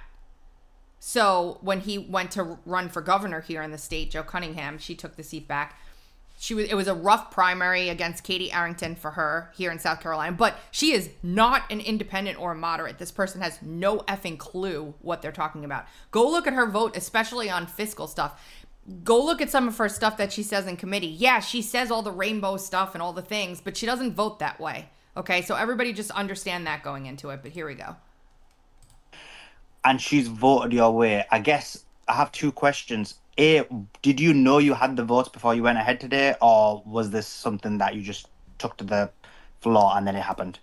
so 1.06 1.58
when 1.60 1.82
he 1.82 1.98
went 1.98 2.32
to 2.32 2.58
run 2.66 2.88
for 2.88 3.00
governor 3.00 3.40
here 3.40 3.62
in 3.62 3.70
the 3.70 3.78
state, 3.78 4.10
Joe 4.10 4.24
Cunningham, 4.24 4.76
she 4.78 4.96
took 4.96 5.14
the 5.14 5.22
seat 5.22 5.46
back. 5.46 5.78
She 6.38 6.52
was 6.52 6.68
it 6.68 6.74
was 6.74 6.88
a 6.88 6.94
rough 6.94 7.30
primary 7.30 7.88
against 7.88 8.24
Katie 8.24 8.50
Arrington 8.50 8.96
for 8.96 9.12
her 9.12 9.52
here 9.56 9.70
in 9.70 9.78
South 9.78 10.00
Carolina, 10.00 10.36
but 10.36 10.58
she 10.72 10.92
is 10.92 11.10
not 11.22 11.62
an 11.70 11.78
independent 11.78 12.40
or 12.40 12.50
a 12.50 12.54
moderate. 12.56 12.98
This 12.98 13.12
person 13.12 13.40
has 13.40 13.62
no 13.62 13.98
effing 14.00 14.36
clue 14.36 14.94
what 15.00 15.22
they're 15.22 15.30
talking 15.30 15.64
about. 15.64 15.86
Go 16.10 16.28
look 16.28 16.48
at 16.48 16.54
her 16.54 16.66
vote, 16.66 16.96
especially 16.96 17.48
on 17.48 17.68
fiscal 17.68 18.08
stuff. 18.08 18.42
Go 19.02 19.24
look 19.24 19.40
at 19.40 19.50
some 19.50 19.66
of 19.66 19.76
her 19.78 19.88
stuff 19.88 20.16
that 20.16 20.32
she 20.32 20.42
says 20.42 20.66
in 20.66 20.76
committee. 20.76 21.08
Yeah, 21.08 21.40
she 21.40 21.62
says 21.62 21.90
all 21.90 22.02
the 22.02 22.12
rainbow 22.12 22.56
stuff 22.56 22.94
and 22.94 23.02
all 23.02 23.12
the 23.12 23.22
things, 23.22 23.60
but 23.60 23.76
she 23.76 23.86
doesn't 23.86 24.14
vote 24.14 24.38
that 24.38 24.60
way. 24.60 24.90
Okay, 25.16 25.42
so 25.42 25.56
everybody 25.56 25.92
just 25.92 26.10
understand 26.10 26.66
that 26.66 26.82
going 26.82 27.06
into 27.06 27.30
it. 27.30 27.40
But 27.42 27.52
here 27.52 27.66
we 27.66 27.74
go 27.74 27.96
and 29.86 30.02
she's 30.02 30.26
voted 30.26 30.72
your 30.72 30.90
way. 30.90 31.24
I 31.30 31.38
guess 31.38 31.84
I 32.08 32.14
have 32.14 32.32
two 32.32 32.50
questions. 32.50 33.14
A, 33.38 33.64
did 34.02 34.18
you 34.18 34.34
know 34.34 34.58
you 34.58 34.74
had 34.74 34.96
the 34.96 35.04
votes 35.04 35.28
before 35.28 35.54
you 35.54 35.62
went 35.62 35.78
ahead 35.78 36.00
today, 36.00 36.34
or 36.42 36.82
was 36.84 37.10
this 37.10 37.26
something 37.26 37.78
that 37.78 37.94
you 37.94 38.02
just 38.02 38.28
took 38.58 38.76
to 38.78 38.84
the 38.84 39.10
floor 39.60 39.92
and 39.94 40.06
then 40.06 40.16
it 40.16 40.22
happened? 40.22 40.58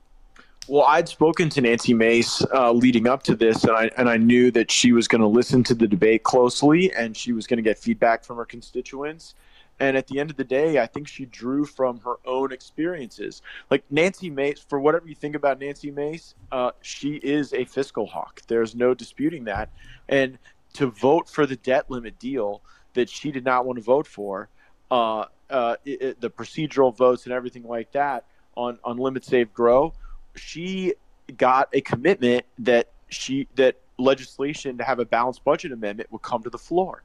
Well, 0.68 0.86
I'd 0.88 1.09
spoken 1.09 1.49
to 1.49 1.61
Nancy 1.61 1.93
Mace 1.93 2.41
uh, 2.53 2.72
leading 2.72 3.05
up 3.05 3.24
to 3.24 3.36
this, 3.36 3.66
and 3.66 3.74
I 3.74 3.91
and 3.97 4.09
I 4.09 4.16
knew 4.16 4.49
that 4.51 4.72
she 4.72 4.93
was 4.93 5.09
going 5.09 5.20
to 5.20 5.28
listen 5.28 5.61
to 5.66 5.76
the 5.76 5.88
debate 5.88 6.24
closely, 6.24 6.93
and 6.93 7.18
she 7.18 7.34
was 7.34 7.47
going 7.47 7.57
to 7.57 7.64
get 7.64 7.78
feedback 7.78 8.24
from 8.24 8.38
her 8.38 8.45
constituents. 8.45 9.36
And 9.80 9.97
at 9.97 10.07
the 10.07 10.20
end 10.20 10.30
of 10.30 10.38
the 10.38 10.43
day, 10.45 10.80
I 10.80 10.86
think 10.86 11.09
she 11.09 11.26
drew 11.26 11.66
from 11.66 11.99
her 12.01 12.16
own 12.26 12.53
experiences. 12.53 13.41
Like 13.70 13.84
Nancy 13.89 14.30
Mace, 14.30 14.59
for 14.59 14.80
whatever 14.80 15.07
you 15.07 15.16
think 15.16 15.36
about 15.36 15.59
Nancy 15.59 15.91
Mace, 15.91 16.36
uh, 16.51 16.72
she 16.82 17.16
is 17.16 17.53
a 17.53 17.66
fiscal 17.66 18.05
hawk. 18.05 18.41
There's 18.47 18.76
no 18.76 18.93
disputing 18.93 19.45
that. 19.45 19.70
And 20.07 20.38
to 20.74 20.91
vote 20.91 21.28
for 21.28 21.45
the 21.45 21.57
debt 21.57 21.89
limit 21.89 22.20
deal 22.20 22.61
that 22.93 23.09
she 23.09 23.32
did 23.32 23.43
not 23.43 23.66
want 23.66 23.80
to 23.80 23.84
vote 23.84 24.07
for, 24.07 24.47
uh, 24.91 25.26
uh, 25.49 25.76
it, 25.84 26.01
it, 26.01 26.22
the 26.22 26.30
procedural 26.30 26.95
votes 26.95 27.26
and 27.26 27.34
everything 27.34 27.64
like 27.64 27.91
that 27.91 28.26
on 28.55 28.80
on 28.84 28.97
limit 28.97 29.26
save 29.26 29.53
grow, 29.53 29.93
she 30.36 30.94
got 31.38 31.70
a 31.74 31.82
commitment 31.82 32.46
that 32.60 32.90
she 33.10 33.48
that 33.56 33.78
legislation 33.98 34.78
to 34.78 34.84
have 34.84 35.00
a 35.00 35.06
balanced 35.06 35.44
budget 35.44 35.72
amendment 35.72 36.12
would 36.12 36.22
come 36.22 36.44
to 36.44 36.50
the 36.50 36.58
floor. 36.58 37.04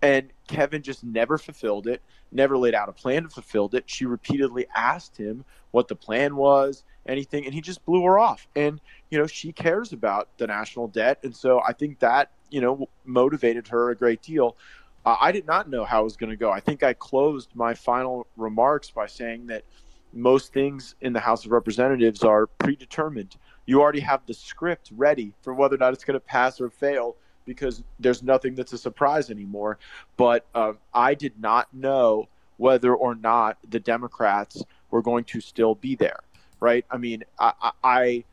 And 0.00 0.32
Kevin 0.48 0.82
just 0.82 1.04
never 1.04 1.38
fulfilled 1.38 1.86
it, 1.86 2.02
never 2.32 2.58
laid 2.58 2.74
out 2.74 2.88
a 2.88 2.92
plan 2.92 3.22
to 3.22 3.28
fulfill 3.28 3.70
it. 3.72 3.84
She 3.86 4.04
repeatedly 4.04 4.66
asked 4.74 5.16
him 5.16 5.44
what 5.70 5.86
the 5.86 5.94
plan 5.94 6.34
was, 6.34 6.82
anything, 7.06 7.44
and 7.44 7.54
he 7.54 7.60
just 7.60 7.84
blew 7.84 8.02
her 8.04 8.18
off. 8.18 8.48
And, 8.56 8.80
you 9.10 9.18
know, 9.18 9.28
she 9.28 9.52
cares 9.52 9.92
about 9.92 10.28
the 10.38 10.48
national 10.48 10.88
debt. 10.88 11.20
And 11.22 11.34
so 11.34 11.62
I 11.66 11.72
think 11.72 12.00
that, 12.00 12.32
you 12.50 12.60
know, 12.60 12.88
motivated 13.04 13.68
her 13.68 13.90
a 13.90 13.96
great 13.96 14.22
deal. 14.22 14.56
Uh, 15.06 15.16
I 15.20 15.30
did 15.30 15.46
not 15.46 15.70
know 15.70 15.84
how 15.84 16.00
it 16.00 16.04
was 16.04 16.16
going 16.16 16.30
to 16.30 16.36
go. 16.36 16.50
I 16.50 16.60
think 16.60 16.82
I 16.82 16.94
closed 16.94 17.50
my 17.54 17.74
final 17.74 18.26
remarks 18.36 18.90
by 18.90 19.06
saying 19.06 19.46
that 19.48 19.64
most 20.12 20.52
things 20.52 20.94
in 21.00 21.12
the 21.12 21.20
House 21.20 21.44
of 21.44 21.52
Representatives 21.52 22.22
are 22.22 22.46
predetermined. 22.46 23.36
You 23.66 23.80
already 23.80 24.00
have 24.00 24.26
the 24.26 24.34
script 24.34 24.90
ready 24.94 25.32
for 25.42 25.54
whether 25.54 25.76
or 25.76 25.78
not 25.78 25.92
it's 25.92 26.04
going 26.04 26.14
to 26.14 26.20
pass 26.20 26.60
or 26.60 26.70
fail 26.70 27.16
because 27.44 27.82
there's 27.98 28.22
nothing 28.22 28.54
that's 28.54 28.72
a 28.72 28.78
surprise 28.78 29.30
anymore. 29.30 29.78
But 30.16 30.46
uh, 30.54 30.74
I 30.92 31.14
did 31.14 31.40
not 31.40 31.72
know 31.72 32.28
whether 32.56 32.94
or 32.94 33.14
not 33.14 33.58
the 33.68 33.80
Democrats 33.80 34.62
were 34.90 35.02
going 35.02 35.24
to 35.24 35.40
still 35.40 35.74
be 35.74 35.94
there. 35.94 36.20
Right? 36.60 36.84
I 36.90 36.96
mean, 36.96 37.24
I, 37.40 37.72
I, 37.82 38.24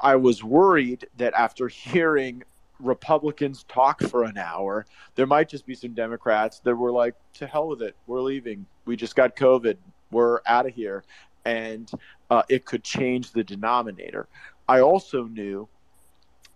I 0.00 0.16
was 0.16 0.42
worried 0.42 1.06
that 1.18 1.34
after 1.34 1.68
hearing 1.68 2.44
Republicans 2.80 3.64
talk 3.64 4.00
for 4.02 4.24
an 4.24 4.38
hour, 4.38 4.86
there 5.14 5.26
might 5.26 5.48
just 5.48 5.66
be 5.66 5.74
some 5.74 5.92
Democrats 5.92 6.60
that 6.60 6.74
were 6.74 6.90
like, 6.90 7.14
"To 7.34 7.46
hell 7.46 7.68
with 7.68 7.82
it, 7.82 7.94
we're 8.06 8.20
leaving. 8.20 8.66
We 8.86 8.96
just 8.96 9.14
got 9.14 9.36
COVID. 9.36 9.76
We're 10.12 10.40
out 10.46 10.66
of 10.66 10.74
here," 10.74 11.04
and 11.44 11.90
uh, 12.30 12.42
it 12.48 12.64
could 12.64 12.84
change 12.84 13.32
the 13.32 13.42
denominator. 13.42 14.28
I 14.68 14.80
also 14.80 15.24
knew 15.24 15.68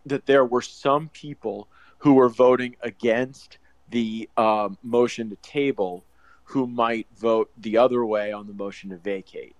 that 0.07 0.27
there 0.27 0.45
were 0.45 0.63
some 0.63 1.09
people 1.09 1.69
who 1.99 2.15
were 2.15 2.29
voting 2.29 2.77
against 2.83 3.59
the 3.91 4.29
um, 4.37 4.79
motion 4.83 5.31
to 5.31 5.37
table 5.37 6.05
who 6.45 6.67
might 6.67 7.09
vote 7.19 7.51
the 7.59 7.77
other 7.77 8.07
way 8.07 8.33
on 8.33 8.47
the 8.47 8.53
motion 8.53 8.91
to 8.91 8.97
vacate. 8.97 9.57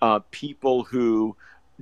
Uh, 0.00 0.20
people 0.30 0.84
who 0.84 1.36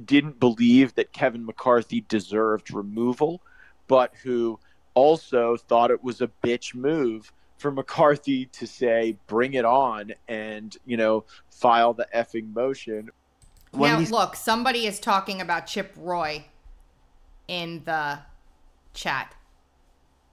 didn't 0.05 0.41
believe 0.41 0.95
that 0.95 1.13
Kevin 1.13 1.45
McCarthy 1.45 2.03
deserved 2.09 2.73
removal, 2.73 3.43
but 3.87 4.15
who 4.23 4.59
also 4.95 5.57
thought 5.57 5.91
it 5.91 6.03
was 6.03 6.23
a 6.23 6.31
bitch 6.43 6.75
move 6.75 7.33
for 7.59 7.71
McCarthy 7.71 8.47
to 8.47 8.67
say, 8.67 9.17
bring 9.27 9.55
it 9.55 9.65
on 9.65 10.13
and, 10.29 10.77
you 10.85 10.97
know, 10.97 11.25
file 11.51 11.95
the 11.95 12.07
effing 12.15 12.55
motion. 12.55 13.11
Now, 13.73 13.99
look, 13.99 14.37
somebody 14.37 14.87
is 14.87 14.99
talking 15.01 15.41
about 15.41 15.67
Chip 15.67 15.93
Roy 15.97 16.45
in 17.49 17.83
the 17.85 18.19
chat. 18.95 19.35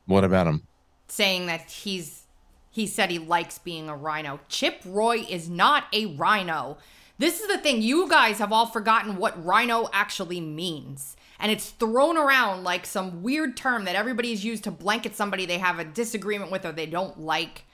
What 0.06 0.24
about 0.24 0.48
him? 0.48 0.64
Saying 1.08 1.48
that 1.48 1.70
he's 1.70 2.24
he 2.72 2.88
said 2.88 3.12
he 3.12 3.20
likes 3.20 3.60
being 3.60 3.88
a 3.88 3.96
rhino. 3.96 4.40
Chip 4.50 4.82
Roy 4.86 5.18
is 5.30 5.48
not 5.48 5.86
a 5.94 6.08
rhino. 6.08 6.78
This 7.20 7.40
is 7.40 7.48
the 7.48 7.60
thing. 7.60 7.84
You 7.84 8.10
guys 8.10 8.40
have 8.40 8.52
all 8.52 8.66
forgotten 8.66 9.18
what 9.18 9.46
rhino 9.46 9.90
actually 9.94 10.42
means. 10.42 11.16
And 11.44 11.52
it's 11.52 11.70
thrown 11.72 12.18
around 12.18 12.64
like 12.64 12.86
some 12.86 13.22
weird 13.22 13.56
term 13.58 13.84
that 13.84 13.96
everybody's 13.96 14.44
used 14.46 14.64
to 14.64 14.72
blanket 14.72 15.16
somebody 15.16 15.46
they 15.46 15.58
have 15.60 15.78
a 15.78 15.84
disagreement 15.84 16.52
with 16.52 16.66
or 16.66 16.72
they 16.72 16.86
don't 16.88 17.20
like. 17.20 17.66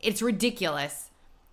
It's 0.00 0.22
ridiculous. 0.22 1.10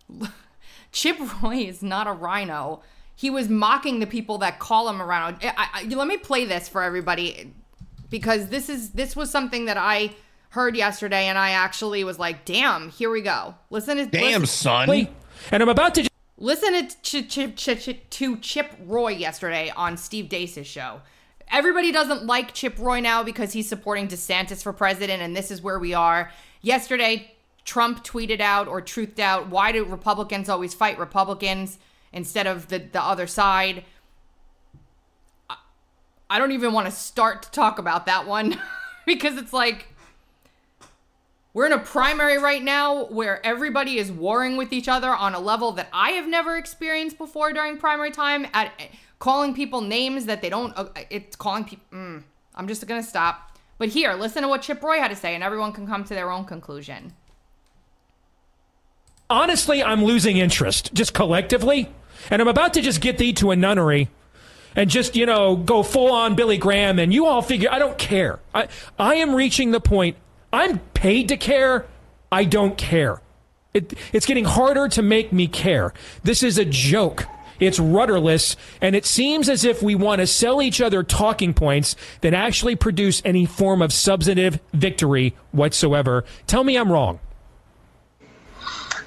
Chip 0.91 1.17
Roy 1.41 1.55
is 1.55 1.81
not 1.81 2.05
a 2.07 2.11
rhino. 2.11 2.83
he 3.15 3.29
was 3.29 3.49
mocking 3.49 3.99
the 3.99 4.05
people 4.07 4.37
that 4.39 4.59
call 4.59 4.87
him 4.87 5.01
around. 5.01 5.37
I, 5.41 5.67
I, 5.73 5.83
let 5.85 6.07
me 6.07 6.17
play 6.17 6.45
this 6.45 6.69
for 6.69 6.83
everybody 6.83 7.51
because 8.09 8.47
this 8.49 8.69
is 8.69 8.91
this 8.91 9.15
was 9.15 9.31
something 9.31 9.65
that 9.65 9.77
I 9.77 10.11
heard 10.49 10.75
yesterday, 10.77 11.25
and 11.25 11.37
I 11.37 11.51
actually 11.51 12.03
was 12.03 12.19
like, 12.19 12.45
"Damn, 12.45 12.89
here 12.89 13.09
we 13.09 13.21
go." 13.21 13.55
Listen 13.71 13.97
to 13.97 14.05
damn 14.05 14.41
listen, 14.41 14.45
son. 14.45 14.89
Wait, 14.89 15.09
and 15.51 15.63
I'm 15.63 15.69
about 15.69 15.95
to 15.95 16.07
listen 16.37 16.87
to 16.87 16.95
Ch- 17.01 17.27
Ch- 17.27 17.55
Ch- 17.55 18.09
to 18.11 18.37
Chip 18.37 18.75
Roy 18.85 19.13
yesterday 19.13 19.71
on 19.75 19.97
Steve 19.97 20.29
Deace's 20.29 20.67
show. 20.67 21.01
Everybody 21.53 21.91
doesn't 21.91 22.25
like 22.25 22.53
Chip 22.53 22.77
Roy 22.79 22.99
now 22.99 23.23
because 23.23 23.53
he's 23.53 23.69
supporting 23.69 24.07
DeSantis 24.07 24.63
for 24.63 24.73
president, 24.73 25.21
and 25.21 25.35
this 25.35 25.51
is 25.51 25.61
where 25.61 25.79
we 25.79 25.93
are. 25.93 26.31
Yesterday, 26.61 27.31
Trump 27.63 28.03
tweeted 28.03 28.41
out 28.41 28.67
or 28.67 28.81
truthed 28.81 29.19
out, 29.19 29.47
why 29.49 29.71
do 29.71 29.85
Republicans 29.85 30.49
always 30.49 30.73
fight 30.73 30.97
Republicans 30.97 31.77
instead 32.11 32.47
of 32.47 32.67
the, 32.67 32.79
the 32.79 33.01
other 33.01 33.27
side? 33.27 33.85
I- 35.49 35.57
I 36.29 36.39
don't 36.39 36.51
even 36.51 36.73
want 36.73 36.87
to 36.87 36.91
start 36.91 37.43
to 37.43 37.51
talk 37.51 37.77
about 37.77 38.07
that 38.07 38.27
one 38.27 38.59
because 39.05 39.37
it's 39.37 39.53
like 39.53 39.87
we're 41.53 41.67
in 41.67 41.71
a 41.71 41.77
primary 41.77 42.39
right 42.39 42.63
now 42.63 43.05
where 43.05 43.45
everybody 43.45 43.99
is 43.99 44.11
warring 44.11 44.57
with 44.57 44.73
each 44.73 44.87
other 44.87 45.09
on 45.09 45.35
a 45.35 45.39
level 45.39 45.71
that 45.73 45.87
I 45.93 46.11
have 46.11 46.27
never 46.27 46.57
experienced 46.57 47.19
before 47.19 47.53
during 47.53 47.77
primary 47.77 48.09
time 48.09 48.47
at 48.55 48.71
calling 49.23 49.53
people 49.53 49.79
names 49.79 50.25
that 50.25 50.41
they 50.41 50.49
don't 50.49 50.73
uh, 50.75 50.85
it's 51.09 51.37
calling 51.37 51.63
people 51.63 51.85
mm, 51.97 52.21
I'm 52.55 52.67
just 52.67 52.85
to 52.85 53.03
stop. 53.03 53.57
But 53.77 53.87
here, 53.87 54.13
listen 54.15 54.41
to 54.41 54.49
what 54.49 54.61
Chip 54.61 54.83
Roy 54.83 54.97
had 54.97 55.07
to 55.11 55.15
say 55.15 55.33
and 55.33 55.41
everyone 55.41 55.71
can 55.71 55.87
come 55.87 56.03
to 56.03 56.13
their 56.13 56.29
own 56.29 56.43
conclusion. 56.43 57.13
honestly, 59.29 59.81
I'm 59.81 60.03
losing 60.03 60.35
interest 60.37 60.93
just 60.93 61.13
collectively. 61.13 61.89
And 62.29 62.41
I'm 62.41 62.49
about 62.49 62.73
to 62.73 62.81
just 62.81 62.99
get 62.99 63.17
thee 63.17 63.31
to 63.33 63.51
a 63.51 63.55
nunnery 63.55 64.09
and 64.75 64.89
just, 64.89 65.15
you 65.15 65.25
know, 65.25 65.55
go 65.55 65.83
full 65.83 66.11
on 66.11 66.35
Billy 66.35 66.57
Graham. 66.57 66.99
And 66.99 67.13
you 67.13 67.25
all 67.25 67.41
figure, 67.41 67.69
I 67.71 67.79
don't 67.79 67.97
care. 67.97 68.39
I, 68.53 68.67
I 68.99 69.15
am 69.15 69.33
reaching 69.33 69.71
the 69.71 69.79
point, 69.79 70.17
I'm 70.51 70.79
paid 70.93 71.29
to 71.29 71.37
care. 71.37 71.85
I 72.29 72.43
don't 72.43 72.77
care. 72.77 73.21
It, 73.73 73.93
it's 74.11 74.25
getting 74.25 74.45
harder 74.45 74.89
to 74.89 75.01
make 75.01 75.31
me 75.31 75.47
care. 75.47 75.93
This 76.23 76.43
is 76.43 76.57
a 76.57 76.65
joke. 76.65 77.25
It's 77.59 77.79
rudderless, 77.79 78.55
and 78.81 78.95
it 78.95 79.05
seems 79.05 79.49
as 79.49 79.63
if 79.63 79.81
we 79.81 79.95
want 79.95 80.19
to 80.19 80.27
sell 80.27 80.61
each 80.61 80.81
other 80.81 81.03
talking 81.03 81.53
points 81.53 81.95
than 82.21 82.33
actually 82.33 82.75
produce 82.75 83.21
any 83.25 83.45
form 83.45 83.81
of 83.81 83.93
substantive 83.93 84.59
victory 84.73 85.35
whatsoever. 85.51 86.25
Tell 86.47 86.63
me 86.63 86.77
I'm 86.77 86.91
wrong. 86.91 87.19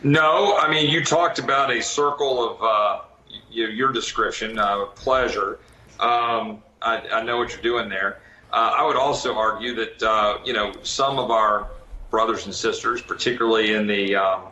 No, 0.02 0.56
I 0.56 0.70
mean 0.70 0.90
you 0.90 1.04
talked 1.04 1.38
about 1.38 1.70
a 1.70 1.82
circle 1.82 2.50
of 2.50 2.62
uh, 2.62 3.02
you, 3.50 3.66
your 3.68 3.92
description, 3.92 4.58
uh, 4.58 4.86
pleasure. 4.86 5.58
Um, 5.98 6.62
I, 6.82 6.98
I 7.12 7.22
know 7.22 7.38
what 7.38 7.52
you're 7.52 7.62
doing 7.62 7.88
there. 7.88 8.20
Uh, 8.52 8.74
I 8.78 8.86
would 8.86 8.96
also 8.96 9.36
argue 9.36 9.74
that 9.74 10.02
uh, 10.02 10.38
you 10.44 10.52
know 10.52 10.72
some 10.82 11.18
of 11.18 11.30
our 11.30 11.68
brothers 12.10 12.46
and 12.46 12.54
sisters, 12.54 13.02
particularly 13.02 13.74
in 13.74 13.86
the 13.86 14.14
um, 14.16 14.42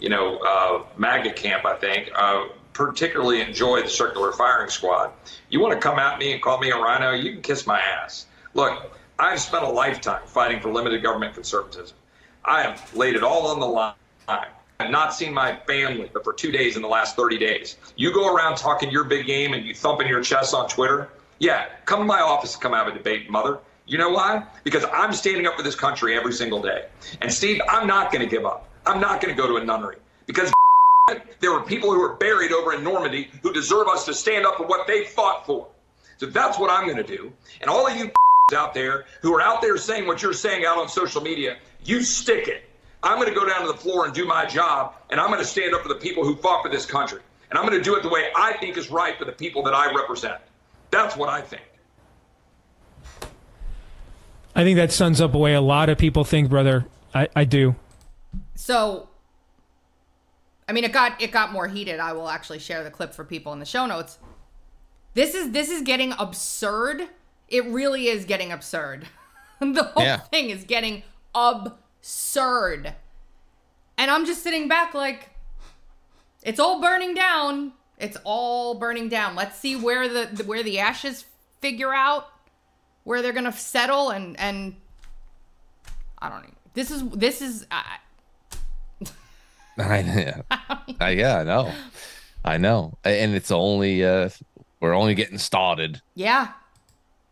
you 0.00 0.08
know 0.08 0.38
uh, 0.38 0.82
MAGA 0.96 1.32
camp, 1.32 1.64
I 1.64 1.76
think, 1.76 2.10
uh, 2.14 2.46
particularly 2.72 3.40
enjoy 3.40 3.82
the 3.82 3.88
circular 3.88 4.32
firing 4.32 4.70
squad. 4.70 5.12
You 5.48 5.60
want 5.60 5.74
to 5.74 5.80
come 5.80 5.98
at 5.98 6.18
me 6.18 6.32
and 6.32 6.42
call 6.42 6.58
me 6.58 6.70
a 6.70 6.76
rhino? 6.76 7.12
You 7.12 7.32
can 7.32 7.42
kiss 7.42 7.66
my 7.66 7.80
ass. 7.80 8.26
Look, 8.54 8.96
I've 9.18 9.40
spent 9.40 9.64
a 9.64 9.68
lifetime 9.68 10.22
fighting 10.26 10.60
for 10.60 10.72
limited 10.72 11.02
government 11.02 11.34
conservatism. 11.34 11.96
I 12.44 12.62
have 12.62 12.94
laid 12.94 13.16
it 13.16 13.22
all 13.22 13.48
on 13.48 13.60
the 13.60 13.66
line. 13.66 13.94
I've 14.80 14.90
not 14.90 15.12
seen 15.12 15.34
my 15.34 15.56
family 15.66 16.10
but 16.12 16.24
for 16.24 16.32
two 16.32 16.50
days 16.50 16.76
in 16.76 16.82
the 16.82 16.88
last 16.88 17.16
30 17.16 17.36
days. 17.36 17.76
You 17.96 18.14
go 18.14 18.34
around 18.34 18.56
talking 18.56 18.90
your 18.90 19.04
big 19.04 19.26
game 19.26 19.52
and 19.52 19.66
you 19.66 19.74
thumping 19.74 20.08
your 20.08 20.22
chest 20.22 20.54
on 20.54 20.68
Twitter. 20.68 21.10
Yeah, 21.38 21.66
come 21.84 22.00
to 22.00 22.04
my 22.06 22.20
office 22.20 22.54
and 22.54 22.62
come 22.62 22.72
have 22.72 22.88
a 22.88 22.92
debate, 22.92 23.28
mother. 23.28 23.58
You 23.86 23.98
know 23.98 24.10
why? 24.10 24.46
Because 24.64 24.84
I'm 24.92 25.12
standing 25.12 25.46
up 25.46 25.56
for 25.56 25.62
this 25.62 25.74
country 25.74 26.16
every 26.16 26.32
single 26.32 26.62
day. 26.62 26.86
And 27.20 27.30
Steve, 27.32 27.60
I'm 27.68 27.86
not 27.86 28.10
going 28.12 28.26
to 28.26 28.30
give 28.30 28.46
up. 28.46 28.69
I'm 28.86 29.00
not 29.00 29.20
going 29.20 29.34
to 29.34 29.40
go 29.40 29.48
to 29.48 29.56
a 29.56 29.64
nunnery 29.64 29.96
because 30.26 30.52
there 31.40 31.52
were 31.52 31.62
people 31.62 31.92
who 31.92 32.00
were 32.00 32.14
buried 32.14 32.52
over 32.52 32.74
in 32.74 32.82
Normandy 32.82 33.30
who 33.42 33.52
deserve 33.52 33.88
us 33.88 34.04
to 34.06 34.14
stand 34.14 34.46
up 34.46 34.56
for 34.56 34.66
what 34.66 34.86
they 34.86 35.04
fought 35.04 35.46
for. 35.46 35.68
So 36.18 36.26
that's 36.26 36.58
what 36.58 36.70
I'm 36.70 36.84
going 36.84 36.98
to 36.98 37.16
do. 37.16 37.32
And 37.60 37.70
all 37.70 37.86
of 37.86 37.96
you 37.96 38.10
out 38.54 38.74
there 38.74 39.06
who 39.22 39.34
are 39.34 39.40
out 39.40 39.62
there 39.62 39.76
saying 39.76 40.06
what 40.06 40.22
you're 40.22 40.32
saying 40.32 40.64
out 40.64 40.78
on 40.78 40.88
social 40.88 41.20
media, 41.20 41.56
you 41.84 42.02
stick 42.02 42.48
it. 42.48 42.64
I'm 43.02 43.16
going 43.16 43.32
to 43.32 43.34
go 43.34 43.48
down 43.48 43.62
to 43.62 43.68
the 43.68 43.78
floor 43.78 44.04
and 44.04 44.14
do 44.14 44.26
my 44.26 44.44
job, 44.44 44.94
and 45.08 45.18
I'm 45.18 45.28
going 45.28 45.40
to 45.40 45.46
stand 45.46 45.74
up 45.74 45.82
for 45.82 45.88
the 45.88 45.94
people 45.94 46.24
who 46.24 46.36
fought 46.36 46.62
for 46.62 46.70
this 46.70 46.84
country. 46.84 47.20
And 47.48 47.58
I'm 47.58 47.66
going 47.66 47.78
to 47.78 47.82
do 47.82 47.96
it 47.96 48.02
the 48.02 48.10
way 48.10 48.28
I 48.36 48.52
think 48.58 48.76
is 48.76 48.90
right 48.90 49.18
for 49.18 49.24
the 49.24 49.32
people 49.32 49.62
that 49.62 49.74
I 49.74 49.92
represent. 49.94 50.36
That's 50.90 51.16
what 51.16 51.28
I 51.28 51.40
think. 51.40 51.62
I 54.54 54.64
think 54.64 54.76
that 54.76 54.92
sums 54.92 55.20
up 55.20 55.32
the 55.32 55.38
way 55.38 55.54
a 55.54 55.60
lot 55.60 55.88
of 55.88 55.96
people 55.96 56.24
think, 56.24 56.50
brother. 56.50 56.86
I, 57.14 57.28
I 57.34 57.44
do. 57.44 57.74
So 58.60 59.08
I 60.68 60.72
mean 60.72 60.84
it 60.84 60.92
got 60.92 61.20
it 61.22 61.32
got 61.32 61.50
more 61.50 61.66
heated. 61.66 61.98
I 61.98 62.12
will 62.12 62.28
actually 62.28 62.58
share 62.58 62.84
the 62.84 62.90
clip 62.90 63.14
for 63.14 63.24
people 63.24 63.54
in 63.54 63.58
the 63.58 63.64
show 63.64 63.86
notes. 63.86 64.18
This 65.14 65.34
is 65.34 65.52
this 65.52 65.70
is 65.70 65.80
getting 65.80 66.12
absurd. 66.18 67.08
It 67.48 67.64
really 67.64 68.08
is 68.08 68.26
getting 68.26 68.52
absurd. 68.52 69.08
the 69.60 69.82
whole 69.84 70.02
Yeah. 70.04 70.18
thing 70.18 70.50
is 70.50 70.64
getting 70.64 71.02
absurd. 71.34 72.94
And 73.96 74.10
I'm 74.10 74.26
just 74.26 74.42
sitting 74.42 74.68
back 74.68 74.92
like 74.92 75.30
it's 76.42 76.60
all 76.60 76.82
burning 76.82 77.14
down. 77.14 77.72
It's 77.98 78.18
all 78.24 78.74
burning 78.74 79.08
down. 79.08 79.36
Let's 79.36 79.58
see 79.58 79.74
where 79.74 80.06
the 80.06 80.44
where 80.44 80.62
the 80.62 80.80
ashes 80.80 81.24
figure 81.62 81.94
out 81.94 82.26
where 83.04 83.22
they're 83.22 83.32
going 83.32 83.44
to 83.46 83.52
settle 83.52 84.10
and 84.10 84.38
and 84.38 84.76
I 86.18 86.28
don't 86.28 86.42
know. 86.42 86.54
This 86.74 86.90
is 86.90 87.08
this 87.08 87.40
is 87.40 87.66
I 87.70 87.96
I, 89.90 90.00
yeah, 90.00 90.42
I, 91.00 91.10
yeah, 91.10 91.38
I 91.38 91.44
know, 91.44 91.72
I 92.44 92.56
know, 92.56 92.98
and 93.04 93.34
it's 93.34 93.50
only 93.50 94.04
uh, 94.04 94.28
we're 94.80 94.94
only 94.94 95.14
getting 95.14 95.38
started. 95.38 96.00
yeah. 96.14 96.52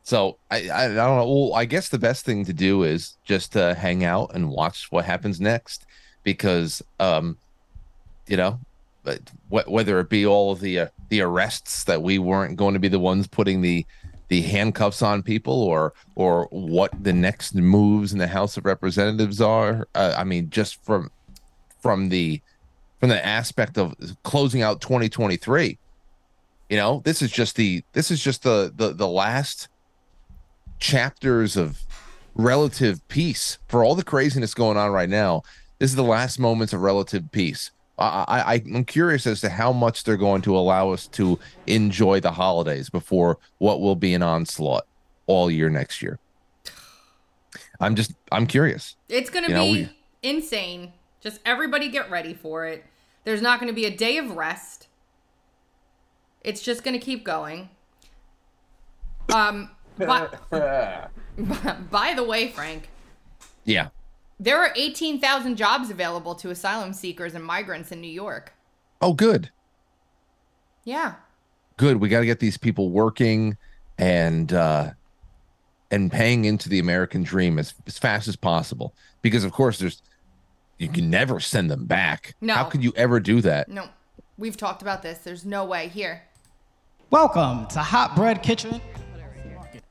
So 0.03 0.38
I, 0.51 0.68
I 0.70 0.84
I 0.86 0.94
don't 0.94 1.18
know. 1.18 1.28
Well, 1.30 1.55
I 1.55 1.66
guess 1.66 1.90
the 1.90 1.99
best 1.99 2.24
thing 2.24 2.46
to 2.46 2.55
do 2.55 2.82
is 2.82 3.18
just 3.24 3.55
uh, 3.59 3.74
hang 3.74 4.05
out 4.05 4.30
and 4.34 4.49
watch 4.49 4.90
what 4.90 5.05
happens 5.05 5.38
next, 5.38 5.84
because 6.24 6.82
um, 6.99 7.36
you 8.26 8.38
know, 8.38 8.59
whether 9.51 10.01
it 10.01 10.09
be 10.09 10.24
all 10.24 10.51
of 10.51 10.61
the 10.61 10.80
uh, 10.80 10.86
the 11.11 11.20
arrests 11.20 11.84
that 11.84 12.01
we 12.01 12.18
weren't 12.18 12.57
going 12.57 12.72
to 12.72 12.80
be 12.80 12.88
the 12.88 12.99
ones 12.99 13.26
putting 13.26 13.61
the 13.61 13.84
the 14.28 14.40
handcuffs 14.40 15.03
on 15.03 15.22
people, 15.22 15.62
or 15.62 15.92
or 16.14 16.49
what 16.53 16.90
the 17.05 17.12
next 17.12 17.55
moves 17.55 18.11
in 18.12 18.18
the 18.18 18.28
House 18.28 18.57
of 18.57 18.64
Representatives 18.64 19.42
are. 19.42 19.88
Uh, 19.94 20.14
I 20.16 20.24
mean, 20.24 20.49
just 20.49 20.82
from 20.84 21.11
from 21.81 22.09
the 22.09 22.41
from 23.01 23.09
the 23.09 23.24
aspect 23.24 23.79
of 23.79 23.95
closing 24.24 24.62
out 24.62 24.81
2023 24.81 25.79
you 26.68 26.76
know 26.76 27.01
this 27.05 27.22
is 27.22 27.31
just 27.31 27.57
the 27.57 27.83
this 27.93 28.11
is 28.11 28.22
just 28.22 28.43
the 28.43 28.72
the, 28.76 28.93
the 28.93 29.07
last 29.09 29.68
chapters 30.79 31.57
of 31.57 31.81
relative 32.35 33.07
peace 33.09 33.59
for 33.68 33.83
all 33.83 33.95
the 33.95 34.05
craziness 34.05 34.55
going 34.55 34.76
on 34.76 34.91
right 34.93 35.09
now. 35.09 35.43
This 35.81 35.91
is 35.91 35.97
the 35.97 36.05
last 36.05 36.39
moments 36.39 36.72
of 36.72 36.81
relative 36.83 37.24
peace. 37.33 37.70
I, 38.01 38.24
I 38.29 38.62
i'm 38.74 38.85
curious 38.85 39.26
as 39.26 39.41
to 39.41 39.49
how 39.49 39.72
much 39.72 40.05
they're 40.05 40.16
going 40.16 40.41
to 40.43 40.57
allow 40.57 40.91
us 40.91 41.09
to 41.09 41.37
enjoy 41.66 42.20
the 42.20 42.31
holidays 42.31 42.89
before 42.89 43.39
what 43.59 43.81
will 43.81 43.97
be 43.97 44.14
an 44.14 44.22
onslaught 44.22 44.85
all 45.26 45.51
year 45.51 45.68
next 45.68 46.01
year. 46.01 46.20
I'm 47.81 47.97
just 47.97 48.12
i'm 48.31 48.47
curious. 48.47 48.95
It's 49.09 49.31
going 49.31 49.47
to 49.47 49.51
You 49.51 49.57
know, 49.57 49.64
be 49.64 49.72
we- 49.72 49.91
insane. 50.22 50.93
Just 51.20 51.40
everybody 51.44 51.88
get 51.88 52.10
ready 52.10 52.34
for 52.34 52.66
it. 52.66 52.84
There's 53.24 53.42
not 53.42 53.60
going 53.60 53.68
to 53.68 53.74
be 53.74 53.84
a 53.84 53.94
day 53.96 54.16
of 54.18 54.36
rest. 54.36 54.86
It's 56.42 56.62
just 56.62 56.84
going 56.84 56.98
to 56.98 57.04
keep 57.04 57.24
going. 57.24 57.68
Um 59.32 59.70
by, 59.98 60.28
by 61.90 62.14
the 62.14 62.22
way, 62.24 62.48
Frank, 62.48 62.88
yeah 63.64 63.88
there 64.40 64.56
are 64.58 64.72
18,000 64.76 65.56
jobs 65.56 65.90
available 65.90 66.32
to 66.36 66.50
asylum 66.50 66.92
seekers 66.92 67.34
and 67.34 67.44
migrants 67.44 67.90
in 67.90 68.00
New 68.00 68.10
York. 68.10 68.52
oh 69.02 69.12
good 69.12 69.50
Yeah. 70.84 71.14
good 71.76 71.96
we 71.96 72.08
got 72.08 72.20
to 72.20 72.26
get 72.26 72.38
these 72.38 72.56
people 72.56 72.90
working 72.90 73.56
and 73.98 74.52
uh 74.52 74.90
and 75.90 76.12
paying 76.12 76.44
into 76.44 76.68
the 76.68 76.78
american 76.78 77.24
dream 77.24 77.58
as, 77.58 77.74
as 77.88 77.98
fast 77.98 78.28
as 78.28 78.36
possible 78.36 78.94
because 79.20 79.42
of 79.42 79.50
course 79.50 79.78
there's 79.80 80.00
you 80.79 80.89
can 80.89 81.11
never 81.11 81.41
send 81.41 81.70
them 81.70 81.85
back 81.87 82.35
No. 82.41 82.55
how 82.55 82.64
could 82.64 82.83
you 82.83 82.93
ever 82.97 83.20
do 83.20 83.41
that 83.43 83.68
No. 83.68 83.89
We've 84.37 84.57
talked 84.57 84.83
about 84.83 85.03
this. 85.03 85.18
There's 85.18 85.45
no 85.45 85.64
way 85.64 85.89
here. 85.89 86.22
Welcome 87.11 87.66
to 87.68 87.81
Hot 87.81 88.14
Bread 88.14 88.41
Kitchen. 88.41 88.81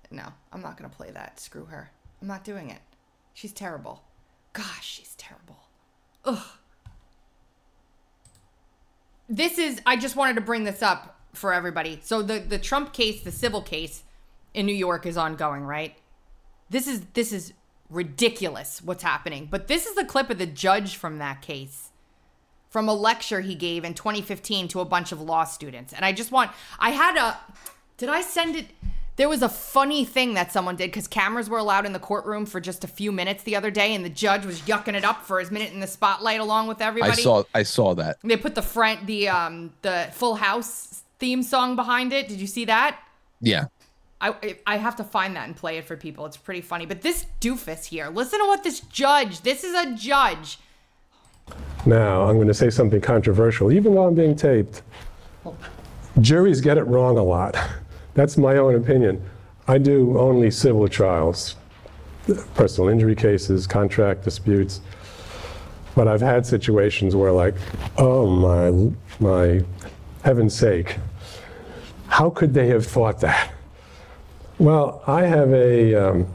No, 0.09 0.23
I'm 0.53 0.61
not 0.61 0.77
going 0.77 0.89
to 0.89 0.95
play 0.95 1.11
that. 1.11 1.37
Screw 1.37 1.65
her. 1.65 1.91
I'm 2.21 2.29
not 2.29 2.45
doing 2.45 2.69
it. 2.69 2.79
She's 3.33 3.51
terrible. 3.51 4.03
Gosh, 4.53 4.85
she's 4.85 5.15
terrible. 5.17 5.57
Ugh. 6.23 6.41
This 9.27 9.57
is, 9.57 9.81
I 9.85 9.97
just 9.97 10.15
wanted 10.15 10.35
to 10.35 10.41
bring 10.41 10.63
this 10.63 10.81
up 10.81 11.19
for 11.33 11.51
everybody. 11.53 11.99
So 12.03 12.21
the, 12.21 12.39
the 12.39 12.57
Trump 12.57 12.93
case, 12.93 13.21
the 13.23 13.31
civil 13.33 13.61
case 13.61 14.03
in 14.53 14.65
New 14.65 14.73
York 14.73 15.05
is 15.05 15.17
ongoing, 15.17 15.63
right? 15.63 15.97
This 16.69 16.87
is, 16.87 17.01
this 17.13 17.33
is 17.33 17.51
ridiculous 17.89 18.81
what's 18.83 19.03
happening. 19.03 19.47
But 19.49 19.67
this 19.67 19.85
is 19.85 19.95
the 19.95 20.05
clip 20.05 20.29
of 20.29 20.37
the 20.37 20.45
judge 20.45 20.95
from 20.95 21.19
that 21.19 21.41
case 21.41 21.91
from 22.69 22.89
a 22.89 22.93
lecture 22.93 23.41
he 23.41 23.55
gave 23.55 23.83
in 23.83 23.93
2015 23.93 24.67
to 24.69 24.79
a 24.81 24.85
bunch 24.85 25.11
of 25.11 25.21
law 25.21 25.43
students. 25.43 25.93
And 25.93 26.03
I 26.03 26.11
just 26.11 26.31
want, 26.31 26.51
I 26.79 26.91
had 26.91 27.17
a, 27.17 27.37
did 27.97 28.09
I 28.09 28.21
send 28.21 28.55
it? 28.55 28.67
There 29.15 29.29
was 29.29 29.41
a 29.41 29.49
funny 29.49 30.05
thing 30.05 30.35
that 30.35 30.51
someone 30.51 30.75
did 30.75 30.91
because 30.91 31.07
cameras 31.07 31.49
were 31.49 31.57
allowed 31.57 31.87
in 31.87 31.93
the 31.93 31.99
courtroom 31.99 32.45
for 32.45 32.59
just 32.59 32.83
a 32.83 32.87
few 32.87 33.11
minutes 33.11 33.41
the 33.43 33.55
other 33.55 33.71
day, 33.71 33.95
and 33.95 34.05
the 34.05 34.11
judge 34.11 34.45
was 34.45 34.61
yucking 34.61 34.93
it 34.93 35.03
up 35.03 35.23
for 35.23 35.39
his 35.39 35.49
minute 35.49 35.73
in 35.73 35.79
the 35.79 35.87
spotlight 35.87 36.39
along 36.39 36.67
with 36.67 36.81
everybody. 36.81 37.13
I 37.13 37.23
saw 37.23 37.43
I 37.55 37.63
saw 37.63 37.95
that. 37.95 38.17
They 38.23 38.37
put 38.37 38.53
the 38.53 38.61
front 38.61 39.07
the 39.07 39.29
um 39.29 39.73
the 39.81 40.09
Full 40.13 40.35
House 40.35 41.01
theme 41.17 41.41
song 41.41 41.75
behind 41.75 42.13
it. 42.13 42.27
Did 42.27 42.39
you 42.39 42.45
see 42.45 42.65
that? 42.65 42.99
Yeah. 43.41 43.65
I 44.19 44.57
I 44.65 44.77
have 44.77 44.95
to 44.97 45.03
find 45.03 45.35
that 45.35 45.47
and 45.47 45.55
play 45.55 45.77
it 45.77 45.85
for 45.85 45.95
people. 45.95 46.25
It's 46.25 46.37
pretty 46.37 46.61
funny. 46.61 46.85
But 46.85 47.01
this 47.01 47.25
doofus 47.39 47.85
here, 47.85 48.09
listen 48.09 48.39
to 48.39 48.45
what 48.45 48.63
this 48.63 48.79
judge. 48.79 49.41
This 49.41 49.63
is 49.63 49.73
a 49.73 49.93
judge. 49.95 50.59
Now, 51.85 52.23
I'm 52.23 52.35
going 52.35 52.47
to 52.47 52.53
say 52.53 52.69
something 52.69 52.99
controversial, 52.99 53.71
even 53.71 53.95
though 53.95 54.07
I'm 54.07 54.15
being 54.15 54.35
taped. 54.35 54.81
Juries 56.19 56.59
get 56.59 56.77
it 56.77 56.83
wrong 56.83 57.17
a 57.17 57.23
lot. 57.23 57.55
That's 58.15 58.37
my 58.37 58.57
own 58.57 58.75
opinion. 58.75 59.23
I 59.67 59.77
do 59.77 60.17
only 60.17 60.49
civil 60.51 60.87
trials, 60.87 61.55
personal 62.55 62.89
injury 62.89 63.15
cases, 63.15 63.67
contract 63.67 64.23
disputes. 64.23 64.81
But 65.95 66.07
I've 66.07 66.21
had 66.21 66.45
situations 66.45 67.15
where, 67.15 67.31
like, 67.31 67.55
oh 67.97 68.27
my, 68.27 68.91
my 69.19 69.63
heaven's 70.23 70.55
sake, 70.55 70.97
how 72.07 72.29
could 72.29 72.53
they 72.53 72.67
have 72.67 72.85
thought 72.85 73.21
that? 73.21 73.53
Well, 74.59 75.03
I 75.05 75.23
have 75.23 75.53
a, 75.53 75.93
um, 75.93 76.27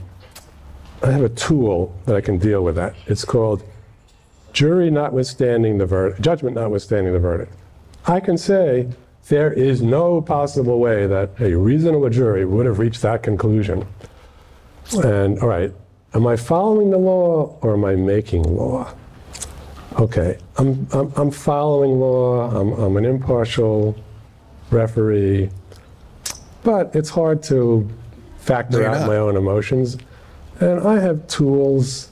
I 1.02 1.10
have 1.10 1.24
a 1.24 1.28
tool 1.28 1.92
that 2.06 2.14
I 2.14 2.20
can 2.20 2.38
deal 2.38 2.62
with 2.62 2.76
that. 2.76 2.94
It's 3.06 3.24
called 3.24 3.64
jury 4.52 4.90
notwithstanding 4.90 5.78
the 5.78 5.86
verdict, 5.86 6.20
judgment 6.20 6.54
notwithstanding 6.54 7.12
the 7.12 7.18
verdict. 7.18 7.52
I 8.06 8.20
can 8.20 8.38
say 8.38 8.88
there 9.28 9.52
is 9.52 9.82
no 9.82 10.20
possible 10.20 10.78
way 10.78 11.08
that 11.08 11.30
a 11.40 11.54
reasonable 11.54 12.10
jury 12.10 12.44
would 12.44 12.66
have 12.66 12.78
reached 12.78 13.02
that 13.02 13.24
conclusion. 13.24 13.86
And 15.02 15.40
all 15.40 15.48
right, 15.48 15.72
am 16.14 16.26
I 16.26 16.36
following 16.36 16.90
the 16.90 16.98
law 16.98 17.58
or 17.60 17.74
am 17.74 17.84
I 17.84 17.96
making 17.96 18.44
law? 18.44 18.94
Okay, 19.98 20.38
I'm, 20.58 20.86
I'm, 20.92 21.12
I'm 21.16 21.30
following 21.32 21.98
law, 21.98 22.50
I'm, 22.50 22.72
I'm 22.72 22.96
an 22.96 23.04
impartial 23.04 23.96
referee, 24.70 25.50
but 26.62 26.94
it's 26.94 27.10
hard 27.10 27.42
to 27.44 27.88
factor 28.42 28.78
you're 28.78 28.88
out 28.88 29.00
not. 29.00 29.06
my 29.08 29.16
own 29.16 29.36
emotions. 29.36 29.96
And 30.60 30.80
I 30.86 30.98
have 31.00 31.26
tools. 31.28 32.10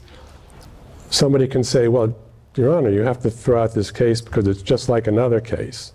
Somebody 1.10 1.46
can 1.48 1.64
say, 1.64 1.88
well, 1.88 2.14
Your 2.56 2.76
Honor, 2.76 2.90
you 2.90 3.00
have 3.02 3.20
to 3.22 3.30
throw 3.30 3.62
out 3.62 3.74
this 3.74 3.90
case 3.90 4.20
because 4.20 4.46
it's 4.46 4.62
just 4.62 4.88
like 4.88 5.06
another 5.06 5.40
case. 5.40 5.92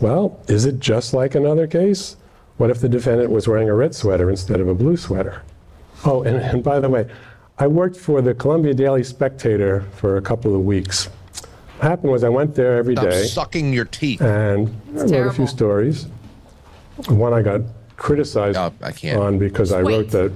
Well, 0.00 0.40
is 0.48 0.66
it 0.66 0.80
just 0.80 1.14
like 1.14 1.34
another 1.34 1.66
case? 1.66 2.16
What 2.58 2.70
if 2.70 2.80
the 2.80 2.88
defendant 2.88 3.30
was 3.30 3.48
wearing 3.48 3.68
a 3.68 3.74
red 3.74 3.94
sweater 3.94 4.30
instead 4.30 4.60
of 4.60 4.68
a 4.68 4.74
blue 4.74 4.96
sweater? 4.96 5.42
Oh, 6.04 6.22
and, 6.22 6.36
and 6.36 6.62
by 6.62 6.78
the 6.80 6.88
way, 6.88 7.08
I 7.58 7.66
worked 7.66 7.96
for 7.96 8.20
the 8.20 8.34
Columbia 8.34 8.74
Daily 8.74 9.02
Spectator 9.02 9.82
for 9.96 10.16
a 10.16 10.22
couple 10.22 10.54
of 10.54 10.62
weeks. 10.62 11.06
What 11.78 11.88
happened 11.88 12.12
was 12.12 12.22
I 12.24 12.28
went 12.28 12.54
there 12.54 12.76
every 12.76 12.94
Stop 12.94 13.04
day 13.10 13.24
sucking 13.24 13.72
your 13.72 13.84
teeth. 13.86 14.20
and 14.20 14.68
I 14.96 15.02
wrote 15.04 15.26
a 15.28 15.32
few 15.32 15.46
stories. 15.46 16.06
One 17.08 17.32
I 17.32 17.42
got 17.42 17.62
criticized 17.96 18.58
Oh, 18.58 18.72
I 18.82 18.92
can't. 18.92 19.20
on 19.20 19.38
because 19.38 19.72
I 19.72 19.82
Wait. 19.82 19.92
wrote 19.92 20.10
that 20.10 20.32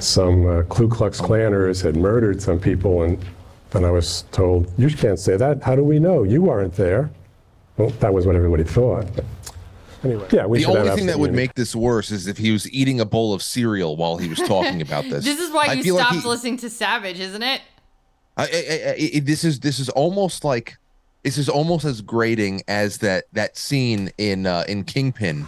some 0.00 0.46
uh, 0.46 0.62
Ku 0.64 0.88
Klux 0.88 1.20
Klanners 1.20 1.82
had 1.82 1.96
murdered 1.96 2.42
some 2.42 2.58
people, 2.58 3.02
and 3.02 3.18
and 3.74 3.84
I 3.86 3.90
was 3.90 4.22
told 4.32 4.70
you 4.78 4.88
can't 4.90 5.18
say 5.18 5.36
that. 5.36 5.62
How 5.62 5.76
do 5.76 5.84
we 5.84 5.98
know? 5.98 6.22
You 6.24 6.42
weren't 6.42 6.74
there. 6.74 7.10
Well, 7.76 7.90
that 8.00 8.12
was 8.12 8.26
what 8.26 8.34
everybody 8.34 8.64
thought. 8.64 9.06
But 9.14 9.24
anyway, 10.02 10.26
yeah, 10.32 10.46
we 10.46 10.58
the 10.58 10.64
should 10.64 10.74
have 10.76 10.84
only 10.86 10.96
thing 10.96 11.06
that 11.06 11.18
would 11.18 11.28
unity. 11.30 11.42
make 11.44 11.54
this 11.54 11.76
worse 11.76 12.10
is 12.10 12.26
if 12.26 12.38
he 12.38 12.50
was 12.50 12.70
eating 12.72 12.98
a 13.00 13.04
bowl 13.04 13.32
of 13.32 13.42
cereal 13.42 13.96
while 13.96 14.16
he 14.16 14.28
was 14.28 14.38
talking 14.38 14.80
about 14.82 15.04
this. 15.10 15.24
This 15.24 15.38
is 15.38 15.52
why 15.52 15.66
I 15.66 15.72
you 15.74 15.82
feel 15.84 15.94
like 15.96 16.06
stopped 16.06 16.22
he- 16.22 16.28
listening 16.28 16.56
to 16.58 16.70
Savage, 16.70 17.20
isn't 17.20 17.42
it? 17.42 17.60
I, 18.36 18.42
I, 18.42 18.46
I, 18.46 19.10
I- 19.16 19.20
this 19.20 19.44
is 19.44 19.60
this 19.60 19.78
is 19.78 19.88
almost 19.90 20.44
like 20.44 20.76
this 21.22 21.38
is 21.38 21.48
almost 21.48 21.84
as 21.84 22.00
grating 22.00 22.62
as 22.66 22.98
that 22.98 23.24
that 23.32 23.56
scene 23.56 24.10
in 24.18 24.46
uh, 24.46 24.64
in 24.66 24.82
Kingpin 24.84 25.46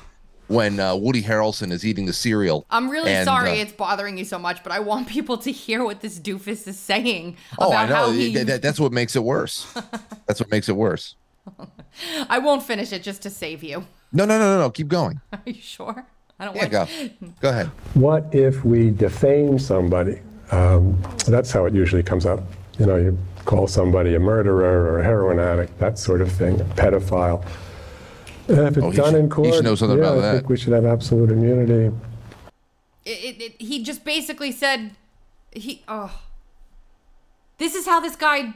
when 0.51 0.80
uh, 0.80 0.96
Woody 0.96 1.22
Harrelson 1.22 1.70
is 1.70 1.86
eating 1.86 2.07
the 2.07 2.12
cereal. 2.12 2.66
I'm 2.70 2.90
really 2.90 3.12
and, 3.12 3.24
sorry 3.24 3.53
uh, 3.53 3.62
it's 3.62 3.72
bothering 3.72 4.18
you 4.18 4.24
so 4.24 4.36
much, 4.38 4.62
but 4.64 4.72
I 4.72 4.80
want 4.80 5.07
people 5.16 5.38
to 5.38 5.53
hear 5.53 5.84
what 5.84 6.01
this 6.01 6.18
doofus 6.18 6.66
is 6.66 6.78
saying 6.78 7.36
oh, 7.59 7.70
I 7.70 7.84
about 7.84 7.88
know. 7.88 7.94
how 8.07 8.11
he. 8.11 8.34
That- 8.34 8.46
that- 8.48 8.62
that's 8.62 8.80
what 8.80 8.92
makes 8.92 9.14
it 9.16 9.22
worse. 9.22 9.72
that's 10.26 10.40
what 10.40 10.51
makes 10.51 10.68
it 10.68 10.76
worse. 10.76 11.14
I 12.28 12.38
won't 12.38 12.62
finish 12.62 12.92
it 12.92 13.03
just 13.03 13.22
to 13.22 13.30
save 13.30 13.62
you. 13.62 13.86
No, 14.12 14.24
no, 14.24 14.38
no, 14.38 14.57
no, 14.57 14.59
no. 14.59 14.70
Keep 14.70 14.88
going. 14.88 15.20
Are 15.32 15.40
you 15.46 15.55
sure? 15.55 16.05
I 16.38 16.44
don't 16.44 16.57
Yeah, 16.57 16.62
want. 16.62 17.20
go. 17.20 17.26
Go 17.40 17.48
ahead. 17.51 17.66
What 17.94 18.34
if 18.34 18.64
we 18.64 18.90
defame 18.90 19.59
somebody? 19.59 20.20
Um, 20.51 21.01
that's 21.26 21.53
how 21.53 21.64
it 21.66 21.74
usually 21.74 22.03
comes 22.03 22.26
up. 22.26 22.42
You 22.78 22.86
know, 22.86 22.96
you 22.96 23.18
call 23.44 23.66
somebody 23.68 24.14
a 24.16 24.20
murderer 24.20 24.90
or 24.92 24.98
a 25.01 25.05
heroin 25.05 25.38
addict, 25.38 25.78
that 25.78 25.98
sort 25.98 26.20
of 26.20 26.30
thing, 26.32 26.61
a 26.61 26.64
pedophile. 26.64 27.44
Uh, 28.51 28.62
if 28.66 28.76
it's 28.76 28.84
Oh, 28.86 28.90
he 28.90 28.96
done 28.96 29.12
should- 29.12 29.18
in 29.20 29.24
he 29.26 29.30
court, 29.30 29.55
should 29.55 29.64
know 29.64 29.74
something 29.74 29.98
yeah, 29.98 30.05
about 30.05 30.18
I 30.18 30.20
that. 30.22 30.32
think 30.38 30.48
we 30.48 30.57
should 30.57 30.72
have 30.72 30.84
absolute 30.84 31.30
immunity. 31.30 31.94
It, 33.05 33.11
it, 33.11 33.42
it, 33.42 33.61
he 33.62 33.82
just 33.82 34.05
basically 34.05 34.53
said, 34.53 34.90
he. 35.53 35.82
Oh. 35.88 36.20
This 37.59 37.74
is 37.74 37.86
how 37.86 38.01
this 38.01 38.16
guy 38.16 38.55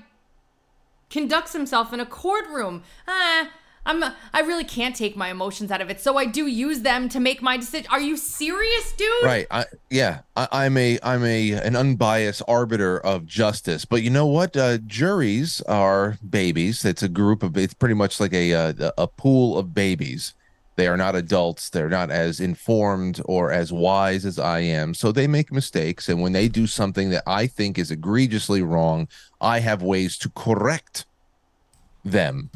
conducts 1.11 1.53
himself 1.53 1.92
in 1.92 2.01
a 2.01 2.07
courtroom. 2.07 2.82
Ah, 3.07 3.49
I'm. 3.87 4.03
I 4.32 4.41
really 4.41 4.64
can't 4.64 4.97
take 4.97 5.16
my 5.16 5.30
emotions 5.30 5.70
out 5.70 5.80
of 5.80 5.91
it, 5.91 6.01
so 6.01 6.16
I 6.16 6.24
do 6.24 6.47
use 6.47 6.80
them 6.80 7.09
to 7.11 7.20
make 7.20 7.43
my 7.43 7.57
decision. 7.57 7.87
Are 7.91 8.01
you 8.01 8.16
serious, 8.16 8.93
dude? 8.93 9.09
Right. 9.22 9.47
I, 9.51 9.66
yeah. 9.91 10.20
I, 10.37 10.49
I'm 10.53 10.76
a 10.76 10.99
I'm 11.03 11.24
a 11.24 11.53
an 11.53 11.76
unbiased 11.76 12.43
arbiter 12.49 12.99
of 12.99 13.26
justice. 13.26 13.85
But 13.85 14.03
you 14.03 14.11
know 14.11 14.26
what? 14.26 14.57
Uh, 14.57 14.78
juries 14.78 15.61
are 15.62 16.18
babies. 16.28 16.85
It's 16.85 17.03
a 17.03 17.09
group 17.09 17.43
of. 17.43 17.57
It's 17.57 17.74
pretty 17.74 17.95
much 17.95 18.20
like 18.20 18.32
a 18.32 18.53
a, 18.53 18.93
a 18.97 19.07
pool 19.07 19.59
of 19.59 19.74
babies. 19.74 20.35
They 20.76 20.89
are 20.89 20.97
not 20.97 21.14
adults. 21.14 21.70
They're 21.70 21.89
not 21.89 22.11
as 22.11 22.41
informed 22.41 23.20
or 23.26 23.53
as 23.53 23.72
wise 23.72 24.24
as 24.24 24.39
I 24.39 24.61
am. 24.61 24.95
So 24.95 25.12
they 25.12 25.26
make 25.28 25.53
mistakes. 25.53 26.09
And 26.09 26.20
when 26.20 26.32
they 26.32 26.49
do 26.49 26.66
something 26.66 27.11
that 27.11 27.22
I 27.26 27.47
think 27.47 27.78
is 27.78 27.91
egregiously 27.91 28.62
wrong, 28.62 29.07
I 29.41 29.61
have 29.61 29.82
ways 29.82 30.18
to 30.18 30.30
correct 30.30 31.05
them. 32.05 32.51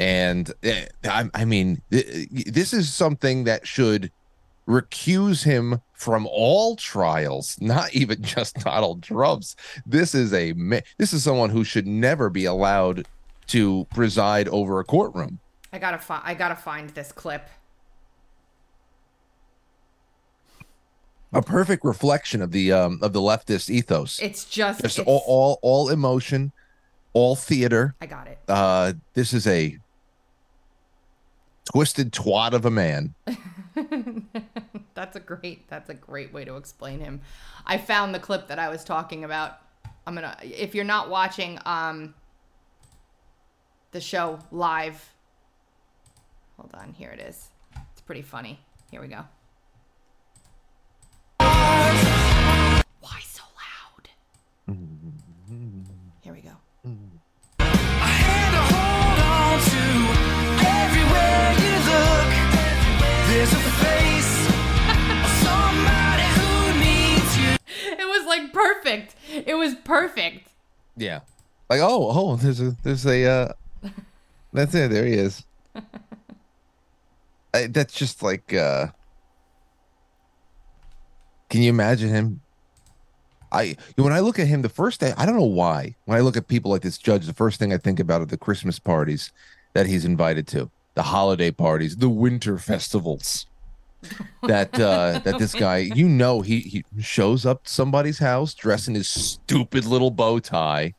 And 0.00 0.50
eh, 0.62 0.86
I, 1.04 1.28
I 1.34 1.44
mean, 1.44 1.82
eh, 1.92 2.24
this 2.30 2.72
is 2.72 2.92
something 2.92 3.44
that 3.44 3.66
should 3.68 4.10
recuse 4.66 5.44
him 5.44 5.82
from 5.92 6.26
all 6.30 6.74
trials, 6.74 7.58
not 7.60 7.94
even 7.94 8.22
just 8.22 8.56
Donald 8.56 9.02
Trump's. 9.02 9.54
This 9.84 10.14
is 10.14 10.32
a 10.32 10.52
this 10.96 11.12
is 11.12 11.22
someone 11.22 11.50
who 11.50 11.64
should 11.64 11.86
never 11.86 12.30
be 12.30 12.46
allowed 12.46 13.06
to 13.48 13.86
preside 13.90 14.48
over 14.48 14.80
a 14.80 14.84
courtroom. 14.84 15.38
I 15.70 15.78
gotta 15.78 15.98
find. 15.98 16.22
I 16.24 16.32
gotta 16.32 16.56
find 16.56 16.88
this 16.90 17.12
clip. 17.12 17.46
A 21.32 21.42
perfect 21.42 21.84
reflection 21.84 22.40
of 22.40 22.52
the 22.52 22.72
um 22.72 22.98
of 23.02 23.12
the 23.12 23.20
leftist 23.20 23.68
ethos. 23.68 24.18
It's 24.18 24.46
just. 24.46 24.80
Just 24.80 24.98
it's- 24.98 25.06
all, 25.06 25.22
all 25.26 25.58
all 25.60 25.88
emotion, 25.90 26.52
all 27.12 27.36
theater. 27.36 27.94
I 28.00 28.06
got 28.06 28.28
it. 28.28 28.38
Uh, 28.48 28.94
this 29.12 29.34
is 29.34 29.46
a 29.46 29.78
twisted 31.72 32.12
twat 32.12 32.52
of 32.52 32.64
a 32.64 32.70
man. 32.70 33.14
That's 34.94 35.16
a 35.16 35.20
great 35.20 35.68
that's 35.70 35.88
a 35.88 35.94
great 35.94 36.32
way 36.32 36.44
to 36.44 36.56
explain 36.56 37.00
him. 37.00 37.22
I 37.64 37.78
found 37.78 38.14
the 38.14 38.18
clip 38.18 38.48
that 38.48 38.58
I 38.58 38.68
was 38.68 38.84
talking 38.84 39.24
about. 39.24 39.58
I'm 40.06 40.14
to 40.16 40.36
if 40.42 40.74
you're 40.74 40.84
not 40.84 41.08
watching 41.08 41.58
um 41.64 42.14
the 43.92 44.00
show 44.00 44.38
live. 44.50 45.14
Hold 46.58 46.74
on, 46.74 46.92
here 46.92 47.10
it 47.10 47.20
is. 47.20 47.48
It's 47.92 48.02
pretty 48.02 48.22
funny. 48.22 48.60
Here 48.90 49.00
we 49.00 49.08
go. 49.08 49.24
Perfect. 68.60 69.14
It 69.46 69.54
was 69.54 69.74
perfect. 69.74 70.48
Yeah. 70.96 71.20
Like 71.68 71.80
oh 71.80 72.10
oh 72.10 72.36
there's 72.36 72.60
a 72.60 72.76
there's 72.82 73.06
a 73.06 73.24
uh 73.24 73.52
that's 74.52 74.74
it 74.74 74.90
there 74.90 75.06
he 75.06 75.14
is. 75.14 75.44
I, 77.54 77.66
that's 77.66 77.94
just 77.94 78.22
like 78.22 78.52
uh 78.54 78.88
Can 81.48 81.62
you 81.62 81.70
imagine 81.70 82.08
him? 82.10 82.40
I 83.52 83.76
when 83.96 84.12
I 84.12 84.20
look 84.20 84.38
at 84.38 84.46
him 84.46 84.62
the 84.62 84.68
first 84.68 85.00
day 85.00 85.12
I 85.16 85.26
don't 85.26 85.36
know 85.36 85.44
why 85.44 85.96
when 86.04 86.18
I 86.18 86.20
look 86.20 86.36
at 86.36 86.48
people 86.48 86.70
like 86.70 86.82
this 86.82 86.98
judge 86.98 87.26
the 87.26 87.34
first 87.34 87.58
thing 87.58 87.72
I 87.72 87.78
think 87.78 87.98
about 87.98 88.22
are 88.22 88.26
the 88.26 88.38
Christmas 88.38 88.78
parties 88.78 89.32
that 89.74 89.86
he's 89.86 90.04
invited 90.04 90.46
to 90.48 90.70
the 90.94 91.02
holiday 91.02 91.50
parties 91.50 91.96
the 91.96 92.08
winter 92.08 92.58
festivals 92.58 93.46
that 94.42 94.78
uh 94.80 95.18
that 95.24 95.38
this 95.38 95.54
guy 95.54 95.78
you 95.78 96.08
know 96.08 96.40
he 96.40 96.60
he 96.60 96.84
shows 97.00 97.44
up 97.44 97.64
to 97.64 97.70
somebody's 97.70 98.18
house 98.18 98.54
dressed 98.54 98.88
in 98.88 98.94
his 98.94 99.08
stupid 99.08 99.84
little 99.84 100.10
bow 100.10 100.38
tie 100.38 100.94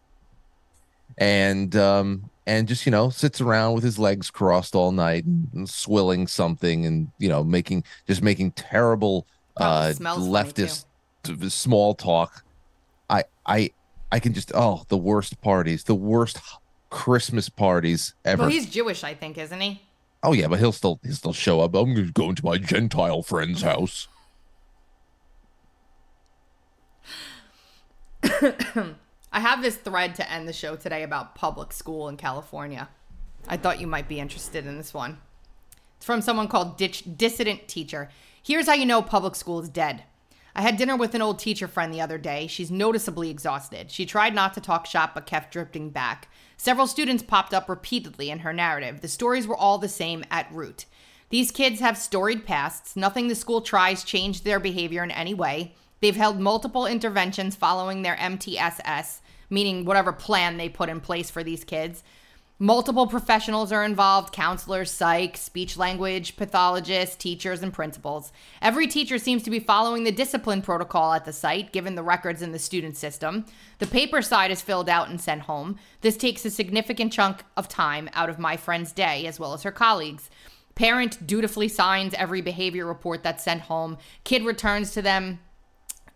and 1.18 1.76
um 1.76 2.30
and 2.46 2.68
just 2.68 2.86
you 2.86 2.92
know 2.92 3.10
sits 3.10 3.42
around 3.42 3.74
with 3.74 3.84
his 3.84 3.98
legs 3.98 4.30
crossed 4.30 4.76
all 4.76 4.92
night 4.92 5.26
and 5.26 5.70
swilling 5.70 6.28
something 6.28 6.86
and 6.86 7.12
you 7.18 7.30
know 7.30 7.44
making 7.44 7.84
just 8.08 8.22
making 8.22 8.52
terrible 8.52 9.26
uh 9.58 9.92
smells 9.94 10.28
leftist 10.28 10.86
small 11.50 11.94
talk. 11.94 12.44
I 13.10 13.24
i 13.46 13.70
i 14.12 14.20
can 14.20 14.34
just 14.34 14.52
oh 14.56 14.84
the 14.88 14.98
worst 14.98 15.40
parties 15.42 15.84
the 15.84 15.96
worst 15.96 16.40
christmas 16.92 17.50
parties 17.50 18.14
ever. 18.24 18.44
Well, 18.44 18.50
he's 18.52 18.70
Jewish, 18.70 19.04
I 19.04 19.16
think, 19.16 19.40
isn't 19.40 19.60
he? 19.60 19.82
Oh 20.24 20.34
yeah, 20.34 20.48
but 20.48 20.60
he'll 20.60 20.72
still 20.72 21.00
he'll 21.04 21.16
still 21.16 21.34
show 21.34 21.62
up. 21.62 21.74
I'm 21.74 21.94
gonna 21.94 22.12
go 22.12 22.30
into 22.30 22.46
my 22.46 22.58
Gentile 22.58 23.24
friend's 23.24 23.64
house. 23.64 24.08
I 29.34 29.40
have 29.40 29.62
this 29.62 29.78
thread 29.78 30.16
to 30.16 30.32
end 30.32 30.48
the 30.48 30.54
show 30.54 30.76
today 30.76 31.04
about 31.04 31.36
public 31.36 31.74
school 31.74 32.08
in 32.08 32.18
California. 32.18 32.90
I 33.48 33.58
thought 33.58 33.82
you 33.82 33.88
might 33.88 34.08
be 34.08 34.20
interested 34.20 34.68
in 34.68 34.78
this 34.78 34.94
one. 34.94 35.20
It's 35.98 36.06
from 36.06 36.22
someone 36.22 36.48
called 36.48 36.78
Ditch, 36.78 37.04
Dissident 37.18 37.68
Teacher. 37.68 38.10
Here's 38.44 38.68
how 38.68 38.74
you 38.74 38.86
know 38.86 39.02
public 39.02 39.36
school 39.36 39.60
is 39.62 39.70
dead. 39.70 40.04
I 40.56 40.62
had 40.62 40.78
dinner 40.78 40.98
with 40.98 41.16
an 41.16 41.22
old 41.22 41.40
teacher 41.40 41.68
friend 41.68 41.94
the 41.94 42.02
other 42.02 42.18
day. 42.18 42.48
She's 42.48 42.72
noticeably 42.72 43.30
exhausted. 43.30 43.90
She 43.90 44.06
tried 44.06 44.36
not 44.36 44.54
to 44.56 44.62
talk 44.62 44.86
shop 44.86 45.14
but 45.14 45.26
kept 45.26 45.54
drifting 45.54 45.90
back. 45.90 46.28
Several 46.58 46.88
students 46.88 47.24
popped 47.24 47.54
up 47.54 47.70
repeatedly 47.70 48.30
in 48.30 48.40
her 48.40 48.54
narrative. 48.54 49.02
The 49.02 49.08
stories 49.08 49.48
were 49.48 49.56
all 49.56 49.78
the 49.78 49.90
same 49.90 50.24
at 50.30 50.52
root. 50.52 50.86
These 51.30 51.52
kids 51.52 51.80
have 51.80 51.98
storied 51.98 52.46
pasts. 52.46 52.96
Nothing 52.98 53.28
the 53.30 53.36
school 53.36 53.62
tries 53.62 54.04
changed 54.04 54.44
their 54.44 54.60
behavior 54.60 55.04
in 55.04 55.12
any 55.12 55.34
way. 55.34 55.74
They've 56.02 56.16
held 56.16 56.40
multiple 56.40 56.86
interventions 56.86 57.56
following 57.56 58.02
their 58.02 58.18
MTSS, 58.18 59.22
meaning 59.50 59.86
whatever 59.86 60.12
plan 60.12 60.58
they 60.58 60.68
put 60.68 60.90
in 60.90 61.00
place 61.00 61.32
for 61.32 61.44
these 61.44 61.64
kids. 61.64 62.04
Multiple 62.64 63.08
professionals 63.08 63.72
are 63.72 63.84
involved 63.84 64.32
counselors, 64.32 64.92
psych, 64.92 65.36
speech 65.36 65.78
language 65.78 66.38
pathologists, 66.38 67.16
teachers, 67.16 67.64
and 67.64 67.74
principals. 67.74 68.32
Every 68.62 68.86
teacher 68.86 69.18
seems 69.18 69.42
to 69.42 69.50
be 69.50 69.60
following 69.60 70.04
the 70.04 70.12
discipline 70.12 70.62
protocol 70.62 71.14
at 71.14 71.26
the 71.26 71.34
site, 71.34 71.72
given 71.72 71.96
the 71.96 72.04
records 72.04 72.44
in 72.44 72.52
the 72.52 72.60
student 72.60 72.98
system. 72.98 73.46
The 73.80 73.88
paper 73.88 74.22
side 74.22 74.52
is 74.52 74.62
filled 74.62 74.90
out 74.90 75.10
and 75.10 75.20
sent 75.20 75.42
home. 75.42 75.80
This 76.02 76.16
takes 76.16 76.46
a 76.46 76.52
significant 76.52 77.12
chunk 77.12 77.44
of 77.58 77.68
time 77.68 78.12
out 78.14 78.30
of 78.30 78.38
my 78.38 78.58
friend's 78.58 78.92
day, 78.92 79.26
as 79.26 79.40
well 79.40 79.56
as 79.56 79.64
her 79.64 79.72
colleagues. 79.72 80.30
Parent 80.76 81.26
dutifully 81.26 81.68
signs 81.68 82.14
every 82.14 82.42
behavior 82.42 82.86
report 82.86 83.24
that's 83.24 83.44
sent 83.44 83.62
home. 83.62 83.98
Kid 84.24 84.46
returns 84.46 84.92
to 84.92 85.02
them 85.02 85.40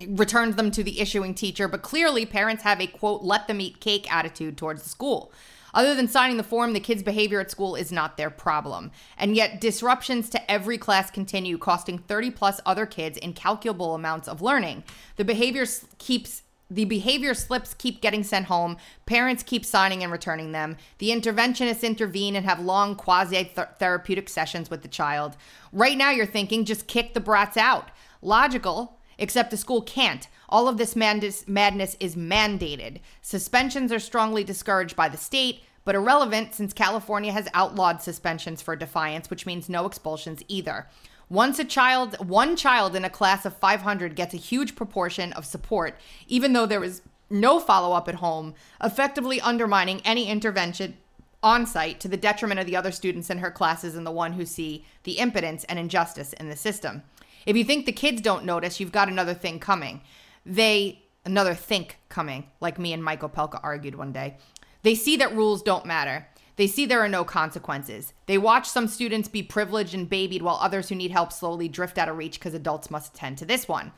returns 0.07 0.57
them 0.57 0.69
to 0.69 0.83
the 0.83 0.99
issuing 0.99 1.33
teacher, 1.33 1.67
but 1.67 1.81
clearly 1.81 2.25
parents 2.25 2.61
have 2.63 2.81
a 2.81 2.85
quote, 2.85 3.23
let 3.23 3.47
them 3.47 3.61
eat 3.61 3.79
cake 3.79 4.13
attitude 4.13 4.57
towards 4.57 4.83
the 4.83 4.89
school. 4.89 5.31
Other 5.75 5.93
than 5.93 6.07
signing 6.07 6.37
the 6.37 6.43
form, 6.43 6.71
the 6.71 6.79
kids' 6.79 7.03
behavior 7.03 7.41
at 7.41 7.51
school 7.51 7.75
is 7.75 7.91
not 7.91 8.15
their 8.15 8.29
problem. 8.29 8.91
And 9.17 9.35
yet, 9.35 9.59
disruptions 9.59 10.29
to 10.29 10.51
every 10.51 10.77
class 10.77 11.11
continue, 11.11 11.57
costing 11.57 11.99
30 11.99 12.31
plus 12.31 12.61
other 12.65 12.85
kids 12.85 13.17
incalculable 13.17 13.93
amounts 13.93 14.29
of 14.29 14.41
learning. 14.41 14.85
The 15.17 15.25
behavior 15.25 15.65
keeps 15.99 16.41
the 16.71 16.85
behavior 16.85 17.35
slips 17.35 17.75
keep 17.75 18.01
getting 18.01 18.23
sent 18.23 18.47
home. 18.47 18.77
Parents 19.05 19.43
keep 19.43 19.63
signing 19.63 20.01
and 20.01 20.11
returning 20.11 20.51
them. 20.51 20.77
The 20.97 21.09
interventionists 21.09 21.83
intervene 21.83 22.35
and 22.35 22.43
have 22.43 22.59
long 22.59 22.95
quasi 22.95 23.51
therapeutic 23.77 24.29
sessions 24.29 24.71
with 24.71 24.81
the 24.81 24.87
child. 24.87 25.37
Right 25.71 25.95
now, 25.95 26.09
you're 26.09 26.25
thinking 26.25 26.65
just 26.65 26.87
kick 26.87 27.13
the 27.13 27.19
brats 27.19 27.55
out. 27.55 27.89
Logical, 28.23 28.97
except 29.19 29.51
the 29.51 29.57
school 29.57 29.83
can't. 29.83 30.27
All 30.49 30.67
of 30.67 30.77
this 30.77 30.95
madness, 30.95 31.47
madness 31.47 31.97
is 31.99 32.15
mandated. 32.15 32.99
Suspensions 33.21 33.91
are 33.91 33.99
strongly 33.99 34.43
discouraged 34.43 34.95
by 34.95 35.09
the 35.09 35.17
state, 35.17 35.61
but 35.83 35.95
irrelevant 35.95 36.53
since 36.53 36.73
California 36.73 37.31
has 37.31 37.47
outlawed 37.53 38.01
suspensions 38.01 38.61
for 38.61 38.75
defiance, 38.75 39.29
which 39.29 39.45
means 39.45 39.69
no 39.69 39.85
expulsions 39.85 40.43
either. 40.47 40.87
Once 41.29 41.57
a 41.57 41.65
child, 41.65 42.15
one 42.27 42.55
child 42.55 42.95
in 42.95 43.03
a 43.03 43.09
class 43.09 43.45
of 43.45 43.57
500 43.57 44.15
gets 44.15 44.33
a 44.33 44.37
huge 44.37 44.75
proportion 44.75 45.33
of 45.33 45.45
support, 45.45 45.97
even 46.27 46.53
though 46.53 46.67
there 46.67 46.83
is 46.83 47.01
no 47.29 47.59
follow 47.59 47.95
up 47.95 48.07
at 48.07 48.15
home, 48.15 48.53
effectively 48.83 49.41
undermining 49.41 50.01
any 50.05 50.27
intervention 50.27 50.95
on 51.41 51.65
site 51.65 51.99
to 51.99 52.07
the 52.07 52.17
detriment 52.17 52.59
of 52.59 52.65
the 52.65 52.75
other 52.75 52.91
students 52.91 53.29
in 53.29 53.39
her 53.39 53.51
classes 53.51 53.95
and 53.95 54.05
the 54.05 54.11
one 54.11 54.33
who 54.33 54.45
see 54.45 54.85
the 55.03 55.19
impotence 55.19 55.63
and 55.65 55.77
injustice 55.77 56.33
in 56.33 56.49
the 56.49 56.55
system. 56.55 57.03
If 57.45 57.55
you 57.55 57.63
think 57.63 57.85
the 57.85 57.91
kids 57.91 58.21
don't 58.21 58.45
notice, 58.45 58.79
you've 58.79 58.91
got 58.91 59.09
another 59.09 59.35
thing 59.35 59.59
coming. 59.59 60.01
They, 60.45 61.03
another 61.25 61.53
think 61.53 61.97
coming, 62.09 62.45
like 62.61 62.77
me 62.77 62.93
and 62.93 63.03
Michael 63.03 63.29
Pelka 63.29 63.59
argued 63.63 63.95
one 63.95 64.11
day. 64.11 64.37
They 64.83 64.95
see 64.95 65.17
that 65.17 65.35
rules 65.35 65.63
don't 65.63 65.85
matter. 65.85 66.27
They 66.57 66.67
see 66.67 66.85
there 66.85 67.01
are 67.01 67.09
no 67.09 67.23
consequences. 67.23 68.13
They 68.27 68.37
watch 68.37 68.69
some 68.69 68.87
students 68.87 69.27
be 69.27 69.43
privileged 69.43 69.93
and 69.93 70.09
babied 70.09 70.41
while 70.41 70.59
others 70.61 70.89
who 70.89 70.95
need 70.95 71.11
help 71.11 71.33
slowly 71.33 71.67
drift 71.67 71.97
out 71.97 72.07
of 72.07 72.17
reach 72.17 72.39
because 72.39 72.53
adults 72.53 72.91
must 72.91 73.13
attend 73.13 73.37
to 73.39 73.45
this 73.45 73.67
one. 73.67 73.91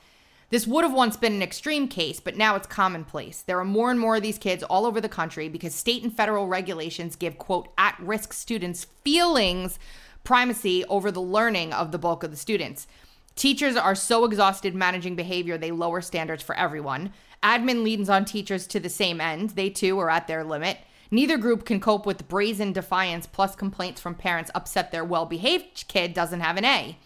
This 0.50 0.66
would 0.66 0.86
have 0.86 0.94
once 0.94 1.18
been 1.18 1.34
an 1.34 1.42
extreme 1.42 1.90
case, 1.90 2.22
but 2.22 2.38
now 2.38 2.56
it's 2.56 2.68
commonplace. 2.68 3.42
There 3.42 3.60
are 3.60 3.66
more 3.66 3.92
and 3.92 4.00
more 4.00 4.16
of 4.16 4.22
these 4.22 4.38
kids 4.38 4.64
all 4.64 4.86
over 4.86 5.02
the 5.02 5.10
country 5.10 5.50
because 5.50 5.76
state 5.76 6.04
and 6.04 6.16
federal 6.16 6.48
regulations 6.48 7.18
give, 7.18 7.38
quote, 7.38 7.68
at 7.78 8.00
risk 8.00 8.32
students 8.32 8.86
feelings 9.04 9.78
primacy 10.24 10.86
over 10.86 11.12
the 11.12 11.22
learning 11.22 11.74
of 11.74 11.92
the 11.92 11.98
bulk 11.98 12.24
of 12.24 12.32
the 12.32 12.38
students. 12.38 12.88
Teachers 13.38 13.76
are 13.76 13.94
so 13.94 14.26
exhausted 14.26 14.74
managing 14.74 15.16
behavior, 15.16 15.60
they 15.60 15.70
lower 15.70 16.02
standards 16.02 16.42
for 16.42 16.56
everyone. 16.56 17.14
Admin 17.44 17.84
leans 17.84 18.10
on 18.10 18.26
teachers 18.26 18.66
to 18.66 18.80
the 18.80 18.90
same 18.90 19.22
end. 19.22 19.52
They 19.52 19.70
too 19.70 20.00
are 20.00 20.10
at 20.10 20.26
their 20.26 20.44
limit. 20.44 20.80
Neither 21.12 21.38
group 21.38 21.64
can 21.64 21.80
cope 21.80 22.08
with 22.08 22.28
brazen 22.28 22.74
defiance 22.74 23.28
plus 23.28 23.56
complaints 23.56 24.02
from 24.02 24.16
parents 24.16 24.50
upset 24.56 24.92
their 24.92 25.06
well 25.06 25.28
behaved 25.28 25.88
kid 25.88 26.16
doesn't 26.16 26.40
have 26.40 26.58
an 26.58 26.66
A. 26.66 26.98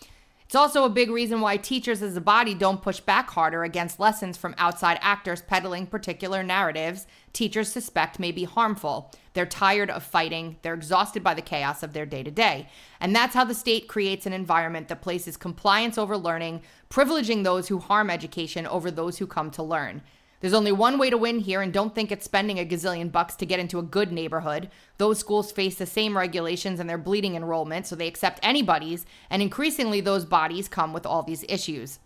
It's 0.51 0.55
also 0.57 0.83
a 0.83 0.89
big 0.89 1.09
reason 1.09 1.39
why 1.39 1.55
teachers 1.55 2.01
as 2.01 2.17
a 2.17 2.19
body 2.19 2.53
don't 2.53 2.81
push 2.81 2.99
back 2.99 3.29
harder 3.29 3.63
against 3.63 4.01
lessons 4.01 4.35
from 4.35 4.53
outside 4.57 4.99
actors 5.01 5.41
peddling 5.41 5.87
particular 5.87 6.43
narratives 6.43 7.07
teachers 7.31 7.71
suspect 7.71 8.19
may 8.19 8.33
be 8.33 8.43
harmful. 8.43 9.13
They're 9.31 9.45
tired 9.45 9.89
of 9.89 10.03
fighting, 10.03 10.57
they're 10.61 10.73
exhausted 10.73 11.23
by 11.23 11.35
the 11.35 11.41
chaos 11.41 11.83
of 11.83 11.93
their 11.93 12.05
day 12.05 12.21
to 12.23 12.31
day. 12.31 12.67
And 12.99 13.15
that's 13.15 13.33
how 13.33 13.45
the 13.45 13.53
state 13.53 13.87
creates 13.87 14.25
an 14.25 14.33
environment 14.33 14.89
that 14.89 15.01
places 15.01 15.37
compliance 15.37 15.97
over 15.97 16.17
learning, 16.17 16.63
privileging 16.89 17.45
those 17.45 17.69
who 17.69 17.79
harm 17.79 18.09
education 18.09 18.67
over 18.67 18.91
those 18.91 19.19
who 19.19 19.27
come 19.27 19.51
to 19.51 19.63
learn. 19.63 20.01
There's 20.41 20.53
only 20.53 20.71
one 20.71 20.97
way 20.97 21.09
to 21.09 21.17
win 21.17 21.39
here, 21.39 21.61
and 21.61 21.71
don't 21.71 21.95
think 21.95 22.11
it's 22.11 22.25
spending 22.25 22.59
a 22.59 22.65
gazillion 22.65 23.11
bucks 23.11 23.35
to 23.37 23.45
get 23.45 23.59
into 23.59 23.79
a 23.79 23.83
good 23.83 24.11
neighborhood. 24.11 24.69
Those 24.97 25.19
schools 25.19 25.51
face 25.51 25.75
the 25.75 25.85
same 25.85 26.17
regulations 26.17 26.79
and 26.79 26.89
they're 26.89 26.97
bleeding 26.97 27.35
enrollment, 27.35 27.87
so 27.87 27.95
they 27.95 28.07
accept 28.07 28.39
anybody's, 28.41 29.05
and 29.29 29.41
increasingly 29.41 30.01
those 30.01 30.25
bodies 30.25 30.67
come 30.67 30.93
with 30.93 31.05
all 31.05 31.23
these 31.23 31.45
issues. 31.47 31.99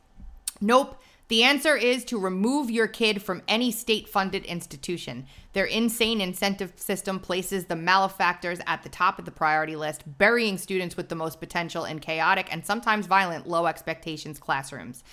Nope. 0.62 1.02
The 1.28 1.44
answer 1.44 1.76
is 1.76 2.06
to 2.06 2.20
remove 2.20 2.70
your 2.70 2.88
kid 2.88 3.20
from 3.20 3.42
any 3.48 3.72
state 3.72 4.08
funded 4.08 4.46
institution. 4.46 5.26
Their 5.54 5.66
insane 5.66 6.22
incentive 6.22 6.74
system 6.76 7.20
places 7.20 7.66
the 7.66 7.76
malefactors 7.76 8.60
at 8.68 8.84
the 8.84 8.90
top 8.90 9.18
of 9.18 9.26
the 9.26 9.32
priority 9.32 9.76
list, 9.76 10.04
burying 10.20 10.60
students 10.60 10.96
with 10.96 11.10
the 11.10 11.16
most 11.16 11.40
potential 11.40 11.86
in 11.86 11.98
chaotic 11.98 12.50
and 12.52 12.64
sometimes 12.64 13.08
violent 13.08 13.48
low 13.48 13.66
expectations 13.66 14.38
classrooms. 14.38 15.04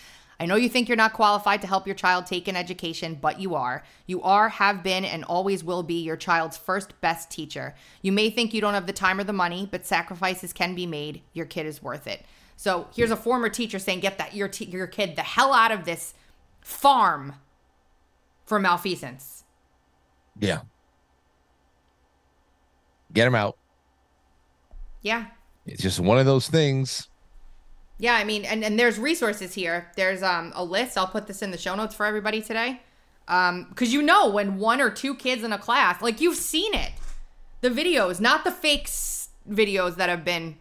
I 0.42 0.46
know 0.46 0.56
you 0.56 0.68
think 0.68 0.88
you're 0.88 0.96
not 0.96 1.12
qualified 1.12 1.60
to 1.60 1.68
help 1.68 1.86
your 1.86 1.94
child 1.94 2.26
take 2.26 2.48
an 2.48 2.56
education, 2.56 3.16
but 3.20 3.38
you 3.38 3.54
are. 3.54 3.84
You 4.06 4.20
are, 4.22 4.48
have 4.48 4.82
been, 4.82 5.04
and 5.04 5.22
always 5.22 5.62
will 5.62 5.84
be 5.84 6.02
your 6.02 6.16
child's 6.16 6.56
first 6.56 7.00
best 7.00 7.30
teacher. 7.30 7.76
You 8.02 8.10
may 8.10 8.28
think 8.28 8.52
you 8.52 8.60
don't 8.60 8.74
have 8.74 8.88
the 8.88 8.92
time 8.92 9.20
or 9.20 9.24
the 9.24 9.32
money, 9.32 9.68
but 9.70 9.86
sacrifices 9.86 10.52
can 10.52 10.74
be 10.74 10.84
made. 10.84 11.22
Your 11.32 11.46
kid 11.46 11.66
is 11.66 11.80
worth 11.80 12.08
it. 12.08 12.26
So 12.56 12.88
here's 12.92 13.12
a 13.12 13.16
former 13.16 13.50
teacher 13.50 13.78
saying, 13.78 14.00
"Get 14.00 14.18
that 14.18 14.34
your 14.34 14.48
t- 14.48 14.64
your 14.64 14.88
kid 14.88 15.14
the 15.14 15.22
hell 15.22 15.52
out 15.52 15.70
of 15.70 15.84
this 15.84 16.12
farm 16.60 17.36
for 18.44 18.58
malfeasance." 18.58 19.44
Yeah. 20.40 20.62
Get 23.12 23.28
him 23.28 23.36
out. 23.36 23.56
Yeah, 25.02 25.26
It's 25.66 25.82
just 25.82 26.00
one 26.00 26.18
of 26.18 26.26
those 26.26 26.48
things. 26.48 27.08
Yeah, 28.02 28.16
I 28.16 28.24
mean, 28.24 28.44
and, 28.44 28.64
and 28.64 28.80
there's 28.80 28.98
resources 28.98 29.54
here. 29.54 29.86
There's 29.94 30.24
um 30.24 30.52
a 30.56 30.64
list. 30.64 30.98
I'll 30.98 31.06
put 31.06 31.28
this 31.28 31.40
in 31.40 31.52
the 31.52 31.56
show 31.56 31.76
notes 31.76 31.94
for 31.94 32.04
everybody 32.04 32.42
today. 32.42 32.80
Um, 33.28 33.68
because 33.68 33.92
you 33.92 34.02
know 34.02 34.28
when 34.28 34.58
one 34.58 34.80
or 34.80 34.90
two 34.90 35.14
kids 35.14 35.44
in 35.44 35.52
a 35.52 35.58
class, 35.58 36.02
like 36.02 36.20
you've 36.20 36.36
seen 36.36 36.74
it, 36.74 36.90
the 37.60 37.70
videos, 37.70 38.20
not 38.20 38.42
the 38.42 38.50
fake 38.50 38.88
videos 39.48 39.94
that 39.96 40.08
have 40.08 40.24
been 40.24 40.56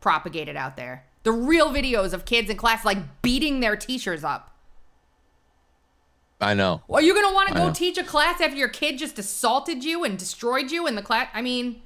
propagated 0.00 0.54
out 0.54 0.76
there. 0.76 1.04
The 1.24 1.32
real 1.32 1.70
videos 1.70 2.12
of 2.12 2.24
kids 2.24 2.48
in 2.48 2.56
class 2.56 2.84
like 2.84 3.22
beating 3.22 3.58
their 3.58 3.74
teachers 3.74 4.22
up. 4.22 4.54
I 6.40 6.54
know. 6.54 6.80
Are 6.88 7.02
you 7.02 7.12
gonna 7.12 7.34
want 7.34 7.48
to 7.48 7.54
go 7.54 7.66
know. 7.66 7.72
teach 7.72 7.98
a 7.98 8.04
class 8.04 8.40
after 8.40 8.56
your 8.56 8.68
kid 8.68 8.98
just 8.98 9.18
assaulted 9.18 9.82
you 9.82 10.04
and 10.04 10.16
destroyed 10.16 10.70
you 10.70 10.86
in 10.86 10.94
the 10.94 11.02
class? 11.02 11.28
I 11.34 11.42
mean, 11.42 11.82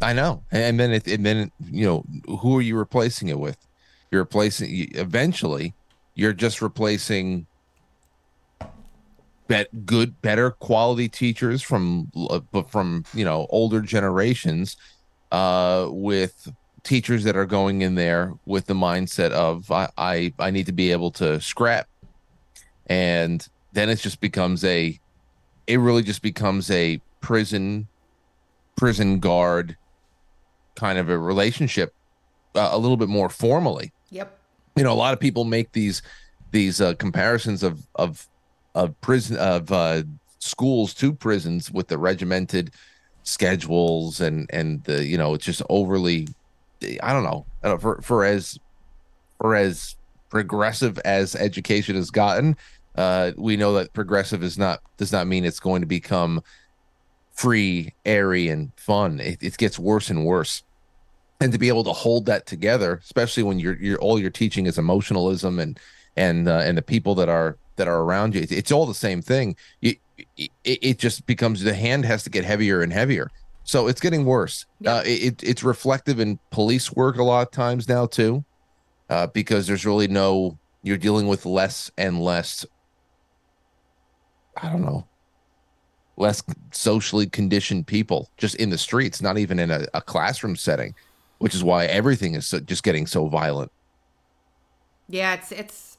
I 0.00 0.14
know. 0.14 0.42
And 0.50 0.80
then 0.80 0.90
it, 0.90 1.06
and 1.06 1.26
then 1.26 1.52
you 1.70 1.84
know 1.84 2.36
who 2.38 2.56
are 2.56 2.62
you 2.62 2.78
replacing 2.78 3.28
it 3.28 3.38
with? 3.38 3.58
You're 4.12 4.20
replacing 4.20 4.90
eventually. 4.94 5.74
You're 6.14 6.34
just 6.34 6.60
replacing 6.60 7.46
bet 9.48 9.86
good, 9.86 10.20
better 10.20 10.50
quality 10.50 11.08
teachers 11.08 11.62
from 11.62 12.12
uh, 12.28 12.40
but 12.52 12.70
from 12.70 13.04
you 13.14 13.24
know 13.24 13.46
older 13.48 13.80
generations, 13.80 14.76
uh, 15.32 15.88
with 15.90 16.52
teachers 16.82 17.24
that 17.24 17.36
are 17.36 17.46
going 17.46 17.80
in 17.80 17.94
there 17.94 18.34
with 18.44 18.66
the 18.66 18.74
mindset 18.74 19.30
of 19.30 19.70
I 19.70 19.88
I, 19.96 20.34
I 20.38 20.50
need 20.50 20.66
to 20.66 20.72
be 20.72 20.92
able 20.92 21.10
to 21.12 21.40
scrap, 21.40 21.88
and 22.88 23.48
then 23.72 23.88
it 23.88 23.96
just 23.96 24.20
becomes 24.20 24.62
a, 24.62 25.00
it 25.66 25.78
really 25.78 26.02
just 26.02 26.20
becomes 26.20 26.70
a 26.70 27.00
prison, 27.22 27.88
prison 28.76 29.20
guard, 29.20 29.78
kind 30.74 30.98
of 30.98 31.08
a 31.08 31.16
relationship, 31.16 31.94
uh, 32.54 32.68
a 32.72 32.78
little 32.78 32.98
bit 32.98 33.08
more 33.08 33.30
formally 33.30 33.90
Yep. 34.12 34.38
you 34.76 34.84
know 34.84 34.92
a 34.92 34.94
lot 34.94 35.14
of 35.14 35.20
people 35.20 35.44
make 35.44 35.72
these 35.72 36.02
these 36.50 36.80
uh, 36.80 36.94
comparisons 36.94 37.62
of 37.62 37.86
of 37.96 38.26
of 38.74 38.98
prison 39.00 39.36
of 39.38 39.72
uh, 39.72 40.02
schools 40.38 40.94
to 40.94 41.12
prisons 41.12 41.70
with 41.70 41.88
the 41.88 41.98
regimented 41.98 42.72
schedules 43.24 44.20
and 44.20 44.48
and 44.52 44.84
the 44.84 45.04
you 45.04 45.16
know 45.16 45.34
it's 45.34 45.44
just 45.44 45.62
overly 45.68 46.28
i 47.02 47.12
don't 47.12 47.24
know, 47.24 47.46
I 47.62 47.68
don't 47.68 47.80
for 47.80 48.02
for 48.02 48.24
as 48.24 48.58
for 49.38 49.54
as 49.54 49.96
progressive 50.28 50.98
as 51.04 51.36
education 51.36 51.96
has 51.96 52.10
gotten 52.10 52.56
uh 52.96 53.32
we 53.36 53.56
know 53.56 53.74
that 53.74 53.92
progressive 53.92 54.42
is 54.42 54.58
not 54.58 54.80
does 54.98 55.12
not 55.12 55.26
mean 55.26 55.44
it's 55.44 55.60
going 55.60 55.80
to 55.82 55.86
become 55.86 56.42
free 57.34 57.94
airy 58.04 58.48
and 58.48 58.72
fun 58.76 59.20
it, 59.20 59.38
it 59.40 59.56
gets 59.56 59.78
worse 59.78 60.10
and 60.10 60.26
worse 60.26 60.62
and 61.42 61.52
to 61.52 61.58
be 61.58 61.68
able 61.68 61.84
to 61.84 61.92
hold 61.92 62.26
that 62.26 62.46
together 62.46 63.00
especially 63.02 63.42
when 63.42 63.58
you're 63.58 63.76
you're 63.76 63.98
all 63.98 64.18
you're 64.18 64.30
teaching 64.30 64.66
is 64.66 64.78
emotionalism 64.78 65.58
and 65.58 65.78
and 66.16 66.48
uh, 66.48 66.58
and 66.58 66.76
the 66.76 66.82
people 66.82 67.14
that 67.14 67.28
are 67.28 67.56
that 67.76 67.88
are 67.88 68.02
around 68.02 68.34
you 68.34 68.42
it's, 68.42 68.52
it's 68.52 68.72
all 68.72 68.86
the 68.86 68.94
same 68.94 69.22
thing. 69.22 69.56
You, 69.80 69.94
it, 70.36 70.50
it 70.64 70.98
just 70.98 71.26
becomes 71.26 71.62
the 71.62 71.74
hand 71.74 72.04
has 72.04 72.22
to 72.24 72.30
get 72.30 72.44
heavier 72.44 72.82
and 72.82 72.92
heavier. 72.92 73.30
So 73.64 73.86
it's 73.86 74.00
getting 74.00 74.24
worse. 74.24 74.66
Uh, 74.84 75.02
it, 75.04 75.42
it's 75.42 75.62
reflective 75.62 76.20
in 76.20 76.38
police 76.50 76.92
work 76.92 77.16
a 77.16 77.22
lot 77.22 77.46
of 77.46 77.50
times 77.50 77.88
now 77.88 78.06
too 78.06 78.44
uh, 79.08 79.26
because 79.28 79.66
there's 79.66 79.86
really 79.86 80.08
no 80.08 80.58
you're 80.82 80.98
dealing 80.98 81.28
with 81.28 81.46
less 81.46 81.90
and 81.96 82.20
less 82.20 82.66
i 84.60 84.68
don't 84.68 84.82
know 84.82 85.06
less 86.16 86.42
socially 86.72 87.26
conditioned 87.26 87.86
people 87.86 88.28
just 88.36 88.56
in 88.56 88.68
the 88.68 88.76
streets 88.76 89.22
not 89.22 89.38
even 89.38 89.60
in 89.60 89.70
a, 89.70 89.86
a 89.94 90.00
classroom 90.00 90.56
setting 90.56 90.92
which 91.42 91.54
is 91.54 91.64
why 91.64 91.86
everything 91.86 92.34
is 92.34 92.46
so, 92.46 92.60
just 92.60 92.82
getting 92.82 93.06
so 93.06 93.26
violent. 93.26 93.72
Yeah, 95.08 95.34
it's 95.34 95.50
it's 95.50 95.98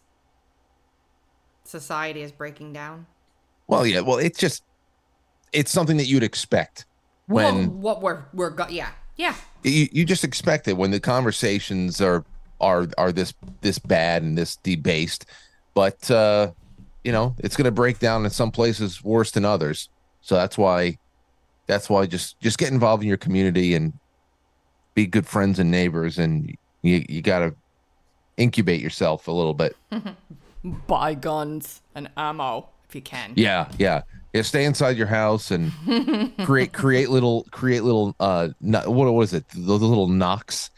society 1.66 2.22
is 2.22 2.32
breaking 2.32 2.72
down. 2.72 3.08
well 3.68 3.86
yeah 3.88 4.00
well 4.02 4.18
it's 4.18 4.38
just 4.38 4.64
it's 5.54 5.72
something 5.72 5.98
that 5.98 6.06
you'd 6.06 6.22
expect 6.22 6.86
when 7.26 7.56
well, 7.56 7.68
what 7.70 8.02
we're 8.02 8.26
we're 8.34 8.52
go- 8.52 8.68
yeah 8.70 8.90
yeah. 9.16 9.36
You, 9.64 9.88
you 9.92 10.06
just 10.06 10.24
expect 10.24 10.68
it 10.68 10.78
when 10.78 10.92
the 10.92 11.00
conversations 11.00 12.02
are 12.02 12.26
are 12.60 12.88
are 12.98 13.12
this 13.12 13.34
this 13.62 13.80
bad 13.80 14.24
and 14.24 14.38
this 14.38 14.56
debased. 14.58 15.26
But 15.74 16.10
uh 16.10 16.52
you 17.04 17.12
know 17.12 17.36
it's 17.40 17.56
going 17.56 17.66
to 17.66 17.72
break 17.72 18.00
down 18.00 18.24
in 18.26 18.32
some 18.32 18.52
places 18.52 19.04
worse 19.04 19.32
than 19.32 19.46
others. 19.46 19.90
So 20.22 20.36
that's 20.36 20.58
why 20.58 20.98
that's 21.68 21.90
why 21.90 22.06
just 22.06 22.40
just 22.40 22.58
get 22.58 22.72
involved 22.72 23.04
in 23.04 23.10
your 23.10 23.18
community 23.18 23.76
and 23.76 23.94
be 24.94 25.06
good 25.06 25.28
friends 25.28 25.60
and 25.60 25.72
neighbors 25.72 26.18
and 26.18 26.56
you 26.82 27.04
you 27.08 27.22
got 27.22 27.40
to 27.40 27.56
incubate 28.38 28.82
yourself 28.82 29.28
a 29.28 29.32
little 29.32 29.54
bit. 29.54 29.76
Buy 30.88 31.14
guns 31.14 31.82
and 31.94 32.10
ammo 32.16 32.70
if 32.88 32.96
you 32.96 33.02
can. 33.02 33.34
yeah 33.36 33.68
yeah. 33.78 34.02
Yeah 34.34 34.42
stay 34.42 34.66
inside 34.66 34.98
your 34.98 35.08
house 35.08 35.52
and 35.52 35.72
create 36.46 36.74
create 36.74 37.10
little 37.10 37.46
create 37.52 37.84
little 37.84 38.16
uh 38.20 38.50
what 38.60 39.14
was 39.14 39.34
it? 39.34 39.46
Those 39.56 39.82
little 39.82 40.08
knocks? 40.08 40.72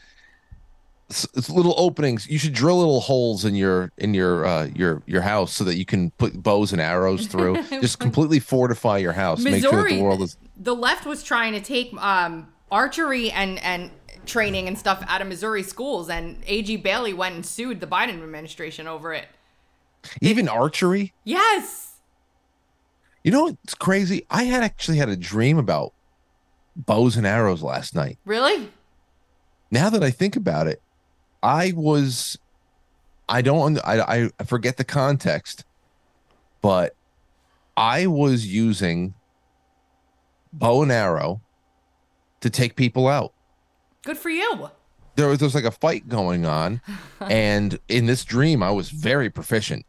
It's 1.08 1.48
little 1.48 1.74
openings. 1.78 2.26
You 2.28 2.38
should 2.38 2.52
drill 2.52 2.78
little 2.78 3.00
holes 3.00 3.44
in 3.44 3.54
your 3.54 3.92
in 3.96 4.12
your 4.12 4.44
uh 4.44 4.66
your 4.74 5.02
your 5.06 5.22
house 5.22 5.52
so 5.52 5.64
that 5.64 5.76
you 5.76 5.86
can 5.86 6.10
put 6.12 6.42
bows 6.42 6.72
and 6.72 6.82
arrows 6.82 7.28
through. 7.28 7.62
Just 7.80 7.98
completely 7.98 8.40
fortify 8.40 8.98
your 8.98 9.12
house. 9.12 9.40
Make 9.40 9.62
sure 9.62 9.70
that 9.70 9.76
Missouri, 9.76 9.96
the 9.96 10.02
world 10.02 10.22
is 10.22 10.36
the 10.56 10.74
left 10.74 11.06
was 11.06 11.22
trying 11.22 11.52
to 11.52 11.60
take 11.60 11.94
um, 12.02 12.48
archery 12.70 13.30
and 13.30 13.58
and 13.62 13.90
training 14.26 14.68
and 14.68 14.78
stuff 14.78 15.02
out 15.08 15.20
of 15.22 15.28
Missouri 15.28 15.62
schools, 15.62 16.08
and 16.10 16.42
AG 16.46 16.76
Bailey 16.78 17.12
went 17.14 17.34
and 17.34 17.44
sued 17.46 17.80
the 17.80 17.86
Biden 17.86 18.22
administration 18.22 18.86
over 18.86 19.12
it. 19.12 19.28
even 20.20 20.48
archery 20.48 21.12
Yes. 21.24 21.94
you 23.24 23.32
know 23.32 23.48
it's 23.64 23.74
crazy 23.74 24.24
i 24.30 24.44
had 24.44 24.62
actually 24.62 24.98
had 24.98 25.08
a 25.08 25.16
dream 25.16 25.58
about 25.58 25.92
bows 26.76 27.16
and 27.16 27.26
arrows 27.26 27.60
last 27.62 27.92
night 27.94 28.16
Really? 28.24 28.70
now 29.72 29.90
that 29.90 30.04
I 30.04 30.10
think 30.12 30.36
about 30.36 30.68
it, 30.68 30.80
I 31.42 31.72
was, 31.74 32.38
I 33.28 33.42
don't, 33.42 33.78
I, 33.84 34.30
I 34.38 34.44
forget 34.44 34.76
the 34.76 34.84
context, 34.84 35.64
but 36.62 36.94
I 37.76 38.06
was 38.06 38.46
using 38.46 39.14
bow 40.52 40.82
and 40.82 40.92
arrow 40.92 41.40
to 42.42 42.48
take 42.50 42.76
people 42.76 43.08
out. 43.08 43.32
Good 44.06 44.16
for 44.18 44.30
you. 44.30 44.70
There 45.16 45.28
was, 45.28 45.38
there 45.40 45.46
was 45.46 45.54
like 45.54 45.64
a 45.64 45.70
fight 45.70 46.08
going 46.08 46.46
on, 46.46 46.80
and 47.20 47.78
in 47.88 48.06
this 48.06 48.24
dream, 48.24 48.62
I 48.62 48.70
was 48.70 48.88
very 48.90 49.28
proficient, 49.30 49.84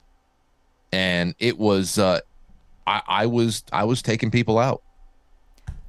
and 0.92 1.36
it 1.40 1.58
was, 1.60 1.98
uh, 2.00 2.20
I, 2.88 3.02
I 3.08 3.26
was, 3.28 3.64
I 3.72 3.84
was 3.84 4.02
taking 4.02 4.32
people 4.32 4.58
out. 4.58 4.82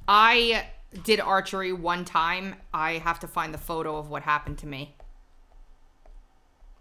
I 0.07 0.67
did 1.03 1.19
archery 1.19 1.73
one 1.73 2.03
time. 2.05 2.55
I 2.73 2.93
have 2.93 3.19
to 3.21 3.27
find 3.27 3.53
the 3.53 3.57
photo 3.59 3.97
of 3.97 4.09
what 4.09 4.23
happened 4.23 4.57
to 4.59 4.67
me. 4.67 4.95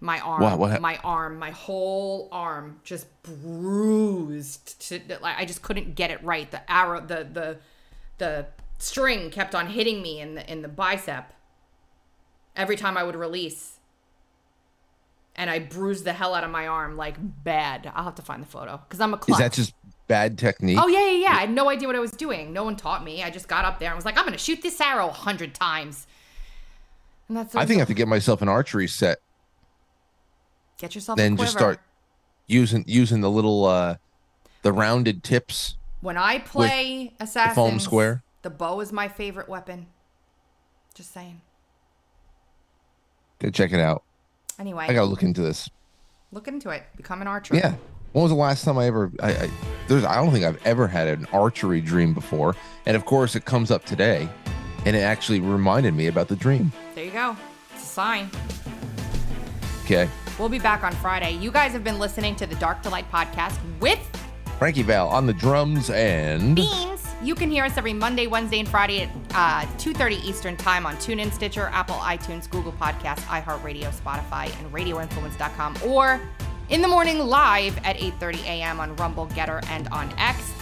My 0.00 0.20
arm, 0.20 0.42
What- 0.42 0.58
what 0.58 0.70
hap- 0.72 0.80
my 0.80 0.96
arm, 1.04 1.38
my 1.38 1.50
whole 1.50 2.28
arm 2.30 2.80
just 2.84 3.06
bruised. 3.22 4.80
To, 4.88 5.00
like 5.20 5.36
I 5.38 5.44
just 5.44 5.62
couldn't 5.62 5.94
get 5.94 6.10
it 6.10 6.22
right. 6.22 6.50
The 6.50 6.68
arrow, 6.70 7.00
the 7.00 7.26
the 7.32 7.58
the 8.18 8.46
string 8.78 9.30
kept 9.30 9.54
on 9.54 9.68
hitting 9.68 10.02
me 10.02 10.20
in 10.20 10.34
the 10.36 10.50
in 10.50 10.62
the 10.62 10.68
bicep 10.68 11.32
every 12.58 12.76
time 12.76 12.98
I 12.98 13.04
would 13.04 13.16
release, 13.16 13.78
and 15.34 15.48
I 15.48 15.60
bruised 15.60 16.04
the 16.04 16.12
hell 16.12 16.34
out 16.34 16.44
of 16.44 16.50
my 16.50 16.66
arm 16.66 16.96
like 16.96 17.16
bad. 17.44 17.90
I'll 17.94 18.04
have 18.04 18.16
to 18.16 18.22
find 18.22 18.42
the 18.42 18.46
photo 18.46 18.76
because 18.86 19.00
I'm 19.00 19.14
a 19.14 19.16
clutch. 19.16 19.38
Is 19.40 19.44
that 19.44 19.52
just 19.52 19.74
bad 20.08 20.36
technique? 20.36 20.78
Oh 20.80 20.88
yeah, 20.88 21.06
yeah, 21.06 21.18
yeah. 21.30 21.36
I 21.36 21.40
had 21.40 21.50
no 21.50 21.70
idea 21.70 21.86
what 21.88 21.96
I 21.96 22.00
was 22.00 22.10
doing. 22.10 22.52
No 22.52 22.64
one 22.64 22.76
taught 22.76 23.02
me. 23.04 23.22
I 23.22 23.30
just 23.30 23.48
got 23.48 23.64
up 23.64 23.78
there 23.78 23.88
and 23.88 23.96
was 23.96 24.04
like, 24.04 24.18
I'm 24.18 24.24
gonna 24.24 24.36
shoot 24.36 24.60
this 24.60 24.78
arrow 24.80 25.08
a 25.08 25.12
hundred 25.12 25.54
times. 25.54 26.06
And 27.28 27.36
that's 27.36 27.54
I 27.54 27.64
think 27.66 27.78
I 27.78 27.80
have 27.80 27.88
to 27.88 27.94
get 27.94 28.08
myself 28.08 28.42
an 28.42 28.48
archery 28.48 28.88
set 28.88 29.18
get 30.78 30.94
yourself 30.94 31.18
then 31.18 31.36
just 31.36 31.52
start 31.52 31.80
using 32.46 32.84
using 32.86 33.20
the 33.20 33.30
little 33.30 33.64
uh 33.64 33.96
the 34.62 34.72
rounded 34.72 35.22
tips 35.22 35.76
When 36.00 36.16
I 36.16 36.38
play 36.38 37.12
Assassin's, 37.20 37.54
foam 37.54 37.78
square. 37.80 38.22
the 38.42 38.50
bow 38.50 38.80
is 38.80 38.92
my 38.92 39.08
favorite 39.08 39.48
weapon. 39.48 39.86
Just 40.94 41.12
saying. 41.12 41.40
Go 43.40 43.50
check 43.50 43.72
it 43.72 43.80
out 43.80 44.02
Anyway, 44.58 44.86
i 44.88 44.92
gotta 44.92 45.06
look 45.06 45.22
into 45.22 45.40
this 45.42 45.68
look 46.32 46.48
into 46.48 46.70
it. 46.70 46.82
Become 46.96 47.22
an 47.22 47.28
archer. 47.28 47.54
yeah 47.56 47.74
when 48.12 48.22
was 48.22 48.30
the 48.32 48.36
last 48.36 48.64
time 48.64 48.76
i 48.78 48.86
ever 48.86 49.10
i, 49.22 49.30
I 49.32 49.50
there's 49.86 50.04
i 50.04 50.16
don't 50.16 50.32
think 50.32 50.44
i've 50.44 50.60
ever 50.66 50.88
had 50.88 51.06
an 51.08 51.26
archery 51.32 51.80
dream 51.80 52.12
before 52.14 52.56
and 52.86 52.96
of 52.96 53.04
course 53.04 53.36
it 53.36 53.44
comes 53.44 53.70
up 53.70 53.84
today 53.84 54.28
and 54.86 54.96
it 54.96 55.00
actually 55.00 55.40
reminded 55.40 55.94
me 55.94 56.06
about 56.08 56.28
the 56.28 56.36
dream 56.36 56.72
There 56.94 57.04
you 57.04 57.10
go. 57.10 57.36
It's 57.74 57.82
a 57.84 57.86
sign. 57.86 58.30
okay 59.84 60.08
We'll 60.38 60.48
be 60.48 60.60
back 60.60 60.84
on 60.84 60.92
Friday. 60.92 61.32
You 61.32 61.50
guys 61.50 61.72
have 61.72 61.82
been 61.82 61.98
listening 61.98 62.36
to 62.36 62.46
the 62.46 62.54
Dark 62.56 62.80
to 62.82 62.90
Light 62.90 63.10
podcast 63.10 63.58
with 63.80 63.98
frankie 64.58 64.82
val 64.82 65.08
on 65.08 65.26
the 65.26 65.32
drums 65.34 65.90
and 65.90 66.56
Beanz. 66.56 67.07
You 67.20 67.34
can 67.34 67.50
hear 67.50 67.64
us 67.64 67.76
every 67.76 67.92
Monday, 67.92 68.28
Wednesday, 68.28 68.60
and 68.60 68.68
Friday 68.68 69.02
at 69.02 69.10
uh, 69.34 69.66
2.30 69.78 70.22
Eastern 70.24 70.56
Time 70.56 70.86
on 70.86 70.94
TuneIn, 70.96 71.32
Stitcher, 71.32 71.68
Apple, 71.72 71.96
iTunes, 71.96 72.48
Google 72.48 72.72
Podcasts, 72.72 73.22
iHeartRadio, 73.22 73.90
Spotify, 73.90 74.56
and 74.60 74.72
RadioInfluence.com, 74.72 75.78
or 75.84 76.20
in 76.68 76.80
the 76.80 76.86
morning 76.86 77.18
live 77.18 77.76
at 77.78 77.96
8.30 77.96 78.44
a.m. 78.44 78.78
on 78.78 78.94
Rumble, 78.96 79.26
Gettr, 79.28 79.66
and 79.68 79.88
on 79.88 80.16
X. 80.16 80.52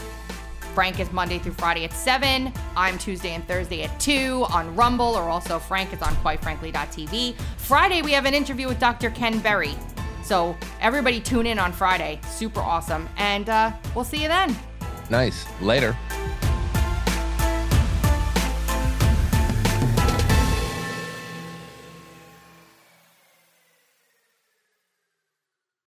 Frank 0.75 0.99
is 0.99 1.13
Monday 1.13 1.39
through 1.39 1.53
Friday 1.53 1.85
at 1.85 1.93
7. 1.93 2.51
I'm 2.75 2.97
Tuesday 2.97 3.35
and 3.35 3.47
Thursday 3.47 3.83
at 3.83 4.01
2 4.01 4.47
on 4.51 4.75
Rumble, 4.75 5.15
or 5.15 5.29
also 5.29 5.59
Frank 5.59 5.93
is 5.93 6.01
on 6.01 6.15
quitefrankly.tv. 6.17 7.35
Friday, 7.59 8.01
we 8.01 8.13
have 8.13 8.25
an 8.25 8.33
interview 8.33 8.67
with 8.67 8.81
Dr. 8.81 9.11
Ken 9.11 9.41
Berry. 9.41 9.75
So 10.23 10.57
everybody 10.81 11.21
tune 11.21 11.47
in 11.47 11.59
on 11.59 11.73
Friday. 11.73 12.19
Super 12.29 12.61
awesome. 12.61 13.09
And 13.19 13.51
uh, 13.51 13.73
we'll 13.95 14.05
see 14.05 14.23
you 14.23 14.29
then. 14.29 14.57
nice 15.11 15.47
later 15.61 15.97